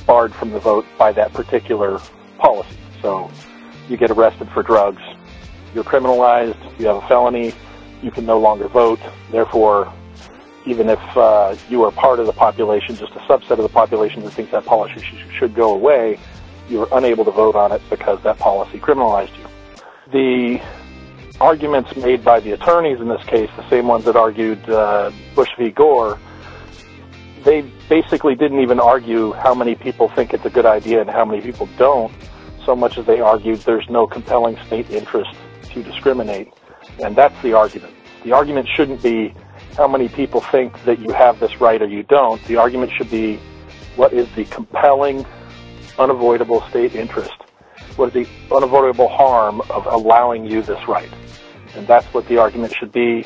barred 0.07 0.35
from 0.35 0.51
the 0.51 0.59
vote 0.61 0.85
by 0.99 1.13
that 1.13 1.33
particular 1.33 2.01
policy. 2.39 2.77
So 3.01 3.31
you 3.89 3.97
get 3.97 4.11
arrested 4.11 4.49
for 4.51 4.63
drugs, 4.63 5.03
you're 5.75 5.85
criminalized, 5.85 6.59
you 6.79 6.87
have 6.87 6.97
a 6.97 7.09
felony, 7.09 7.53
you 8.03 8.11
can 8.11 8.27
no 8.27 8.39
longer 8.39 8.69
vote. 8.69 9.01
Therefore, 9.31 9.93
even 10.67 10.89
if 10.89 11.01
uh, 11.17 11.57
you 11.69 11.85
are 11.85 11.91
part 11.91 12.21
of 12.21 12.27
the 12.27 12.33
population, 12.33 12.95
just 12.97 13.13
a 13.13 13.21
subset 13.21 13.53
of 13.53 13.59
the 13.63 13.69
population 13.69 14.23
that 14.23 14.31
thinks 14.33 14.53
that 14.53 14.65
policy 14.65 15.01
sh- 15.01 15.39
should 15.39 15.55
go 15.55 15.73
away, 15.75 16.19
you're 16.69 16.89
unable 16.93 17.25
to 17.25 17.31
vote 17.31 17.55
on 17.55 17.73
it 17.73 17.81
because 17.89 18.23
that 18.23 18.39
policy 18.39 18.79
criminalized 18.79 19.37
you. 19.39 19.47
The 20.13 20.63
arguments 21.41 21.95
made 21.97 22.25
by 22.25 22.41
the 22.41 22.53
attorneys 22.53 23.01
in 23.01 23.09
this 23.09 23.25
case, 23.25 23.49
the 23.57 23.69
same 23.71 23.87
ones 23.87 24.05
that 24.05 24.17
argued 24.17 24.69
uh, 24.69 25.11
Bush 25.35 25.49
v. 25.59 25.71
Gore, 25.71 26.19
they 27.45 27.63
basically 27.89 28.35
didn't 28.35 28.61
even 28.61 28.81
argue 28.81 29.33
how 29.33 29.55
many 29.55 29.75
people 29.75 30.09
think 30.09 30.35
it's 30.35 30.45
a 30.45 30.51
good 30.51 30.67
idea 30.67 31.01
and 31.01 31.09
how 31.09 31.25
many 31.25 31.41
people 31.41 31.69
don't, 31.79 32.13
so 32.67 32.75
much 32.77 32.99
as 32.99 33.07
they 33.07 33.21
argued 33.21 33.61
there's 33.61 33.89
no 33.89 34.07
compelling 34.07 34.59
state 34.67 34.91
interest 34.91 35.31
discriminate. 35.83 36.53
And 37.03 37.17
that's 37.17 37.41
the 37.43 37.53
argument. 37.53 37.95
The 38.25 38.33
argument 38.33 38.69
shouldn't 38.75 39.03
be 39.03 39.35
how 39.77 39.87
many 39.87 40.09
people 40.09 40.41
think 40.41 40.83
that 40.85 40.99
you 40.99 41.13
have 41.13 41.39
this 41.39 41.61
right 41.61 41.81
or 41.81 41.87
you 41.87 42.03
don't. 42.03 42.43
The 42.47 42.57
argument 42.57 42.93
should 42.97 43.11
be 43.11 43.37
what 43.97 44.13
is 44.13 44.29
the 44.35 44.45
compelling, 44.47 45.25
unavoidable 45.99 46.63
state 46.69 46.95
interest? 46.95 47.37
What 47.97 48.15
is 48.15 48.27
the 48.27 48.55
unavoidable 48.55 49.09
harm 49.09 49.61
of 49.71 49.87
allowing 49.87 50.47
you 50.47 50.63
this 50.63 50.87
right? 50.89 51.11
And 51.75 51.87
that's 51.87 52.07
what 52.15 52.27
the 52.29 52.39
argument 52.39 52.75
should 52.75 52.93
be, 52.93 53.25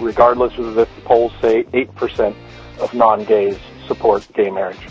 regardless 0.00 0.56
of 0.58 0.78
if 0.78 0.94
the 0.94 1.00
polls 1.02 1.32
say 1.40 1.64
8% 1.64 2.34
of 2.80 2.94
non-gays 2.94 3.58
support 3.86 4.26
gay 4.34 4.50
marriage. 4.50 4.88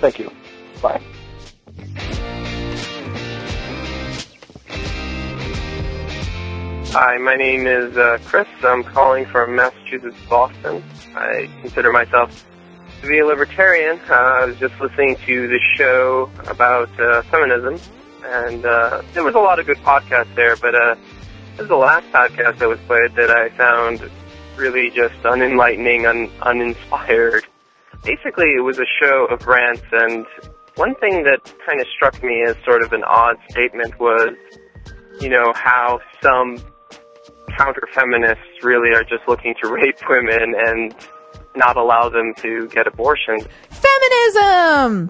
Thank 0.00 0.18
you. 0.18 0.30
Bye. 0.82 1.00
Hi, 6.98 7.18
my 7.18 7.34
name 7.34 7.66
is 7.66 7.94
uh, 7.98 8.16
Chris. 8.24 8.48
I'm 8.62 8.82
calling 8.82 9.26
from 9.26 9.54
Massachusetts, 9.54 10.16
Boston. 10.30 10.82
I 11.14 11.46
consider 11.60 11.92
myself 11.92 12.46
to 13.02 13.06
be 13.06 13.18
a 13.18 13.26
libertarian. 13.26 14.00
Uh, 14.08 14.14
I 14.14 14.46
was 14.46 14.58
just 14.58 14.80
listening 14.80 15.16
to 15.26 15.46
the 15.46 15.60
show 15.76 16.30
about 16.46 16.88
uh, 16.98 17.20
feminism, 17.24 17.78
and 18.24 18.64
uh, 18.64 19.02
there 19.12 19.22
was 19.22 19.34
a 19.34 19.38
lot 19.38 19.60
of 19.60 19.66
good 19.66 19.76
podcasts 19.80 20.34
there, 20.36 20.56
but 20.56 20.74
uh, 20.74 20.94
this 21.50 21.64
is 21.64 21.68
the 21.68 21.76
last 21.76 22.10
podcast 22.12 22.60
that 22.60 22.68
was 22.70 22.80
played 22.86 23.14
that 23.16 23.30
I 23.30 23.50
found 23.50 24.10
really 24.56 24.88
just 24.88 25.16
unenlightening, 25.16 26.08
un- 26.08 26.32
uninspired. 26.40 27.44
Basically, 28.04 28.54
it 28.56 28.64
was 28.64 28.78
a 28.78 28.86
show 29.02 29.26
of 29.26 29.46
rants, 29.46 29.84
and 29.92 30.24
one 30.76 30.94
thing 30.94 31.24
that 31.24 31.44
kind 31.66 31.78
of 31.78 31.86
struck 31.94 32.22
me 32.22 32.42
as 32.44 32.56
sort 32.64 32.82
of 32.82 32.94
an 32.94 33.04
odd 33.04 33.36
statement 33.50 34.00
was, 34.00 34.34
you 35.20 35.28
know, 35.28 35.52
how 35.54 36.00
some 36.22 36.56
counter-feminists 37.56 38.62
really 38.62 38.94
are 38.94 39.04
just 39.04 39.26
looking 39.28 39.54
to 39.62 39.68
rape 39.68 39.98
women 40.08 40.54
and 40.56 40.94
not 41.54 41.76
allow 41.76 42.08
them 42.08 42.34
to 42.38 42.68
get 42.68 42.86
abortions. 42.86 43.44
Feminism! 43.70 45.08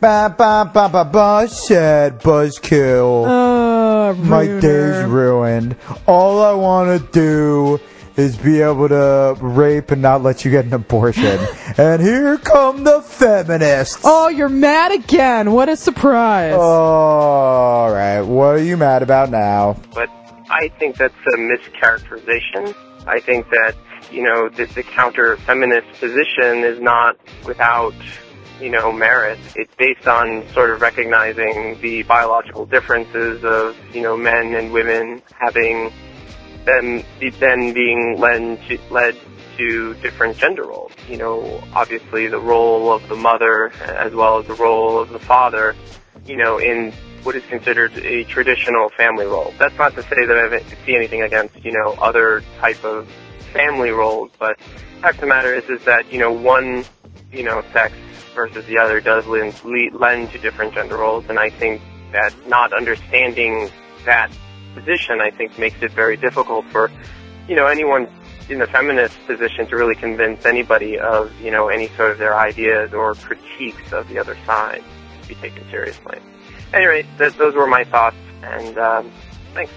Ba 0.00 0.34
ba 0.36 0.70
ba 0.72 0.88
ba 0.88 1.04
ba 1.04 1.48
said 1.48 2.20
buzzkill. 2.20 3.24
Oh, 3.26 4.14
My 4.14 4.44
day's 4.44 5.04
ruined. 5.06 5.76
All 6.06 6.42
I 6.42 6.52
want 6.52 7.00
to 7.00 7.12
do 7.12 7.80
is 8.16 8.36
be 8.36 8.60
able 8.60 8.88
to 8.88 9.36
rape 9.40 9.90
and 9.90 10.02
not 10.02 10.22
let 10.22 10.44
you 10.44 10.50
get 10.50 10.66
an 10.66 10.74
abortion. 10.74 11.40
and 11.78 12.02
here 12.02 12.36
come 12.38 12.84
the 12.84 13.00
feminists. 13.02 14.02
Oh, 14.04 14.28
you're 14.28 14.48
mad 14.48 14.92
again. 14.92 15.52
What 15.52 15.68
a 15.68 15.76
surprise. 15.76 16.54
All 16.54 17.90
right, 17.90 18.20
what 18.20 18.56
are 18.56 18.62
you 18.62 18.76
mad 18.76 19.02
about 19.02 19.30
now? 19.30 19.76
But 19.94 20.10
I 20.54 20.68
think 20.68 20.96
that's 20.96 21.12
a 21.34 21.36
mischaracterization. 21.36 22.76
I 23.08 23.18
think 23.18 23.50
that, 23.50 23.74
you 24.12 24.22
know, 24.22 24.48
the, 24.48 24.66
the 24.66 24.84
counter-feminist 24.84 26.00
position 26.00 26.62
is 26.62 26.80
not 26.80 27.16
without, 27.44 27.92
you 28.60 28.70
know, 28.70 28.92
merit. 28.92 29.40
It's 29.56 29.74
based 29.74 30.06
on 30.06 30.46
sort 30.50 30.70
of 30.70 30.80
recognizing 30.80 31.80
the 31.80 32.04
biological 32.04 32.66
differences 32.66 33.42
of, 33.42 33.76
you 33.92 34.02
know, 34.02 34.16
men 34.16 34.54
and 34.54 34.72
women 34.72 35.22
having 35.40 35.92
them, 36.64 37.02
then 37.40 37.74
being 37.74 38.16
led 38.16 38.60
to, 38.68 38.78
led 38.90 39.16
to 39.56 39.94
different 39.94 40.36
gender 40.36 40.62
roles. 40.62 40.92
You 41.08 41.16
know, 41.16 41.64
obviously 41.74 42.28
the 42.28 42.38
role 42.38 42.92
of 42.92 43.08
the 43.08 43.16
mother 43.16 43.72
as 43.82 44.14
well 44.14 44.38
as 44.38 44.46
the 44.46 44.54
role 44.54 45.00
of 45.00 45.10
the 45.10 45.18
father, 45.18 45.74
you 46.26 46.36
know, 46.36 46.58
in 46.58 46.92
what 47.24 47.34
is 47.34 47.44
considered 47.46 47.96
a 47.98 48.24
traditional 48.24 48.90
family 48.90 49.24
role. 49.24 49.52
That's 49.58 49.76
not 49.78 49.94
to 49.94 50.02
say 50.02 50.26
that 50.26 50.36
I 50.36 50.62
see 50.84 50.94
anything 50.94 51.22
against, 51.22 51.64
you 51.64 51.72
know, 51.72 51.92
other 52.00 52.42
type 52.58 52.84
of 52.84 53.08
family 53.52 53.90
roles, 53.90 54.30
but 54.38 54.60
fact 55.00 55.16
of 55.16 55.20
the 55.22 55.26
matter 55.26 55.54
is, 55.54 55.64
is 55.70 55.84
that, 55.86 56.12
you 56.12 56.18
know, 56.18 56.30
one, 56.30 56.84
you 57.32 57.42
know, 57.42 57.62
sex 57.72 57.94
versus 58.34 58.66
the 58.66 58.78
other 58.78 59.00
does 59.00 59.26
lend, 59.26 59.54
lend 59.94 60.30
to 60.32 60.38
different 60.38 60.74
gender 60.74 60.98
roles, 60.98 61.24
and 61.28 61.38
I 61.38 61.50
think 61.50 61.80
that 62.12 62.32
not 62.46 62.72
understanding 62.72 63.70
that 64.04 64.30
position, 64.74 65.20
I 65.20 65.30
think, 65.30 65.58
makes 65.58 65.80
it 65.82 65.92
very 65.92 66.16
difficult 66.16 66.66
for, 66.66 66.90
you 67.48 67.56
know, 67.56 67.66
anyone 67.66 68.08
in 68.50 68.58
the 68.58 68.66
feminist 68.66 69.16
position 69.26 69.66
to 69.68 69.76
really 69.76 69.94
convince 69.94 70.44
anybody 70.44 70.98
of, 70.98 71.32
you 71.40 71.50
know, 71.50 71.68
any 71.68 71.88
sort 71.96 72.10
of 72.10 72.18
their 72.18 72.36
ideas 72.36 72.92
or 72.92 73.14
critiques 73.14 73.92
of 73.92 74.08
the 74.08 74.18
other 74.18 74.36
side 74.44 74.84
to 75.22 75.28
be 75.28 75.34
taken 75.36 75.66
seriously. 75.70 76.18
Anyway, 76.72 77.06
th- 77.18 77.34
those 77.34 77.54
were 77.54 77.66
my 77.66 77.84
thoughts, 77.84 78.16
and 78.42 78.78
um, 78.78 79.12
thanks. 79.54 79.72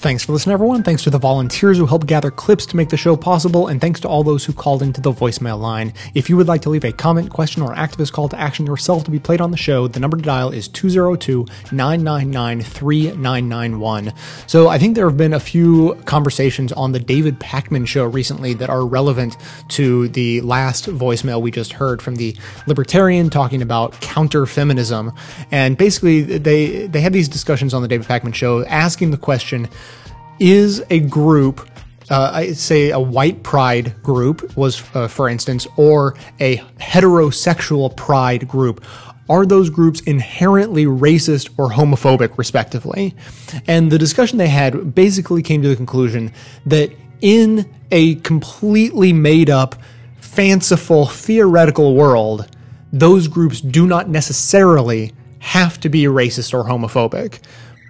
Thanks 0.00 0.22
for 0.24 0.30
listening, 0.30 0.52
everyone. 0.52 0.84
Thanks 0.84 1.02
to 1.02 1.10
the 1.10 1.18
volunteers 1.18 1.76
who 1.76 1.84
helped 1.84 2.06
gather 2.06 2.30
clips 2.30 2.66
to 2.66 2.76
make 2.76 2.88
the 2.88 2.96
show 2.96 3.16
possible, 3.16 3.66
and 3.66 3.80
thanks 3.80 3.98
to 3.98 4.08
all 4.08 4.22
those 4.22 4.44
who 4.44 4.52
called 4.52 4.80
into 4.80 5.00
the 5.00 5.10
voicemail 5.10 5.58
line. 5.58 5.92
If 6.14 6.30
you 6.30 6.36
would 6.36 6.46
like 6.46 6.62
to 6.62 6.70
leave 6.70 6.84
a 6.84 6.92
comment, 6.92 7.30
question, 7.30 7.62
or 7.62 7.74
activist 7.74 8.12
call 8.12 8.28
to 8.28 8.38
action 8.38 8.64
yourself 8.64 9.02
to 9.04 9.10
be 9.10 9.18
played 9.18 9.40
on 9.40 9.50
the 9.50 9.56
show, 9.56 9.88
the 9.88 9.98
number 9.98 10.16
to 10.16 10.22
dial 10.22 10.50
is 10.50 10.68
202 10.68 11.46
999 11.72 12.60
3991. 12.60 14.12
So 14.46 14.68
I 14.68 14.78
think 14.78 14.94
there 14.94 15.08
have 15.08 15.16
been 15.16 15.34
a 15.34 15.40
few 15.40 15.96
conversations 16.04 16.72
on 16.74 16.92
the 16.92 17.00
David 17.00 17.40
Pakman 17.40 17.84
show 17.84 18.04
recently 18.04 18.54
that 18.54 18.70
are 18.70 18.86
relevant 18.86 19.36
to 19.70 20.06
the 20.10 20.42
last 20.42 20.86
voicemail 20.86 21.42
we 21.42 21.50
just 21.50 21.72
heard 21.72 22.00
from 22.00 22.14
the 22.14 22.36
libertarian 22.68 23.30
talking 23.30 23.62
about 23.62 24.00
counter 24.00 24.46
feminism. 24.46 25.12
And 25.50 25.76
basically, 25.76 26.20
they, 26.22 26.86
they 26.86 27.00
had 27.00 27.12
these 27.12 27.28
discussions 27.28 27.74
on 27.74 27.82
the 27.82 27.88
David 27.88 28.06
Pakman 28.06 28.32
show 28.32 28.64
asking 28.66 29.10
the 29.10 29.18
question, 29.18 29.68
is 30.40 30.82
a 30.90 31.00
group 31.00 31.68
uh, 32.10 32.30
I 32.32 32.52
say 32.52 32.90
a 32.90 32.98
white 32.98 33.42
pride 33.42 34.02
group 34.02 34.56
was, 34.56 34.82
uh, 34.94 35.08
for 35.08 35.28
instance, 35.28 35.66
or 35.76 36.14
a 36.40 36.56
heterosexual 36.80 37.94
pride 37.94 38.48
group. 38.48 38.84
Are 39.28 39.44
those 39.44 39.68
groups 39.68 40.00
inherently 40.00 40.86
racist 40.86 41.50
or 41.58 41.70
homophobic, 41.70 42.38
respectively? 42.38 43.14
And 43.66 43.92
the 43.92 43.98
discussion 43.98 44.38
they 44.38 44.48
had 44.48 44.94
basically 44.94 45.42
came 45.42 45.60
to 45.62 45.68
the 45.68 45.76
conclusion 45.76 46.32
that 46.64 46.90
in 47.20 47.70
a 47.90 48.14
completely 48.16 49.12
made 49.12 49.50
up, 49.50 49.74
fanciful, 50.20 51.06
theoretical 51.06 51.94
world, 51.94 52.48
those 52.90 53.28
groups 53.28 53.60
do 53.60 53.86
not 53.86 54.08
necessarily 54.08 55.12
have 55.40 55.78
to 55.80 55.90
be 55.90 56.04
racist 56.04 56.54
or 56.54 56.64
homophobic. 56.64 57.40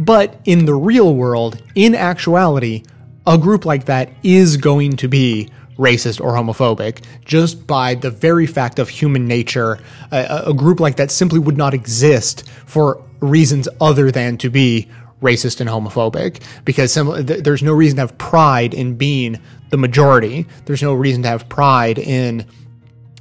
But 0.01 0.41
in 0.45 0.65
the 0.65 0.75
real 0.75 1.15
world, 1.15 1.63
in 1.75 1.95
actuality, 1.95 2.85
a 3.27 3.37
group 3.37 3.65
like 3.65 3.87
that 3.87 4.11
is 4.23 4.57
going 4.57 4.97
to 4.99 5.09
be 5.09 5.51
racist 5.79 6.21
or 6.21 6.33
homophobic 6.33 7.05
just 7.25 7.67
by 7.67 7.95
the 7.95 8.11
very 8.11 8.47
fact 8.47 8.79
of 8.79 8.89
human 8.89 9.27
nature. 9.27 9.79
A, 10.11 10.45
a, 10.47 10.55
group 10.55 10.81
like 10.81 10.97
that 10.97 11.11
simply 11.11 11.39
would 11.39 11.57
not 11.57 11.73
exist 11.73 12.49
for 12.67 13.03
reasons 13.21 13.69
other 13.81 14.11
than 14.11 14.39
to 14.39 14.51
be 14.51 14.89
racist 15.23 15.61
and 15.61 15.71
homophobic 15.71 16.43
because 16.65 16.95
th- 16.95 17.45
there's 17.45 17.63
no 17.63 17.73
reason 17.73 17.97
to 17.97 18.03
have 18.03 18.19
pride 18.19 18.75
in 18.75 18.97
being 18.97 19.39
the 19.71 19.77
majority. 19.77 20.47
There's 20.65 20.83
no 20.83 20.95
reason 20.95 21.23
to 21.23 21.29
have 21.29 21.49
pride 21.49 21.99
in 21.99 22.47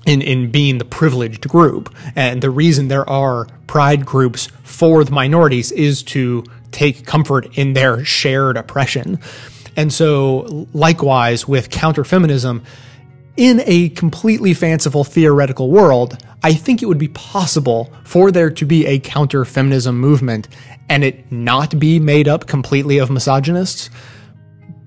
in, 0.05 0.21
in 0.21 0.49
being 0.51 0.77
the 0.77 0.85
privileged 0.85 1.49
group. 1.49 1.93
And 2.15 2.41
the 2.41 2.49
reason 2.49 2.87
there 2.87 3.07
are 3.09 3.45
pride 3.67 4.05
groups 4.05 4.47
for 4.63 5.03
the 5.03 5.11
minorities 5.11 5.73
is 5.73 6.01
to 6.03 6.45
take 6.77 7.05
comfort 7.05 7.57
in 7.57 7.73
their 7.73 8.05
shared 8.05 8.55
oppression. 8.55 9.19
And 9.75 9.91
so, 9.91 10.67
likewise, 10.73 11.47
with 11.47 11.69
counter 11.69 12.03
feminism, 12.03 12.63
in 13.35 13.61
a 13.65 13.89
completely 13.89 14.53
fanciful 14.53 15.03
theoretical 15.03 15.69
world, 15.69 16.17
I 16.43 16.53
think 16.53 16.81
it 16.81 16.85
would 16.85 16.97
be 16.97 17.09
possible 17.09 17.91
for 18.03 18.31
there 18.31 18.49
to 18.49 18.65
be 18.65 18.85
a 18.85 18.99
counter 18.99 19.43
feminism 19.45 19.99
movement 19.99 20.47
and 20.89 21.03
it 21.03 21.31
not 21.31 21.77
be 21.79 21.99
made 21.99 22.27
up 22.27 22.47
completely 22.47 22.99
of 22.99 23.09
misogynists, 23.09 23.89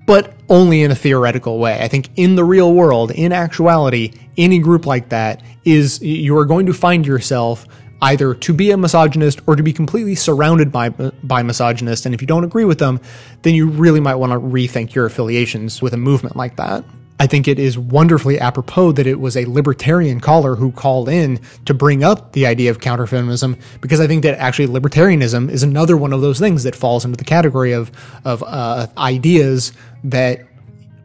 but 0.05 0.33
only 0.49 0.81
in 0.83 0.91
a 0.91 0.95
theoretical 0.95 1.59
way. 1.59 1.79
I 1.81 1.87
think 1.87 2.09
in 2.15 2.35
the 2.35 2.43
real 2.43 2.73
world, 2.73 3.11
in 3.11 3.31
actuality, 3.31 4.13
any 4.37 4.59
group 4.59 4.85
like 4.85 5.09
that 5.09 5.43
is, 5.63 6.01
you 6.01 6.35
are 6.37 6.45
going 6.45 6.65
to 6.65 6.73
find 6.73 7.05
yourself 7.05 7.65
either 8.01 8.33
to 8.33 8.53
be 8.53 8.71
a 8.71 8.77
misogynist 8.77 9.41
or 9.47 9.55
to 9.55 9.63
be 9.63 9.73
completely 9.73 10.15
surrounded 10.15 10.71
by 10.71 10.89
by 10.89 11.43
misogynists. 11.43 12.05
And 12.05 12.15
if 12.15 12.21
you 12.21 12.27
don't 12.27 12.43
agree 12.43 12.65
with 12.65 12.79
them, 12.79 12.99
then 13.43 13.53
you 13.53 13.69
really 13.69 13.99
might 13.99 14.15
want 14.15 14.31
to 14.31 14.39
rethink 14.39 14.93
your 14.93 15.05
affiliations 15.05 15.81
with 15.81 15.93
a 15.93 15.97
movement 15.97 16.35
like 16.35 16.55
that. 16.57 16.83
I 17.21 17.27
think 17.27 17.47
it 17.47 17.59
is 17.59 17.77
wonderfully 17.77 18.39
apropos 18.39 18.93
that 18.93 19.05
it 19.05 19.19
was 19.19 19.37
a 19.37 19.45
libertarian 19.45 20.19
caller 20.19 20.55
who 20.55 20.71
called 20.71 21.07
in 21.07 21.39
to 21.65 21.73
bring 21.75 22.03
up 22.03 22.33
the 22.33 22.47
idea 22.47 22.71
of 22.71 22.79
counterfeminism 22.79 23.61
because 23.79 23.99
I 23.99 24.07
think 24.07 24.23
that 24.23 24.39
actually 24.39 24.67
libertarianism 24.69 25.51
is 25.51 25.61
another 25.61 25.95
one 25.95 26.13
of 26.13 26.21
those 26.21 26.39
things 26.39 26.63
that 26.63 26.75
falls 26.75 27.05
into 27.05 27.17
the 27.17 27.23
category 27.23 27.73
of 27.73 27.91
of 28.25 28.41
uh, 28.41 28.87
ideas 28.97 29.71
that 30.03 30.47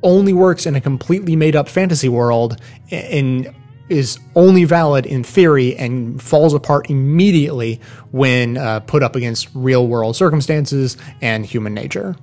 only 0.03 0.33
works 0.33 0.65
in 0.65 0.75
a 0.75 0.81
completely 0.81 1.37
made 1.37 1.55
up 1.55 1.69
fantasy 1.69 2.09
world 2.09 2.59
and 2.91 3.55
is 3.89 4.19
only 4.35 4.65
valid 4.65 5.07
in 5.07 5.23
theory 5.23 5.77
and 5.77 6.21
falls 6.21 6.55
apart 6.55 6.91
immediately 6.91 7.81
when 8.11 8.57
uh, 8.57 8.81
put 8.81 9.03
up 9.03 9.17
against 9.17 9.49
real 9.55 9.87
world 9.87 10.17
circumstances 10.17 10.97
and 11.21 11.47
human 11.47 11.75
nature. 11.75 12.17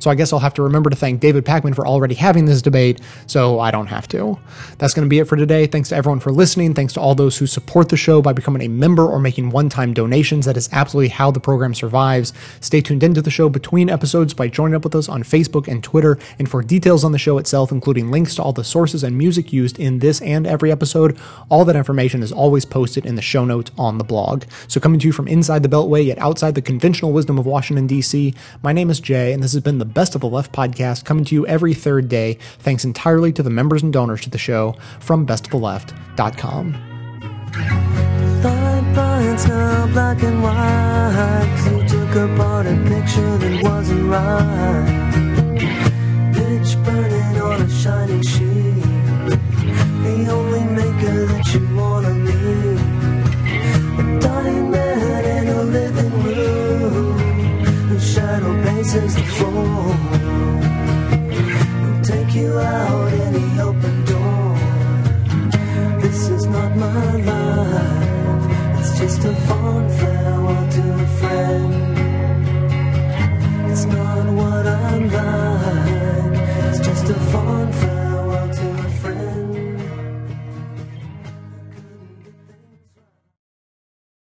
So 0.00 0.10
I 0.10 0.16
guess 0.16 0.32
I'll 0.32 0.40
have 0.40 0.54
to 0.54 0.62
remember 0.62 0.90
to 0.90 0.96
thank 0.96 1.20
David 1.20 1.44
Pakman 1.44 1.74
for 1.74 1.86
already 1.86 2.14
having 2.14 2.46
this 2.46 2.62
debate, 2.62 3.00
so 3.26 3.60
I 3.60 3.70
don't 3.70 3.86
have 3.86 4.08
to. 4.08 4.38
That's 4.78 4.94
going 4.94 5.06
to 5.06 5.08
be 5.08 5.18
it 5.18 5.28
for 5.28 5.36
today. 5.36 5.66
Thanks 5.66 5.90
to 5.90 5.96
everyone 5.96 6.20
for 6.20 6.32
listening. 6.32 6.74
Thanks 6.74 6.94
to 6.94 7.00
all 7.00 7.14
those 7.14 7.38
who 7.38 7.46
support 7.46 7.90
the 7.90 7.96
show 7.96 8.20
by 8.22 8.32
becoming 8.32 8.62
a 8.62 8.68
member 8.68 9.06
or 9.06 9.20
making 9.20 9.50
one 9.50 9.68
time 9.68 9.92
donations. 9.94 10.46
That 10.46 10.56
is 10.56 10.68
absolutely 10.72 11.10
how 11.10 11.30
the 11.30 11.38
program 11.38 11.74
survives. 11.74 12.32
Stay 12.60 12.80
tuned 12.80 13.02
into 13.02 13.22
the 13.22 13.30
show 13.30 13.48
between 13.48 13.90
episodes 13.90 14.34
by 14.34 14.48
joining 14.48 14.74
up 14.74 14.84
with 14.84 14.94
us 14.94 15.08
on 15.08 15.22
Facebook 15.22 15.68
and 15.68 15.84
Twitter. 15.84 16.18
And 16.38 16.48
for 16.48 16.62
details 16.62 17.04
on 17.04 17.12
the 17.12 17.18
show 17.18 17.38
itself, 17.38 17.70
including 17.70 18.10
links 18.10 18.34
to 18.36 18.42
all 18.42 18.52
the 18.52 18.64
sources 18.64 19.04
and 19.04 19.16
music 19.18 19.52
used 19.52 19.78
in 19.78 19.98
this 19.98 20.22
and 20.22 20.46
every 20.46 20.72
episode, 20.72 21.18
all 21.50 21.64
that 21.66 21.76
information 21.76 22.22
is 22.22 22.32
always 22.32 22.64
posted 22.64 23.04
in 23.04 23.16
the 23.16 23.22
show 23.22 23.44
notes 23.44 23.70
on 23.76 23.98
the 23.98 24.04
blog. 24.04 24.44
So 24.66 24.80
coming 24.80 24.98
to 25.00 25.06
you 25.06 25.12
from 25.12 25.28
inside 25.28 25.62
the 25.62 25.68
Beltway, 25.68 26.06
yet 26.06 26.18
outside 26.18 26.54
the 26.54 26.62
conventional 26.62 27.12
wisdom 27.12 27.38
of 27.38 27.46
Washington, 27.46 27.86
D.C., 27.86 28.34
my 28.62 28.72
name 28.72 28.88
is 28.88 29.00
Jay, 29.00 29.32
and 29.32 29.42
this 29.42 29.52
has 29.52 29.62
been 29.62 29.78
the 29.78 29.89
Best 29.90 30.14
of 30.14 30.20
the 30.20 30.28
Left 30.28 30.52
podcast 30.52 31.04
coming 31.04 31.24
to 31.26 31.34
you 31.34 31.46
every 31.46 31.74
third 31.74 32.08
day, 32.08 32.38
thanks 32.58 32.84
entirely 32.84 33.32
to 33.32 33.42
the 33.42 33.50
members 33.50 33.82
and 33.82 33.92
donors 33.92 34.22
to 34.22 34.30
the 34.30 34.38
show 34.38 34.76
from 35.00 35.26
bestoftheleft.com. 35.26 36.72
Thought 38.42 38.80
now 39.48 39.86
black 39.92 40.22
and 40.22 40.42
white. 40.42 41.66
you 41.70 41.88
took 41.88 42.14
apart 42.16 42.66
a 42.66 42.76
picture 42.88 43.38
that 43.38 43.62
wasn't 43.62 44.10
right. 44.10 45.09
out 62.60 63.12
any 63.12 63.60
open 63.60 64.04
door. 64.04 64.56
This 66.00 66.28
is 66.28 66.46
not 66.46 66.76
my 66.76 67.16
life, 67.30 68.78
it's 68.78 68.98
just 68.98 69.24
a 69.24 69.34